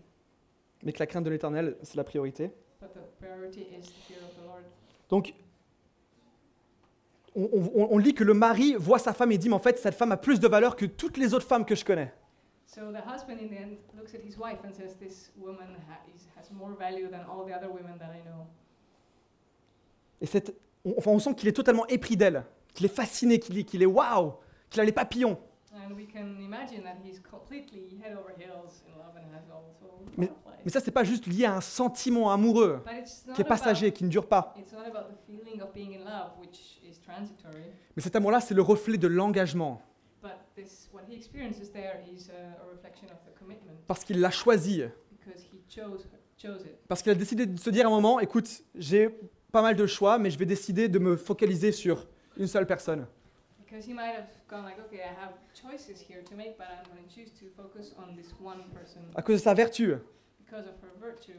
mais 0.83 0.91
que 0.93 0.99
la 0.99 1.07
crainte 1.07 1.23
de 1.25 1.29
l'éternel, 1.29 1.75
c'est 1.83 1.95
la 1.95 2.03
priorité. 2.03 2.51
but 2.81 2.93
the 2.93 2.99
priority 3.19 3.61
is 3.61 3.81
the 3.87 3.93
fear 4.07 4.19
of 4.21 4.35
the 4.35 4.45
Lord. 4.45 4.63
Donc, 5.09 5.33
on, 7.35 7.43
on- 7.53 7.87
on 7.91 7.97
lit 7.97 8.13
que 8.13 8.23
le 8.23 8.33
mari 8.33 8.75
voit 8.75 8.99
sa 8.99 9.13
femme 9.13 9.31
et 9.31 9.37
dit, 9.37 9.49
mais 9.49 9.55
en 9.55 9.59
fait, 9.59 9.77
cette 9.77 9.95
femme 9.95 10.11
a 10.11 10.17
plus 10.17 10.39
de 10.39 10.47
valeur 10.47 10.75
que 10.75 10.85
toutes 10.85 11.17
les 11.17 11.33
autres 11.33 11.47
femmes 11.47 11.65
que 11.65 11.75
je 11.75 11.83
connais. 11.85 12.11
So 12.67 12.91
the 12.91 13.01
husband 13.05 13.37
in 13.39 13.47
the 13.47 13.57
end 13.61 13.77
looks 13.97 14.13
at 14.15 14.19
his 14.25 14.37
wife 14.37 14.59
and 14.65 14.73
says, 14.73 14.95
"This 14.99 15.31
woman 15.37 15.67
has 16.35 16.51
more 16.51 16.73
value 16.77 17.09
than 17.09 17.23
all 17.29 17.45
the 17.45 17.53
other 17.55 17.69
women 17.71 17.97
that 17.99 18.11
I 18.13 18.21
know." 18.25 18.45
Et 20.19 20.25
cette, 20.25 20.55
on, 20.83 20.95
enfin, 20.97 21.11
on 21.11 21.19
sent 21.19 21.35
qu'il 21.35 21.47
est 21.47 21.53
totalement 21.53 21.85
épris 21.87 22.17
d'elle, 22.17 22.43
qu'il 22.73 22.85
est 22.85 22.89
fasciné, 22.93 23.39
qu'il 23.39 23.81
est 23.81 23.85
waouh, 23.85 24.33
qu'il 24.69 24.81
a 24.81 24.83
les 24.85 24.91
papillons. 24.91 25.37
And 25.75 25.93
we 25.95 26.07
can 26.07 26.39
imagine 26.39 26.83
that 26.83 26.95
he's 27.03 27.19
completely 27.19 27.99
head 28.01 28.15
over 28.17 28.31
heels 28.37 28.83
in 28.87 28.97
love 28.97 29.15
and 29.17 29.27
has 29.35 29.43
also 29.51 30.05
Mais- 30.17 30.29
ça, 30.67 30.79
c'est 30.79 30.91
pas 30.91 31.03
juste 31.03 31.27
lié 31.27 31.45
à 31.45 31.55
un 31.55 31.61
sentiment 31.61 32.31
amoureux 32.31 32.81
But 32.85 32.93
it's 33.01 33.25
not 33.27 33.33
qui 33.33 33.41
est 33.41 33.45
passager, 33.45 33.87
about 33.87 33.97
qui 33.97 34.03
ne 34.05 34.09
dure 34.09 34.27
pas. 34.27 34.53
it's 34.57 34.71
not 34.71 34.85
about 34.85 35.09
the 35.11 35.17
feeling 35.27 35.61
of 35.61 35.73
being 35.73 35.93
in 35.93 36.05
love, 36.05 36.31
which 36.39 36.79
is 36.83 36.99
transitory. 37.01 37.65
Mais 37.95 38.01
cet 38.01 38.15
amour-là, 38.15 38.39
c'est 38.39 38.53
le 38.53 38.61
reflet 38.61 38.97
de 38.97 39.07
l'engagement, 39.07 39.81
But 40.21 40.31
this, 40.55 40.89
what 40.93 41.01
he 41.09 41.13
experiences 41.15 41.71
there 41.71 42.01
is 42.09 42.29
a, 42.31 42.63
a 42.63 42.71
reflection 42.71 43.07
of 43.07 43.17
the 43.25 43.37
commitment 43.37 43.73
parce 43.85 44.03
qu'il 44.05 44.19
l'a 44.21 44.31
choisi, 44.31 44.81
because 45.11 45.43
he 45.51 45.59
chose 45.69 46.07
chose 46.37 46.61
it. 46.65 46.77
parce 46.87 47.01
qu'il 47.03 47.11
a 47.11 47.15
décidé 47.15 47.45
de 47.45 47.59
se 47.59 47.69
dire 47.69 47.85
à 47.85 47.89
un 47.89 47.91
moment, 47.91 48.19
écoute, 48.21 48.63
j'ai 48.75 49.09
pas 49.51 49.61
mal 49.61 49.75
de 49.75 49.85
choix, 49.85 50.17
mais 50.19 50.29
je 50.29 50.39
vais 50.39 50.45
décider 50.45 50.87
de 50.89 50.99
me 50.99 51.15
focaliser 51.17 51.71
sur 51.73 52.07
une 52.37 52.47
seule 52.47 52.65
personne. 52.65 53.05
Because 53.75 53.89
he 53.89 53.93
might 53.93 54.15
have 54.15 54.29
gone 54.47 54.63
like, 54.63 54.79
okay, 54.87 55.01
I 55.03 55.13
have 55.21 55.33
choices 55.53 55.99
here 55.99 56.21
to 56.29 56.35
make, 56.35 56.57
but 56.57 56.67
I'm 56.71 56.89
going 56.95 57.05
to 57.05 57.13
choose 57.13 57.29
to 57.39 57.45
focus 57.57 57.93
on 57.97 58.15
this 58.15 58.31
one 58.39 58.63
person 58.73 59.01
À 59.15 59.21
cause 59.21 59.39
de 59.39 59.43
sa 59.43 59.53
vertu. 59.53 59.99
because 60.37 60.65
of 60.65 60.75
her 60.81 60.93
virtue. 60.97 61.33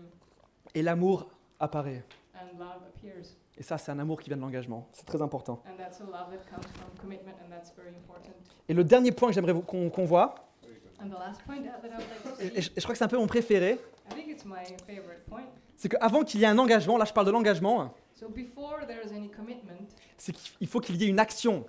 Et 0.74 0.82
l'amour 0.82 1.30
apparaît. 1.58 2.04
and 2.34 2.58
love 2.58 2.82
appears. 2.94 3.36
Et 3.56 3.62
ça, 3.62 3.78
c'est 3.78 3.90
un 3.90 3.98
amour 3.98 4.20
qui 4.20 4.28
vient 4.28 4.36
de 4.36 4.42
l'engagement. 4.42 4.86
C'est 4.92 5.06
très 5.06 5.22
important. 5.22 5.62
And 5.66 5.78
that's 5.78 6.02
a 6.02 6.04
love 6.04 6.28
that 6.30 6.44
comes 6.50 6.66
from 6.74 6.90
commitment, 7.00 7.36
and 7.42 7.48
that's 7.48 7.72
very 7.74 7.96
important. 7.96 8.34
Et 8.68 8.74
le 8.74 8.84
dernier 8.84 9.12
point 9.12 9.28
que 9.28 9.34
j'aimerais 9.34 9.54
qu'on 9.66 10.04
voit, 10.04 10.34
Very 10.62 10.74
good. 10.74 10.92
And 11.00 11.08
the 11.08 11.18
last 11.18 11.42
point 11.46 11.62
that 11.62 11.80
I 11.82 11.90
would 11.90 11.90
like 11.90 12.52
to 12.52 12.54
et, 12.54 12.58
et 12.58 12.60
je 12.60 12.82
crois 12.82 12.92
que 12.92 12.98
c'est 12.98 13.04
un 13.04 13.08
peu 13.08 13.16
mon 13.16 13.26
préféré, 13.26 13.80
I 14.10 14.14
think 14.14 14.28
it's 14.28 14.44
my 14.44 14.62
favorite 14.86 15.24
point. 15.26 15.46
c'est 15.74 15.88
qu'avant 15.88 16.22
qu'il 16.22 16.40
y 16.40 16.44
ait 16.44 16.48
un 16.48 16.58
engagement, 16.58 16.98
là 16.98 17.06
je 17.06 17.14
parle 17.14 17.28
de 17.28 17.32
l'engagement, 17.32 17.94
So 18.14 18.28
before 18.28 18.80
any 19.14 19.30
commitment, 19.30 19.88
c'est 20.16 20.32
qu'il 20.32 20.66
faut 20.66 20.80
qu'il 20.80 20.96
y 20.96 21.04
ait 21.04 21.08
une 21.08 21.18
action. 21.18 21.64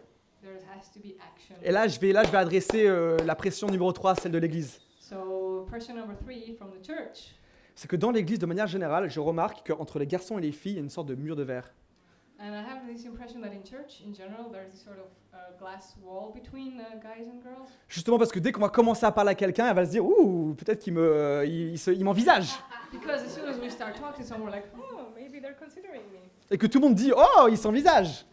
Et 1.64 1.72
là, 1.72 1.88
je 1.88 2.00
vais, 2.00 2.12
là, 2.12 2.24
je 2.24 2.32
vais 2.32 2.38
adresser 2.38 2.86
euh, 2.88 3.18
la 3.26 3.36
pression 3.36 3.68
numéro 3.68 3.92
3, 3.92 4.16
celle 4.16 4.32
de 4.32 4.38
l'Église. 4.38 4.80
So 5.00 5.66
person 5.70 5.96
number 5.96 6.16
three 6.18 6.54
from 6.58 6.70
the 6.72 6.86
church. 6.86 7.36
C'est 7.76 7.88
que 7.88 7.96
dans 7.96 8.12
l'Église, 8.12 8.40
de 8.40 8.46
manière 8.46 8.68
générale, 8.68 9.10
je 9.10 9.20
remarque 9.20 9.68
qu'entre 9.68 10.00
les 10.00 10.08
garçons 10.08 10.38
et 10.38 10.42
les 10.42 10.52
filles, 10.52 10.74
il 10.74 10.76
y 10.76 10.80
a 10.80 10.84
une 10.84 10.90
sorte 10.90 11.08
de 11.08 11.16
mur 11.16 11.36
de 11.36 11.44
verre. 11.44 11.72
And 12.40 12.54
I 12.54 12.58
have 12.58 12.86
this 12.88 13.06
impression 13.06 13.42
that 13.42 13.52
in 13.52 13.64
church, 13.64 14.02
in 14.06 14.14
general, 14.14 14.52
there's 14.52 14.72
this 14.72 14.84
sort 14.84 15.00
of 15.00 15.08
glass 15.58 15.96
wall 16.04 16.32
between 16.34 16.78
guys 17.02 17.28
and 17.28 17.42
girls. 17.42 17.70
Justement 17.88 18.18
parce 18.18 18.32
que 18.32 18.40
dès 18.40 18.52
qu'on 18.52 18.62
va 18.62 18.70
commencer 18.70 19.06
à 19.06 19.12
parler 19.12 19.32
à 19.32 19.36
quelqu'un, 19.36 19.68
elle 19.68 19.76
va 19.76 19.86
se 19.86 19.92
dire 19.92 20.06
Ouh, 20.06 20.56
peut-être 20.56 20.80
qu'il 20.80 20.94
me, 20.94 21.02
euh, 21.02 21.46
il, 21.46 22.04
m'envisage. 22.04 22.50
Because 22.92 23.24
as 23.24 23.30
soon 23.30 23.48
as 23.48 23.60
we 23.60 23.70
start 23.70 23.96
talking 23.96 24.24
to 24.24 24.28
someone, 24.28 24.50
we're 24.50 24.56
like, 24.56 24.68
oh, 24.78 25.08
maybe 25.16 25.42
they're 25.42 25.58
considering 25.58 26.02
me. 26.12 26.20
Et 26.52 26.58
que 26.58 26.68
tout 26.68 26.80
le 26.80 26.88
monde 26.88 26.96
dit 26.96 27.12
Oh, 27.16 27.48
il 27.50 27.58
s'envisage. 27.58 28.26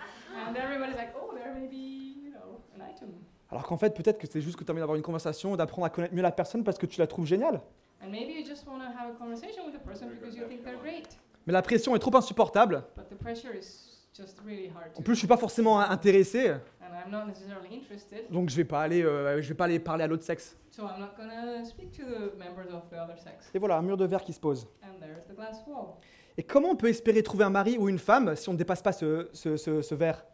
And 0.47 0.57
everybody's 0.57 0.97
like, 0.97 1.14
oh, 1.16 1.34
there 1.34 1.55
may 1.55 1.66
be, 1.66 2.14
you 2.24 2.30
know, 2.30 2.61
an 2.74 2.82
item. 2.82 3.14
Alors 3.55 3.68
qu'en 3.68 3.76
fait, 3.76 3.94
peut-être 3.94 4.18
que 4.18 4.26
c'est 4.28 4.40
juste 4.40 4.57
que 4.57 4.64
tu 4.64 4.70
as 4.70 4.72
envie 4.72 4.80
d'avoir 4.80 4.96
une 4.96 5.02
conversation, 5.05 5.55
d'apprendre 5.55 5.86
à 5.86 5.90
connaître 5.90 6.12
mieux 6.12 6.22
la 6.22 6.32
personne 6.32 6.64
parce 6.64 6.76
que 6.76 6.86
tu 6.86 6.98
la 6.98 7.07
trouves 7.07 7.24
géniale. 7.26 7.61
And 8.02 8.11
maybe 8.11 8.32
you 8.36 8.44
just 8.44 8.66
want 8.66 8.78
to 8.80 8.86
have 8.86 9.14
a 9.14 9.16
conversation 9.16 9.64
with 9.64 9.76
a 9.76 9.78
person 9.78 10.09
because 10.09 10.34
you 10.36 10.44
think 10.48 10.64
they're 10.64 10.76
great. 10.82 11.07
Mais 11.46 11.52
la 11.52 11.62
pression 11.62 11.94
est 11.94 12.00
trop 12.00 12.16
insupportable. 12.16 12.82
But 12.96 13.09
the 13.09 13.14
pressure 13.16 13.55
is 13.55 14.09
just 14.12 14.40
really 14.44 14.70
hard 14.70 14.90
En 14.98 15.02
plus, 15.02 15.14
je 15.14 15.20
suis 15.20 15.28
pas 15.28 15.36
forcément 15.36 15.78
intéressé, 15.78 16.50
And 16.50 16.96
I'm 17.07 17.12
not 17.12 17.26
necessarily 17.26 17.68
interested, 17.76 18.24
donc 18.28 18.50
je 18.50 18.57
vais 18.57 18.64
pas 18.64 18.80
aller, 18.82 19.05
euh, 19.05 19.40
je 19.40 19.48
vais 19.48 19.55
pas 19.55 19.66
aller 19.66 19.78
parler 19.78 20.02
à 20.02 20.09
l'autre 20.09 20.24
sexe. 20.24 20.57
so 20.72 20.82
I'm 20.82 20.98
not 20.98 21.12
gonna 21.16 21.64
speak 21.64 21.92
to 21.92 22.02
the 22.02 22.36
members 22.36 22.74
of 22.74 22.90
the 22.90 22.94
other 22.94 23.16
sex. 23.18 23.50
Et 23.55 23.61
voilà, 23.61 23.76
un 23.76 23.82
mur 23.82 23.96
de 23.96 24.05
verre 24.05 24.24
qui 24.24 24.32
se 24.32 24.40
pose. 24.40 24.66
And 24.82 24.98
there's 25.00 25.24
the 25.28 25.36
glass 25.36 25.62
wall. 25.68 25.94
Et 26.36 26.42
comment 26.42 26.70
on 26.70 26.76
peut 26.76 26.88
espérer 26.88 27.22
trouver 27.22 27.44
un 27.44 27.50
mari 27.50 27.78
ou 27.78 27.88
une 27.88 28.00
femme 28.00 28.34
si 28.34 28.48
on 28.48 28.52
ne 28.55 28.59
dépasse 28.59 28.82
pas 28.82 28.90
ce, 28.92 29.28
ce, 29.32 29.57
ce, 29.57 29.80
ce 29.80 29.94
verre, 29.94 30.24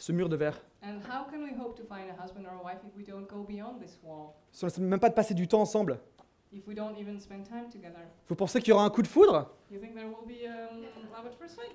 ce 0.00 0.12
mur 0.12 0.28
de 0.28 0.36
verre 0.36 0.60
And 0.82 0.98
how 1.08 1.30
can 1.30 1.42
we 1.42 1.52
hope 1.58 1.76
to 1.76 1.84
find 1.84 2.08
a 2.10 2.22
husband 2.22 2.46
or 2.46 2.58
a 2.60 2.64
wife 2.64 2.80
if 2.86 2.96
we 2.96 3.04
don't 3.04 3.28
go 3.28 3.44
beyond 3.44 3.80
this 3.80 3.98
wall? 4.02 4.34
Si 4.50 4.64
on 4.64 4.68
ne 4.78 4.86
même 4.86 5.00
pas 5.00 5.10
de 5.10 5.14
passer 5.14 5.34
du 5.34 5.46
temps 5.46 5.60
ensemble 5.60 5.98
If 6.52 6.66
we 6.66 6.74
don't 6.74 6.96
even 6.98 7.20
spend 7.20 7.44
time 7.44 7.68
together? 7.70 8.00
Vous 8.28 8.34
pensez 8.34 8.60
qu'il 8.60 8.70
y 8.70 8.72
aura 8.72 8.84
un 8.84 8.90
coup 8.90 9.02
de 9.02 9.06
foudre? 9.06 9.54
You 9.70 9.78
think 9.78 9.94
there 9.94 10.06
will 10.08 10.26
be 10.26 10.46
um? 10.46 10.82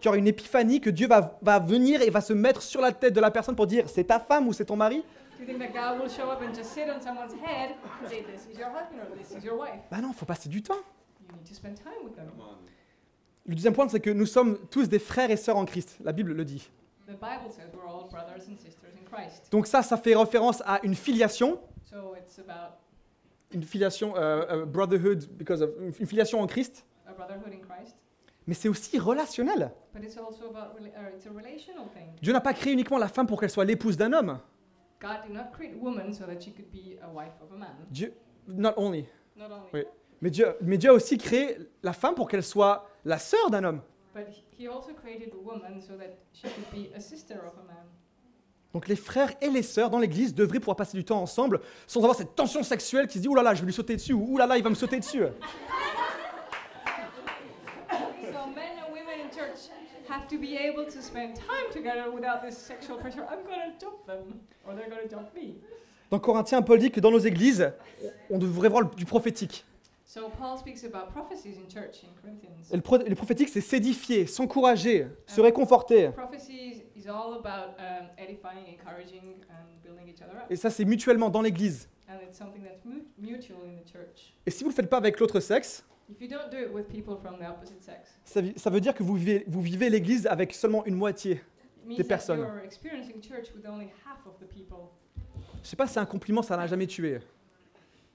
Qu'il 0.02 0.06
y 0.06 0.08
aura 0.10 0.18
une 0.18 0.28
épiphanie, 0.28 0.82
que 0.82 0.90
Dieu 0.90 1.08
va, 1.08 1.38
va 1.42 1.60
venir 1.60 2.02
et 2.02 2.10
va 2.10 2.20
se 2.20 2.34
mettre 2.34 2.62
sur 2.62 2.82
la 2.82 2.92
tête 2.92 3.14
de 3.14 3.22
la 3.22 3.32
personne 3.32 3.56
pour 3.56 3.68
dire 3.68 3.88
c'est 3.88 4.04
ta 4.06 4.20
femme 4.20 4.48
ou 4.48 4.54
c'est 4.54 4.66
ton 4.66 4.76
mari? 4.76 5.04
Do 5.38 5.44
you 5.44 5.46
think 5.46 5.60
that 5.60 5.72
God 5.72 6.02
will 6.02 6.10
show 6.10 6.30
up 6.30 6.42
and 6.42 6.54
just 6.54 6.72
sit 6.72 6.90
on 6.90 7.02
someone's 7.02 7.34
head 7.34 7.76
and 8.02 8.10
say, 8.10 8.24
This 8.24 8.48
is 8.52 8.58
your 8.58 8.70
husband 8.70 9.00
or 9.02 9.16
this 9.18 9.32
is 9.32 9.46
your 9.46 9.58
wife? 9.58 9.82
Bah 9.92 10.02
non, 10.02 10.12
faut 10.12 10.26
passer 10.26 10.50
du 10.50 10.62
temps. 10.62 10.76
You 11.22 11.36
need 11.36 11.48
to 11.48 11.54
spend 11.54 11.76
time 11.76 12.04
with 12.04 12.16
them. 12.16 12.28
Come 12.28 12.42
on. 12.42 12.58
Le 13.46 13.56
deuxième 13.56 13.74
point, 13.74 13.88
c'est 13.88 14.00
que 14.00 14.10
nous 14.10 14.26
sommes 14.26 14.58
tous 14.72 14.90
des 14.90 15.00
frères 15.00 15.30
et 15.30 15.38
sœurs 15.38 15.58
en 15.58 15.66
Christ. 15.66 15.98
La 16.04 16.12
Bible 16.12 16.34
le 16.34 16.44
dit. 16.44 16.70
The 17.08 17.12
Bible 17.14 17.52
says 17.52 17.70
we're 17.74 17.88
all 17.88 18.10
brothers 18.10 18.48
and 18.50 18.56
sisters 18.58 18.94
in 18.96 19.06
Christ. 19.06 19.52
Donc 19.52 19.68
ça, 19.68 19.84
ça 19.84 19.98
fait 19.98 20.16
référence 20.16 20.62
à 20.66 20.80
une 20.84 20.96
filiation, 20.96 21.60
So 21.84 22.16
it's 22.16 22.40
about 22.40 22.78
une 23.54 23.64
filiation 23.64 24.16
euh, 24.16 24.46
euh, 24.50 24.66
brotherhood, 24.66 25.28
because 25.38 25.62
of, 25.62 25.70
une 26.00 26.08
filiation 26.08 26.42
en 26.42 26.48
Christ, 26.48 26.84
a 27.08 27.14
brotherhood 27.14 27.54
in 27.54 27.60
Christ, 27.60 27.96
mais 28.48 28.56
c'est 28.56 28.70
aussi 28.70 28.98
relationnel. 28.98 29.72
but 29.94 30.04
it's 30.04 30.18
also 30.18 30.50
about 30.50 30.76
rela- 30.80 30.90
uh, 30.98 31.16
it's 31.16 31.28
a 31.28 31.30
relational 31.30 31.88
thing. 31.94 32.08
Dieu 32.22 32.34
n'a 32.34 32.42
pas 32.42 32.54
créé 32.54 32.74
uniquement 32.74 32.98
la 32.98 33.08
femme 33.08 33.28
pour 33.28 33.40
qu'elle 33.40 33.52
soit 33.52 33.66
l'épouse 33.66 33.98
d'un 33.98 34.12
homme. 34.14 34.40
God 35.00 35.22
did 35.28 35.34
not 35.34 35.52
create 35.54 35.76
woman 35.80 36.12
so 36.12 36.26
that 36.26 36.40
she 36.42 36.52
could 36.52 36.72
be 36.72 36.98
a 37.04 37.08
wife 37.14 37.34
of 37.42 37.52
a 37.54 37.56
man. 37.58 37.76
Dieu, 37.92 38.14
not 38.48 38.74
only, 38.78 39.06
Not 39.38 39.52
only, 39.52 39.70
Oui. 39.74 39.84
mais 40.22 40.32
Dieu, 40.32 40.56
mais 40.62 40.78
Dieu 40.80 40.90
a 40.90 40.94
aussi 40.94 41.18
créé 41.20 41.58
la 41.84 41.94
femme 41.94 42.16
pour 42.16 42.28
qu'elle 42.28 42.44
soit 42.44 42.90
la 43.06 43.20
sœur 43.20 43.52
d'un 43.52 43.64
homme. 43.64 43.82
But 44.16 44.28
He 44.58 44.68
also 44.68 44.94
created 44.94 45.34
a 45.34 45.38
woman 45.38 45.82
so 45.82 45.98
that 45.98 46.18
she 46.32 46.48
could 46.48 46.72
be 46.72 46.90
a 46.96 47.02
sister 47.02 47.36
of 47.36 47.54
a 47.62 47.68
man. 47.68 47.86
Donc 48.74 48.88
les 48.88 48.96
frères 48.96 49.32
et 49.42 49.50
les 49.50 49.64
sœurs 49.64 49.90
dans 49.90 50.00
l'église 50.00 50.34
devraient 50.34 50.60
pouvoir 50.60 50.76
passer 50.76 50.98
du 50.98 51.06
temps 51.06 51.22
ensemble 51.22 51.62
sans 51.88 52.02
avoir 52.02 52.16
cette 52.16 52.36
tension 52.36 52.64
sexuelle 52.64 53.08
qui 53.08 53.18
se 53.18 53.22
dit 53.22 53.28
ouh 53.28 53.36
là 53.36 53.44
là, 53.44 53.54
je 53.54 53.62
vais 53.62 53.68
lui 53.68 53.74
sauter 53.74 53.96
dessus 53.96 54.14
ou 54.14 54.26
ouh 54.34 54.38
là 54.38 54.48
là, 54.48 54.58
il 54.58 54.64
va 54.64 54.70
me 54.70 54.76
sauter 54.76 55.00
dessus. 55.00 55.24
So 57.92 58.48
men 58.54 58.78
and 58.80 58.92
women 58.92 59.20
in 59.26 59.30
church 59.30 59.70
have 60.10 60.28
to 60.28 60.38
be 60.38 60.58
able 60.58 60.86
to 60.86 61.02
spend 61.02 61.36
time 61.36 61.70
together 61.72 62.12
without 62.14 62.42
this 62.42 62.58
sexual 62.58 62.98
pressure. 62.98 63.24
I'm 63.30 63.44
gonna 63.46 63.74
jump 63.80 64.06
them, 64.06 64.40
or 64.66 64.74
they're 64.76 64.90
gonna 64.90 65.08
jump 65.10 65.34
me. 65.36 65.62
Dans 66.10 66.20
Corinthiens, 66.20 66.62
Paul 66.62 66.80
dit 66.80 66.92
que 66.92 67.00
dans 67.00 67.12
nos 67.12 67.20
églises, 67.20 67.72
on 68.30 68.38
devrait 68.38 68.70
voir 68.70 68.90
du 68.96 69.06
prophétique. 69.06 69.66
So 70.16 70.30
Paul 70.30 70.58
speaks 70.58 70.86
about 70.86 71.12
prophecies 71.12 71.58
in 71.58 71.68
church 71.68 72.06
in 72.06 72.14
Corinthians. 72.22 72.72
Et 72.72 72.78
le, 72.78 72.82
pro- 72.82 73.00
le 73.00 73.16
prophétique, 73.16 73.50
c'est 73.50 73.60
s'édifier, 73.60 74.26
s'encourager, 74.28 75.08
se 75.28 75.42
réconforter. 75.42 76.10
Prophecy 76.12 76.84
is 76.96 77.10
all 77.10 77.34
about 77.34 77.76
um, 77.78 78.08
edifying, 78.18 78.66
encouraging, 78.66 79.44
and 79.50 79.68
building 79.84 80.08
each 80.08 80.22
other 80.22 80.38
up. 80.38 80.50
Et 80.50 80.56
ça, 80.56 80.70
c'est 80.70 80.86
mutuellement 80.86 81.30
dans 81.30 81.42
l'église. 81.42 81.90
And 82.08 82.14
it's 82.26 82.38
something 82.38 82.64
that's 82.64 82.86
mu- 82.86 83.04
mutual 83.18 83.58
in 83.66 83.76
the 83.76 83.86
church. 83.86 84.34
Et 84.46 84.52
si 84.52 84.64
vous 84.64 84.70
ne 84.70 84.72
le 84.72 84.76
faites 84.78 84.90
pas 84.90 84.96
avec 84.96 85.20
l'autre 85.20 85.42
sexe, 85.42 85.84
If 86.10 86.22
you 86.22 86.30
don't 86.30 86.50
do 86.50 86.60
it 86.60 86.72
with 86.74 86.88
people 86.88 87.18
from 87.18 87.38
the 87.38 87.50
opposite 87.50 87.82
sex, 87.84 88.18
ça, 88.24 88.70
veut 88.70 88.80
dire 88.80 88.94
que 88.94 89.04
vous 89.04 89.16
vivez, 89.16 89.44
vous 89.48 89.60
vivez 89.60 89.90
l'église 89.90 90.28
avec 90.28 90.54
seulement 90.54 90.86
une 90.86 90.96
moitié. 90.96 91.32
it 91.34 91.42
means 91.86 91.98
Des 91.98 92.04
that 92.04 92.08
personnes. 92.08 92.40
you're 92.40 92.64
experiencing 92.64 93.20
church 93.22 93.54
with 93.54 93.66
only 93.68 93.88
half 94.06 94.26
of 94.26 94.40
the 94.40 94.48
people. 94.48 94.92
Je 95.62 95.68
sais 95.68 95.76
pas 95.76 95.88
si 95.88 95.96
c'est 95.96 96.00
un 96.00 96.06
compliment, 96.06 96.42
ça 96.42 96.56
n'a 96.56 96.68
jamais 96.68 96.88
tué. 96.88 97.20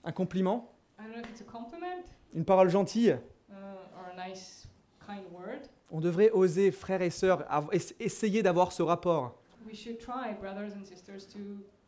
Un 0.02 0.12
compliment, 0.12 0.72
I 1.00 1.04
don't 1.06 1.16
know 1.16 1.22
if 1.22 1.30
it's 1.30 1.40
a 1.40 1.44
compliment 1.44 2.04
une 2.34 2.44
parole 2.44 2.68
gentille. 2.68 3.18
uh, 3.50 3.54
or 3.96 4.10
a 4.12 4.28
nice, 4.28 4.68
kind 5.06 5.22
word. 5.32 5.62
On 5.90 6.00
devrait 6.00 6.30
oser, 6.30 6.70
frères 6.70 7.02
et 7.02 7.10
sœurs, 7.10 7.44
av- 7.48 7.68
ess- 7.72 7.94
essayer 7.98 8.42
d'avoir 8.42 8.70
ce 8.72 8.82
rapport 8.82 9.34
We 9.66 9.74
should 9.74 9.98
try, 9.98 10.32
brothers 10.40 10.72
and 10.76 10.84
sisters, 10.84 11.26
to 11.32 11.38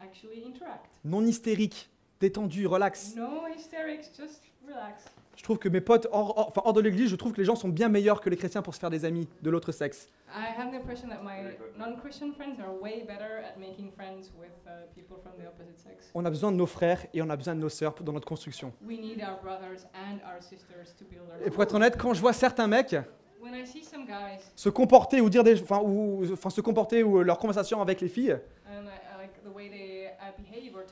actually 0.00 0.42
interact. 0.44 0.86
non 1.04 1.22
hystérique, 1.26 1.88
détendu, 2.20 2.66
relax. 2.66 3.14
No 3.16 3.46
hysterics, 3.48 4.10
just 4.16 4.42
relax. 4.66 5.04
Je 5.36 5.42
trouve 5.42 5.58
que 5.58 5.68
mes 5.68 5.80
potes 5.80 6.06
hors, 6.12 6.38
hors- 6.38 6.48
enfin, 6.48 6.60
hors 6.64 6.72
de 6.74 6.80
l'église, 6.80 7.08
je 7.08 7.16
trouve 7.16 7.32
que 7.32 7.38
les 7.40 7.44
gens 7.46 7.56
sont 7.56 7.68
bien 7.68 7.88
meilleurs 7.88 8.20
que 8.20 8.28
les 8.30 8.36
chrétiens 8.36 8.62
pour 8.62 8.74
se 8.74 8.78
faire 8.80 8.90
des 8.90 9.04
amis 9.04 9.28
de 9.40 9.50
l'autre 9.50 9.72
sexe. 9.72 10.08
I 10.28 10.58
have 10.58 10.70
the 10.70 10.74
impression 10.76 11.08
that 11.08 11.20
my 11.22 11.42
Very 11.42 11.56
good. 11.56 11.78
non-Christian 11.78 12.32
friends 12.32 12.60
are 12.60 12.72
way 12.80 13.02
better 13.06 13.38
at 13.44 13.58
making 13.58 13.90
friends 13.92 14.30
with 14.38 14.50
uh, 14.66 14.86
people 14.94 15.16
from 15.22 15.32
the 15.42 15.46
opposite 15.48 15.78
sex. 15.78 16.10
On 16.14 16.24
a 16.24 16.30
besoin 16.30 16.52
de 16.52 16.56
nos 16.56 16.66
frères 16.66 17.06
et 17.14 17.22
on 17.22 17.30
a 17.30 17.36
besoin 17.36 17.54
de 17.54 17.60
nos 17.60 17.68
sœurs 17.70 17.94
dans 18.02 18.12
notre 18.12 18.26
construction. 18.26 18.72
We 18.86 18.98
need 19.00 19.20
our 19.20 19.40
brothers 19.42 19.86
and 19.94 20.16
our 20.26 20.42
sisters 20.42 20.94
to 20.98 21.04
build 21.06 21.22
our. 21.30 21.46
Et 21.46 21.50
pour 21.50 21.62
être 21.62 21.74
honnête, 21.74 21.96
quand 21.98 22.12
je 22.14 22.20
vois 22.20 22.32
certains 22.34 22.66
mecs 22.66 22.94
When 23.42 23.54
I 23.56 23.66
see 23.66 23.82
some 23.82 24.04
guys 24.06 24.38
se 24.54 24.68
comporter 24.68 25.20
ou 25.20 25.28
dire 25.28 25.42
des, 25.42 25.60
enfin, 25.60 25.80
ou, 25.82 26.22
enfin, 26.32 26.48
se 26.50 26.60
comporter 26.60 27.02
ou 27.02 27.22
leur 27.24 27.38
conversation 27.38 27.80
avec 27.82 28.00
les 28.00 28.08
filles, 28.08 28.38
and 28.68 28.84
I, 28.84 28.86
I 28.86 29.18
like 29.20 29.42
the 29.42 29.52
way 29.52 29.68
they 29.68 30.06
uh, 30.06 30.30
behave 30.38 30.76
or 30.76 30.84
talk 30.86 30.88
to 30.88 30.91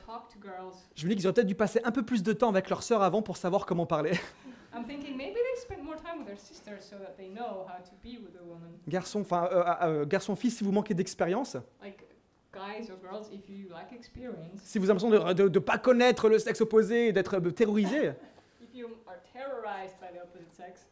je 0.95 1.05
me 1.05 1.09
dis 1.09 1.15
qu'ils 1.15 1.25
auraient 1.27 1.33
peut-être 1.33 1.47
dû 1.47 1.55
passer 1.55 1.81
un 1.83 1.91
peu 1.91 2.03
plus 2.03 2.23
de 2.23 2.33
temps 2.33 2.49
avec 2.49 2.69
leurs 2.69 2.83
sœurs 2.83 3.01
avant 3.01 3.21
pour 3.21 3.37
savoir 3.37 3.65
comment 3.65 3.85
parler. 3.85 4.11
I'm 4.73 4.85
thinking 4.85 5.17
maybe 5.17 5.35
they 5.35 5.61
spend 5.61 5.83
more 5.83 5.97
time 5.97 6.19
with 6.19 6.27
their 6.27 6.39
sisters 6.39 6.79
so 6.81 6.95
that 6.97 7.15
they 7.17 7.27
know 7.27 7.65
how 7.67 7.83
to 7.83 7.91
be 8.01 8.17
with 8.23 8.35
a 8.39 8.43
woman. 8.43 8.71
Garçon, 8.87 9.21
enfin, 9.21 9.49
euh, 9.51 9.63
euh, 9.81 10.05
garçon, 10.05 10.35
fille, 10.35 10.51
si 10.51 10.63
vous 10.63 10.71
manquez 10.71 10.93
d'expérience, 10.93 11.57
Like 11.81 12.05
si 14.63 14.77
vous 14.79 14.89
avez 14.89 14.99
l'impression 14.99 15.33
de 15.33 15.43
ne 15.49 15.59
pas 15.59 15.77
connaître 15.77 16.27
le 16.29 16.37
sexe 16.39 16.61
opposé 16.61 17.07
et 17.07 17.13
d'être 17.13 17.35
euh, 17.37 17.51
terrorisé, 17.51 18.07
if 18.61 18.73
you 18.73 18.87
are 19.07 19.15
terrorized 19.33 19.95
by 19.99 20.07
the 20.17 20.21
opposite 20.21 20.53
sex, 20.53 20.87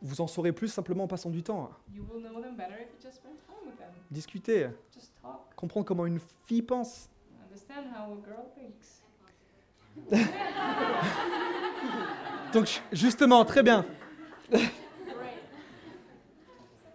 vous 0.00 0.20
en 0.20 0.26
saurez 0.26 0.52
plus 0.52 0.68
simplement 0.68 1.04
en 1.04 1.08
passant 1.08 1.30
du 1.30 1.42
temps. 1.42 1.70
you 1.94 2.04
will 2.10 2.20
know 2.20 2.40
them 2.40 2.56
better 2.56 2.74
if 2.80 2.88
you 2.92 3.00
just 3.00 3.16
spend 3.16 3.34
time 3.46 3.66
with 3.66 3.76
them. 3.78 3.90
Discuter, 4.10 4.70
Just 4.92 5.12
talk. 5.22 5.54
comprendre 5.54 5.86
comment 5.86 6.06
une 6.06 6.20
fille 6.44 6.62
pense. 6.62 7.08
Understand 7.74 7.94
how 7.94 8.12
a 8.12 8.16
girl 8.26 8.44
thinks. 8.54 9.00
Donc 12.52 12.82
justement, 12.92 13.44
très 13.44 13.62
bien. 13.62 13.84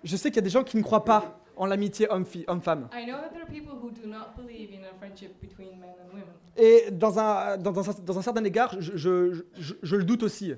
Je 0.04 0.16
sais 0.16 0.30
qu'il 0.30 0.38
y 0.38 0.40
a 0.40 0.44
des 0.44 0.50
gens 0.50 0.64
qui 0.64 0.78
ne 0.78 0.84
croient 0.84 1.04
pas 1.04 1.40
en 1.56 1.66
l'amitié 1.66 2.08
homme-femme. 2.10 2.88
I 2.94 3.06
know 3.06 3.18
that 3.18 3.30
there 3.30 3.42
are 3.42 3.48
people 3.48 3.74
who 3.82 3.90
do 3.92 4.08
not 4.08 4.36
believe 4.38 4.72
in 4.72 4.84
a 4.84 4.94
friendship 5.00 5.40
between 5.42 5.80
men 5.80 5.90
and 5.90 6.10
women. 6.14 6.28
Et 6.56 6.92
dans 6.92 7.18
un, 7.20 7.58
dans, 7.58 7.72
dans 7.72 7.90
un, 7.90 7.94
dans 8.04 8.20
un 8.20 8.22
certain 8.22 8.44
égard, 8.44 8.76
je, 8.80 8.96
je- 8.96 9.44
je- 9.58 9.74
je 9.82 9.96
le 9.96 10.04
doute 10.04 10.24
aussi. 10.24 10.54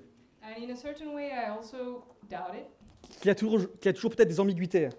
Qu'il 3.22 3.28
y 3.28 3.32
a 3.32 3.36
toujours, 3.36 3.59
qu'il 3.80 3.86
y 3.86 3.89
a 3.89 3.93
toujours 3.93 4.11
peut-être 4.11 4.28
des 4.28 4.39
ambiguïtés. 4.39 4.89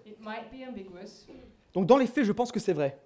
Donc 1.73 1.85
dans 1.85 1.97
les 1.97 2.07
faits, 2.07 2.25
je 2.25 2.31
pense 2.31 2.51
que 2.51 2.59
c'est 2.59 2.73
vrai. 2.73 2.97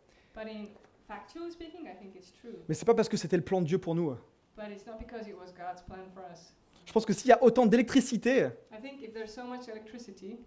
Speaking, 1.51 1.87
I 1.87 1.95
think 1.99 2.15
it's 2.15 2.31
true. 2.31 2.55
Mais 2.67 2.75
c'est 2.75 2.85
pas 2.85 2.93
parce 2.93 3.09
que 3.09 3.17
c'était 3.17 3.37
le 3.37 3.43
plan 3.43 3.61
de 3.61 3.67
Dieu 3.67 3.77
pour 3.77 3.95
nous. 3.95 4.15
But 4.55 4.71
it's 4.71 4.85
not 4.85 4.97
because 4.99 5.27
it 5.27 5.35
was 5.35 5.51
God's 5.51 5.81
plan 5.83 6.05
for 6.13 6.23
us. 6.31 6.53
Je 6.85 6.93
pense 6.93 7.05
que 7.05 7.13
s'il 7.13 7.29
y 7.29 7.31
a 7.33 7.43
autant 7.43 7.65
d'électricité 7.65 8.49
I 8.71 8.79
think 8.81 9.01
if 9.01 9.11
there's 9.13 9.33
so 9.33 9.43
much 9.43 9.67
electricity 9.67 10.37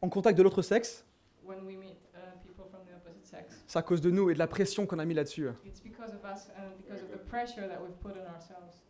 en 0.00 0.08
contact 0.08 0.38
de 0.38 0.42
l'autre 0.42 0.62
sexe, 0.62 1.04
when 1.44 1.64
we 1.66 1.76
meet 1.76 1.96
uh, 2.14 2.38
people 2.46 2.64
from 2.70 2.80
the 2.86 2.94
opposite 2.94 3.26
sex, 3.26 3.54
c'est 3.66 3.78
à 3.78 3.82
cause 3.82 4.00
de 4.00 4.10
nous 4.10 4.30
et 4.30 4.34
de 4.34 4.38
la 4.38 4.46
pression 4.46 4.86
qu'on 4.86 4.98
a 5.00 5.04
mis 5.04 5.14
là-dessus. 5.14 5.48
it's 5.64 5.80
because 5.82 6.14
of 6.14 6.24
us 6.24 6.48
and 6.56 6.76
because 6.78 7.02
of 7.02 7.10
the 7.10 7.18
pressure 7.28 7.66
that 7.68 7.80
we've 7.82 7.98
put 8.00 8.12
on 8.12 8.32
ourselves. 8.32 8.80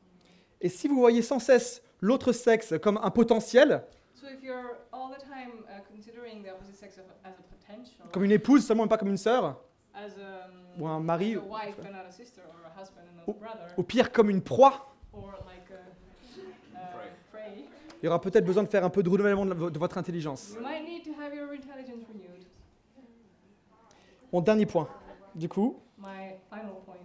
Et 0.61 0.68
si 0.68 0.86
vous 0.88 0.96
voyez 0.98 1.22
sans 1.22 1.38
cesse 1.38 1.82
l'autre 2.00 2.32
sexe 2.32 2.74
comme 2.82 2.98
un 3.02 3.11
potentiel, 3.11 3.82
So 4.14 4.26
if 4.28 4.42
you're 4.42 4.76
all 4.92 5.11
the 5.11 5.20
time 5.22 5.64
uh, 5.68 5.80
considering 5.90 6.42
the 6.42 6.50
opposite 6.50 6.76
sex 6.76 6.96
of, 6.98 7.05
as 7.24 7.34
a 7.38 7.42
potential, 7.42 8.07
comme 8.12 8.24
une 8.24 8.32
épouse 8.32 8.64
seulement 8.64 8.84
et 8.84 8.88
pas 8.88 8.96
comme 8.98 9.11
une 9.11 9.16
sœur, 9.18 9.61
as, 9.94 10.07
um, 10.16 10.63
ou 10.78 10.86
un 10.86 11.00
mari, 11.00 11.36
au 13.76 13.82
pire 13.82 14.12
comme 14.12 14.30
une 14.30 14.42
proie, 14.42 14.94
or 15.12 15.32
like 15.46 15.70
a 15.70 15.74
uh, 15.74 17.64
il 18.02 18.06
y 18.06 18.08
aura 18.08 18.20
peut-être 18.20 18.44
besoin 18.44 18.62
de 18.62 18.68
faire 18.68 18.84
un 18.84 18.90
peu 18.90 19.02
de 19.02 19.08
renouvellement 19.08 19.46
de, 19.46 19.78
votre 19.78 19.96
intelligence. 19.98 20.50
you 20.54 20.60
might 20.60 20.84
need 20.84 21.04
to 21.04 21.12
have 21.20 21.34
your 21.34 21.50
intelligence 21.52 22.04
renewed. 22.08 22.44
Mon 24.32 24.40
dernier 24.40 24.66
point, 24.66 24.88
du 25.34 25.48
coup, 25.48 25.80
My 25.96 26.34
final 26.50 26.74
point 26.84 26.96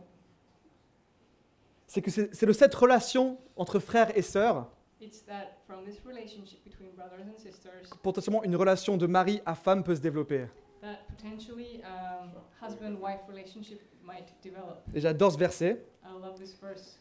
c'est 1.87 2.01
que 2.01 2.11
c'est 2.11 2.33
c'est 2.35 2.45
de 2.45 2.53
cette 2.53 2.75
relation 2.75 3.37
entre 3.55 3.79
frères 3.79 4.15
et 4.17 4.21
sœurs, 4.21 4.67
it's 4.99 5.23
that 5.25 5.57
from 5.67 5.85
this 5.85 5.99
relationship 6.05 6.63
between 6.63 6.89
brothers 6.95 7.21
and 7.21 7.37
sisters, 7.37 7.89
potentiellement 8.01 8.43
une 8.43 8.55
relation 8.55 8.97
de 8.97 9.07
mari 9.07 9.41
à 9.45 9.55
femme 9.55 9.83
peut 9.83 9.95
se 9.95 10.01
développer. 10.01 10.47
that 10.81 10.99
potentially 11.07 11.81
um, 11.83 12.31
husband-wife 12.61 13.21
relationship 13.27 13.81
might 14.03 14.27
develop. 14.43 14.81
Et 14.93 14.99
j'adore 15.01 15.31
ce 15.31 15.37
verset, 15.37 15.85
I 16.03 16.21
love 16.21 16.37
this 16.37 16.55
verse. 16.61 16.99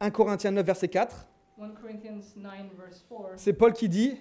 1 0.00 0.10
Corinthiens 0.10 0.52
9, 0.52 0.64
verset 0.64 0.88
4. 0.88 1.26
1 1.60 1.70
Corinthians 1.74 2.36
9 2.36 2.74
verse 2.76 3.04
4, 3.08 3.32
C'est 3.36 3.52
Paul 3.52 3.72
qui 3.72 3.88
dit 3.88 4.16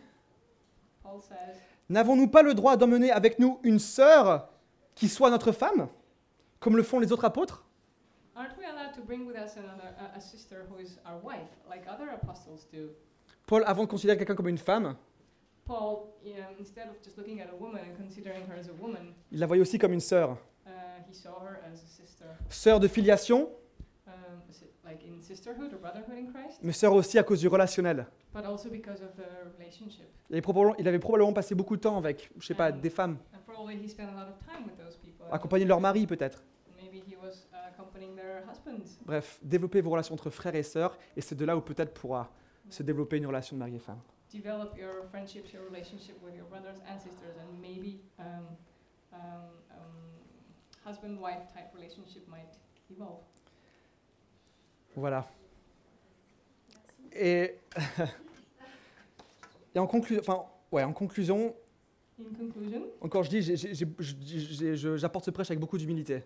Paul 1.03 1.21
says, 1.21 1.55
N'avons-nous 1.89 2.27
pas 2.27 2.41
le 2.41 2.53
droit 2.53 2.75
d'emmener 2.77 3.11
avec 3.11 3.39
nous 3.39 3.59
une 3.63 3.79
sœur 3.79 4.49
qui 4.95 5.07
soit 5.07 5.29
notre 5.29 5.51
femme, 5.51 5.87
comme 6.59 6.75
le 6.75 6.83
font 6.83 6.99
les 6.99 7.11
autres 7.11 7.25
apôtres? 7.25 7.63
Aren't 8.35 8.57
we 8.57 8.65
allowed 8.65 8.93
to 8.93 9.01
bring 9.01 9.25
with 9.25 9.35
us 9.35 9.55
another, 9.57 9.95
a, 9.99 10.17
a 10.17 10.19
sister 10.21 10.65
who 10.69 10.79
is 10.79 10.99
our 11.05 11.19
wife, 11.23 11.49
like 11.69 11.87
other 11.87 12.09
apostles 12.09 12.67
do? 12.71 12.89
Paul, 13.45 13.63
avant 13.65 13.83
de 13.83 13.89
considérer 13.89 14.17
quelqu'un 14.17 14.35
comme 14.35 14.49
une 14.49 14.57
femme, 14.57 14.95
Paul, 15.65 16.13
you 16.23 16.33
know, 16.33 16.43
instead 16.59 16.87
of 16.87 16.95
just 17.03 17.17
looking 17.17 17.39
at 17.41 17.49
a 17.51 17.55
woman 17.55 17.81
and 17.83 17.95
considering 17.97 18.45
her 18.47 18.55
as 18.59 18.67
a 18.69 18.73
woman, 18.81 19.13
il 19.31 19.39
la 19.39 19.47
voyait 19.47 19.61
aussi 19.61 19.77
comme 19.77 19.93
une 19.93 19.99
sœur. 19.99 20.37
Uh, 20.67 20.69
he 21.09 21.13
saw 21.13 21.39
her 21.41 21.59
as 21.71 21.81
a 21.83 21.87
sister. 21.87 22.25
Sœur 22.49 22.79
de 22.79 22.87
filiation, 22.87 23.49
Um, 24.07 24.13
is 24.49 24.61
it 24.61 24.71
like 24.85 25.03
in 25.05 25.21
sisterhood 25.21 25.73
or 25.73 25.79
brotherhood 25.79 26.17
in 26.17 26.27
Christ, 26.31 26.59
mais 26.63 26.71
sœur 26.71 26.93
aussi 26.93 27.17
à 27.19 27.23
cause 27.23 27.39
du 27.41 27.47
relationnel. 27.49 28.07
but 28.33 28.45
also 28.45 28.69
because 28.69 29.01
of 29.01 29.13
the 29.17 29.27
relationship. 29.59 30.07
Il 30.29 30.35
avait 30.35 30.41
probablement, 30.41 30.75
il 30.77 30.87
avait 30.87 30.99
probablement 30.99 31.33
passé 31.33 31.55
beaucoup 31.55 31.75
de 31.75 31.81
temps 31.81 31.97
avec, 31.97 32.29
je 32.39 32.45
sais 32.47 32.53
pas, 32.55 32.71
des 32.71 32.89
femmes, 32.89 33.17
And 33.33 33.39
probably 33.45 33.75
he 33.83 33.89
spent 33.89 34.07
a 34.07 34.13
lot 34.13 34.29
of 34.31 34.37
time 34.45 34.65
with 34.65 34.77
those 34.77 34.95
people. 34.97 35.25
and 35.29 35.33
accompagner 35.33 35.65
leur 35.65 35.81
mari 35.81 36.07
peut-être. 36.07 36.41
Maybe 36.81 37.03
he 37.05 37.15
was 37.21 37.47
uh, 37.51 37.67
accompanying 37.73 38.15
their 38.15 38.43
husbands. 38.49 38.97
Bref, 39.05 39.39
développer 39.43 39.81
vos 39.81 39.89
relations 39.89 40.13
entre 40.13 40.29
frères 40.29 40.55
et 40.55 40.63
sœurs, 40.63 40.97
et 41.17 41.21
c'est 41.21 41.35
de 41.35 41.43
là 41.43 41.57
où 41.57 41.61
peut-être 41.61 41.93
pourra 41.93 42.31
se 42.69 42.81
développer 42.81 43.17
une 43.17 43.27
relation 43.27 43.55
de 43.57 43.59
mari 43.59 43.75
et 43.75 43.79
femme. 43.79 43.99
Develop 44.31 44.77
your 44.77 45.05
friendships, 45.09 45.51
your 45.51 45.63
relationship 45.65 46.15
with 46.23 46.33
your 46.35 46.45
brothers 46.47 46.79
and 46.89 46.97
sisters, 46.99 47.35
and 47.41 47.59
maybe 47.61 47.99
um, 48.19 48.25
um, 49.11 49.19
um, 49.71 50.16
husband-wife 50.87 51.47
type 51.47 51.73
relationship 51.73 52.27
might 52.27 52.59
evolve. 52.91 53.21
Voilà. 54.95 55.27
Et, 57.13 57.55
et 59.75 59.79
en, 59.79 59.85
conclu- 59.85 60.19
enfin, 60.19 60.45
ouais, 60.71 60.83
en 60.83 60.93
conclusion, 60.93 61.55
In 62.19 62.33
conclusion, 62.35 62.81
encore 63.01 63.23
je 63.23 63.29
dis, 63.29 64.97
j'apporte 64.97 65.25
ce 65.25 65.31
prêche 65.31 65.51
avec 65.51 65.59
beaucoup 65.59 65.77
d'humilité. 65.77 66.23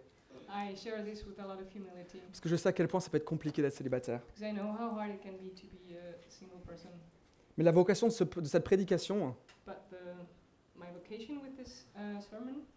I 0.54 0.76
share 0.76 1.04
this 1.04 1.26
with 1.26 1.40
a 1.40 1.44
lot 1.44 1.62
of 1.62 1.74
humility 1.74 2.20
Parce 2.28 2.40
que 2.42 2.50
je 2.50 2.56
sais 2.58 2.68
à 2.70 2.74
quel 2.74 2.88
point 2.88 3.00
ça 3.00 3.10
peut 3.10 3.18
être 3.18 3.26
compliqué 3.26 3.62
d'être 3.62 3.74
célibataire. 3.74 4.22
because 4.28 4.42
I 4.42 4.52
know 4.54 4.68
how 4.72 4.98
hard 4.98 5.12
it 5.14 5.22
can 5.22 5.32
be 5.34 5.54
to 5.56 5.66
be 5.68 5.96
a 5.96 6.30
single 6.30 6.60
person. 6.66 6.90
Mais 7.58 7.64
la 7.64 7.72
vocation 7.72 8.08
de, 8.08 8.12
ce- 8.12 8.24
de 8.24 8.46
cette 8.46 8.64
prédication, 8.64 9.36
But 9.66 9.76
the, 9.90 9.96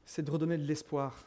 c'est 0.04 0.22
de 0.22 0.30
redonner 0.30 0.58
de 0.58 0.64
l'espoir. 0.64 1.24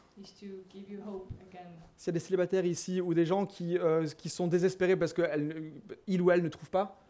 S'il 1.96 2.06
y 2.06 2.10
a 2.10 2.12
des 2.12 2.20
célibataires 2.20 2.66
ici 2.66 3.00
ou 3.00 3.14
des 3.14 3.24
gens 3.24 3.46
qui, 3.46 3.78
euh, 3.78 4.06
qui 4.06 4.28
sont 4.28 4.46
désespérés 4.46 4.96
parce 4.96 5.12
qu'ils 5.12 6.22
ou 6.22 6.30
elles 6.30 6.42
ne 6.42 6.48
trouvent 6.48 6.70
pas, 6.70 7.00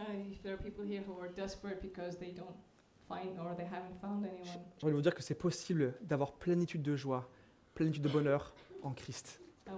Uh, 0.00 0.32
j'ai 0.32 0.50
envie 4.86 4.92
de 4.92 4.96
vous 4.96 5.02
dire 5.02 5.14
que 5.14 5.22
c'est 5.22 5.34
possible 5.34 5.94
d'avoir 6.00 6.32
plénitude 6.32 6.82
de 6.82 6.96
joie, 6.96 7.28
plénitude 7.74 8.02
de 8.02 8.08
bonheur 8.08 8.54
en 8.82 8.92
Christ. 8.92 9.40
Uh. 9.66 9.70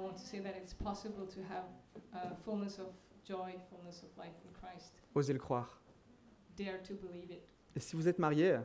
Osez 5.14 5.32
le 5.32 5.38
croire. 5.38 5.80
Dare 6.56 6.82
to 6.82 6.94
believe 6.94 7.30
it. 7.30 7.42
Et 7.76 7.80
si 7.80 7.96
vous 7.96 8.08
êtes 8.08 8.18
marié 8.18 8.58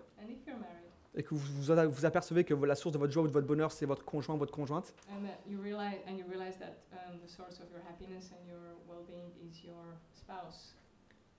et 1.15 1.23
que 1.23 1.33
vous 1.33 1.39
vous, 1.63 1.89
vous 1.91 2.05
apercevez 2.05 2.43
que 2.43 2.53
la 2.53 2.75
source 2.75 2.93
de 2.93 2.99
votre 2.99 3.11
joie 3.11 3.23
ou 3.23 3.27
de 3.27 3.33
votre 3.33 3.47
bonheur, 3.47 3.71
c'est 3.71 3.85
votre 3.87 4.05
conjoint 4.05 4.35
ou 4.35 4.37
votre 4.37 4.51
conjointe, 4.53 4.93
and 5.09 5.23
that 5.23 5.49
you 5.49 5.59
realize 5.59 5.97
and 6.07 6.15
you 6.17 6.25
realize 6.29 6.57
that 6.59 6.75
the 6.91 7.27
source 7.27 7.59
of 7.59 7.65
your 7.71 7.81
happiness 7.89 8.31
and 8.31 8.47
your 8.47 8.75
well-being 8.87 9.31
is 9.49 9.63
your 9.65 9.81
spouse, 10.13 10.75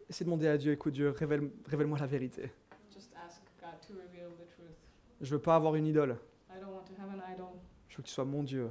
essayez 0.08 0.24
de 0.24 0.30
demander 0.30 0.48
à 0.48 0.56
Dieu, 0.58 0.72
écoute 0.72 0.94
Dieu, 0.94 1.10
révèle- 1.10 1.50
révèle-moi 1.66 1.96
la 1.98 2.06
vérité. 2.06 2.50
just 2.92 3.10
ask 3.24 3.40
God 3.60 3.78
to 3.86 3.94
reveal 3.94 4.30
the 4.36 4.48
truth. 4.56 4.76
Je 5.20 5.30
veux 5.36 5.40
pas 5.40 5.54
avoir 5.54 5.76
une 5.76 5.86
idole. 5.86 6.16
I 6.50 6.58
don't 6.60 6.72
want 6.72 6.84
to 6.86 7.00
have 7.00 7.10
an 7.10 7.22
idol. 7.32 7.46
Je 7.88 7.98
veux 7.98 8.02
que 8.02 8.08
tu 8.08 8.14
sois 8.14 8.24
mon 8.24 8.42
Dieu. 8.42 8.70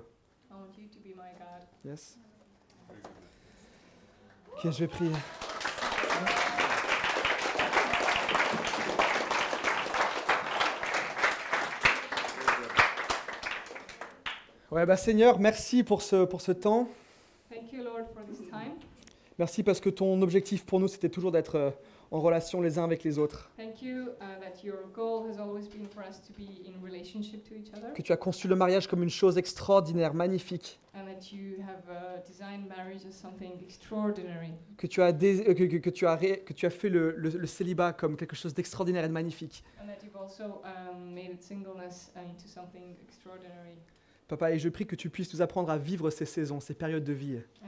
I 0.50 0.54
want 0.56 0.78
you 0.78 0.88
to 0.89 1.00
be 1.00 1.16
my 1.16 1.32
God. 1.39 1.66
Yes? 1.86 2.18
Ok, 4.52 4.72
je 4.72 4.80
vais 4.80 4.88
prier. 4.88 5.12
Ouais, 14.72 14.86
bah 14.86 14.97
Seigneur, 14.97 15.39
merci 15.39 15.84
pour 15.84 16.01
ce, 16.01 16.26
pour 16.26 16.41
ce 16.41 16.51
temps. 16.51 16.88
Thank 17.49 17.72
you, 17.72 17.84
Lord, 17.84 18.07
for 18.13 18.24
this 18.26 18.39
time. 18.49 18.74
Merci 19.39 19.63
parce 19.63 19.80
que 19.80 19.89
ton 19.89 20.22
objectif 20.22 20.65
pour 20.65 20.80
nous, 20.80 20.88
c'était 20.89 21.09
toujours 21.09 21.32
d'être 21.32 21.55
euh, 21.55 21.70
en 22.11 22.20
relation 22.20 22.59
les 22.61 22.78
uns 22.80 22.84
avec 22.84 23.03
les 23.03 23.18
autres. 23.20 23.49
Uh, 23.57 23.63
Que 27.95 28.01
tu 28.01 28.11
as 28.11 28.18
conçu 28.18 28.47
le 28.47 28.55
mariage 28.55 28.88
comme 28.88 29.03
une 29.03 29.09
chose 29.09 29.38
extraordinaire, 29.38 30.13
magnifique. 30.13 30.80
and 30.95 31.05
that 31.05 31.32
you 31.32 31.57
have 31.61 31.84
uh, 31.89 32.20
designed 32.28 32.68
marriage 32.68 33.05
as 33.07 33.11
something 33.13 33.51
extraordinary, 33.63 34.51
Que 34.78 34.88
tu 34.88 35.01
as, 35.01 35.11
dés- 35.13 35.47
euh, 35.47 35.53
que, 35.53 35.63
que- 35.65 35.78
que 35.78 35.89
tu 35.91 36.07
as, 36.07 36.15
ré- 36.15 36.39
que 36.43 36.53
tu 36.53 36.65
as 36.65 36.72
fait 36.72 36.89
le, 36.89 37.11
le- 37.15 37.30
le 37.30 37.47
célibat 37.47 37.93
comme 37.93 38.18
quelque 38.18 38.36
chose 38.36 38.53
d'extraordinaire 38.55 39.05
et 39.05 39.07
de 39.07 39.13
magnifique. 39.13 39.63
and 39.82 39.86
that 39.88 40.03
you've 40.03 40.15
also 40.18 40.61
um, 40.65 41.13
made 41.13 41.32
it 41.32 41.41
singleness 41.43 42.11
into 42.15 42.47
something 42.47 42.95
extraordinary. 43.07 43.78
Papa, 44.28 44.51
et 44.51 44.59
je 44.59 44.67
prie 44.67 44.86
que 44.86 44.95
tu 44.95 45.09
puisses 45.09 45.34
nous 45.34 45.41
apprendre 45.41 45.69
à 45.69 45.78
vivre 45.78 46.09
ces 46.09 46.25
saisons, 46.25 46.59
ces 46.59 46.73
périodes 46.73 47.05
de 47.05 47.13
vie. 47.13 47.38
Uh, 47.38 47.67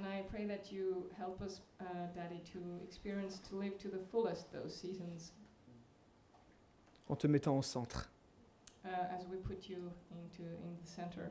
en 7.07 7.16
te 7.16 7.28
mettant 7.28 7.57
au 7.57 7.62
centre. 7.62 8.12
uh, 8.84 8.88
as 8.88 9.26
we 9.30 9.38
put 9.38 9.70
you 9.70 9.78
into 10.12 10.43
in 10.43 10.76
the 10.84 10.88
center. 10.88 11.30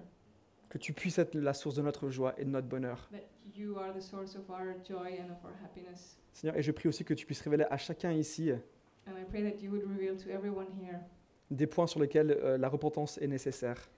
Que 0.71 0.79
tu 0.79 0.93
puisses 0.93 1.19
être 1.19 1.35
la 1.35 1.55
source 1.55 1.75
de 1.75 1.83
notre 1.83 2.11
joie 2.11 2.35
et 2.39 2.45
de 2.45 2.51
notre 2.51 2.67
bonheur. 2.67 3.11
Seigneur, 6.33 6.57
et 6.57 6.63
je 6.63 6.73
prie 6.73 6.89
aussi 6.89 7.05
que 7.05 7.15
tu 7.15 7.27
puisses 7.27 7.41
révéler 7.41 7.65
à 7.71 7.77
chacun 7.77 8.13
ici 8.13 8.53
And 9.07 9.13
I 9.19 9.25
pray 9.25 9.43
that 9.43 9.63
you 9.63 9.71
would 9.71 9.85
reveal 9.85 10.17
to 10.17 10.31
everyone 10.31 10.67
here 10.79 11.01
des 11.51 11.67
points 11.67 11.87
sur 11.87 12.01
lesquels 12.01 12.31
euh, 12.31 12.59
la 12.59 12.69
repentance 12.69 13.19
est 13.19 13.27
nécessaire. 13.27 13.89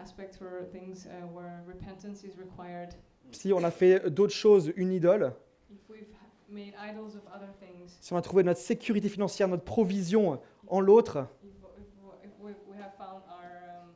Uh, 0.00 0.02
aspects 0.02 0.40
or 0.40 0.64
things 0.72 1.06
uh, 1.06 1.26
where 1.32 1.62
repentance 1.66 2.24
is 2.24 2.36
required. 2.38 2.94
Si 3.32 3.52
on 3.52 3.62
a 3.62 3.70
fait 3.70 4.10
d'autres 4.10 4.34
choses 4.34 4.72
une 4.76 4.92
idole, 4.92 5.32
If 5.70 5.88
we've 5.88 6.08
made 6.48 6.74
idols 6.76 7.14
of 7.14 7.22
other 7.32 7.48
things, 7.60 7.96
si 8.00 8.12
on 8.12 8.16
a 8.16 8.22
trouvé 8.22 8.42
notre 8.42 8.60
sécurité 8.60 9.08
financière, 9.08 9.46
notre 9.48 9.64
provision 9.64 10.40
en 10.68 10.80
l'autre, 10.80 11.26
if, 11.44 11.50
if, 11.78 11.86
if 12.24 12.30
we, 12.40 12.52
we 12.68 12.76
have 12.76 12.92
found 12.98 13.22
our 13.28 13.82
um, 13.82 13.90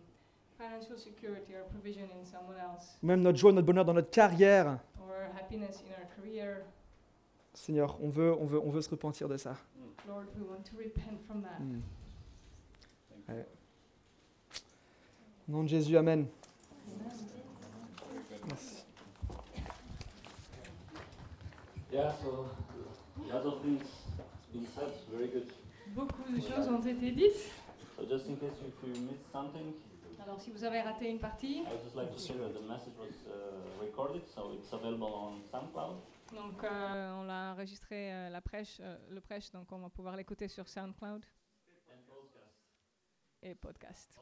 financial 0.57 0.97
security 0.97 1.55
or 1.55 1.65
provision 1.71 2.05
in 2.21 2.25
someone 2.25 2.57
else, 2.57 2.97
ou 3.03 3.07
même 3.07 3.23
notre 3.23 3.39
joie, 3.39 3.53
notre 3.53 3.67
bonheur 3.67 3.85
dans 3.85 3.95
notre 3.95 4.11
carrière, 4.11 4.79
or 5.01 5.15
happiness 5.37 5.83
in 5.83 5.93
our 6.01 6.09
career, 6.17 6.65
Seigneur, 7.55 7.97
on 8.01 8.09
veut, 8.09 8.33
on 8.33 8.47
veut, 8.47 8.61
on 8.61 8.71
veut 8.71 8.83
se 8.83 8.91
repentir 8.91 9.29
de 9.29 9.37
ça. 9.37 9.57
Lord, 10.07 10.27
we 10.37 10.43
want 10.47 10.63
to 10.65 10.77
repent 10.77 11.19
from 11.27 11.43
that. 11.43 11.59
Mm. 11.61 11.83
Ouais. 13.29 13.47
Au 15.49 15.53
nom 15.53 15.63
de 15.65 15.69
Jésus, 15.69 15.97
Amen. 15.97 16.27
Merci. 18.49 18.85
Yeah, 21.93 22.13
so 22.23 22.47
Lots 23.31 23.47
of 23.47 23.63
things 23.63 23.83
been 24.53 24.67
said, 24.75 24.93
very 25.11 25.29
good. 25.29 25.53
Beaucoup 25.95 26.23
de 26.33 26.41
choses 26.41 26.69
ont 26.69 26.81
été 26.83 27.11
dites. 27.13 27.51
So 27.97 28.05
just 28.07 28.27
in 28.29 28.37
case 28.37 28.53
if 28.67 28.75
you 28.83 29.01
missed 29.03 29.31
something, 29.33 29.75
Alors 30.23 30.41
si 30.41 30.51
vous 30.51 30.65
avez 30.65 30.81
raté 30.81 31.11
une 31.11 31.19
partie, 31.19 31.59
I 31.59 31.71
would 31.71 31.83
just 31.85 31.95
like 31.95 32.11
to 32.13 32.19
say 32.19 32.35
that 32.35 32.55
the 32.55 32.67
message 32.67 32.95
was 32.99 33.15
uh, 33.29 33.85
recorded, 33.85 34.23
so 34.35 34.53
it's 34.55 34.73
available 34.73 35.13
on 35.13 35.43
SoundCloud. 35.53 35.97
donc 36.33 36.65
euh, 36.65 37.13
on 37.21 37.25
l'a 37.25 37.53
enregistré 37.53 38.11
euh, 38.13 38.31
la 38.31 38.41
prêche, 38.41 38.79
euh, 38.81 38.97
le 39.11 39.21
prêche, 39.21 39.51
donc 39.53 39.71
on 39.71 39.79
va 39.79 39.91
pouvoir 39.91 40.17
l'écouter 40.17 40.49
sur 40.49 40.67
SoundCloud 40.69 41.25
podcast. 42.07 42.49
et 43.43 43.55
podcast. 43.55 44.19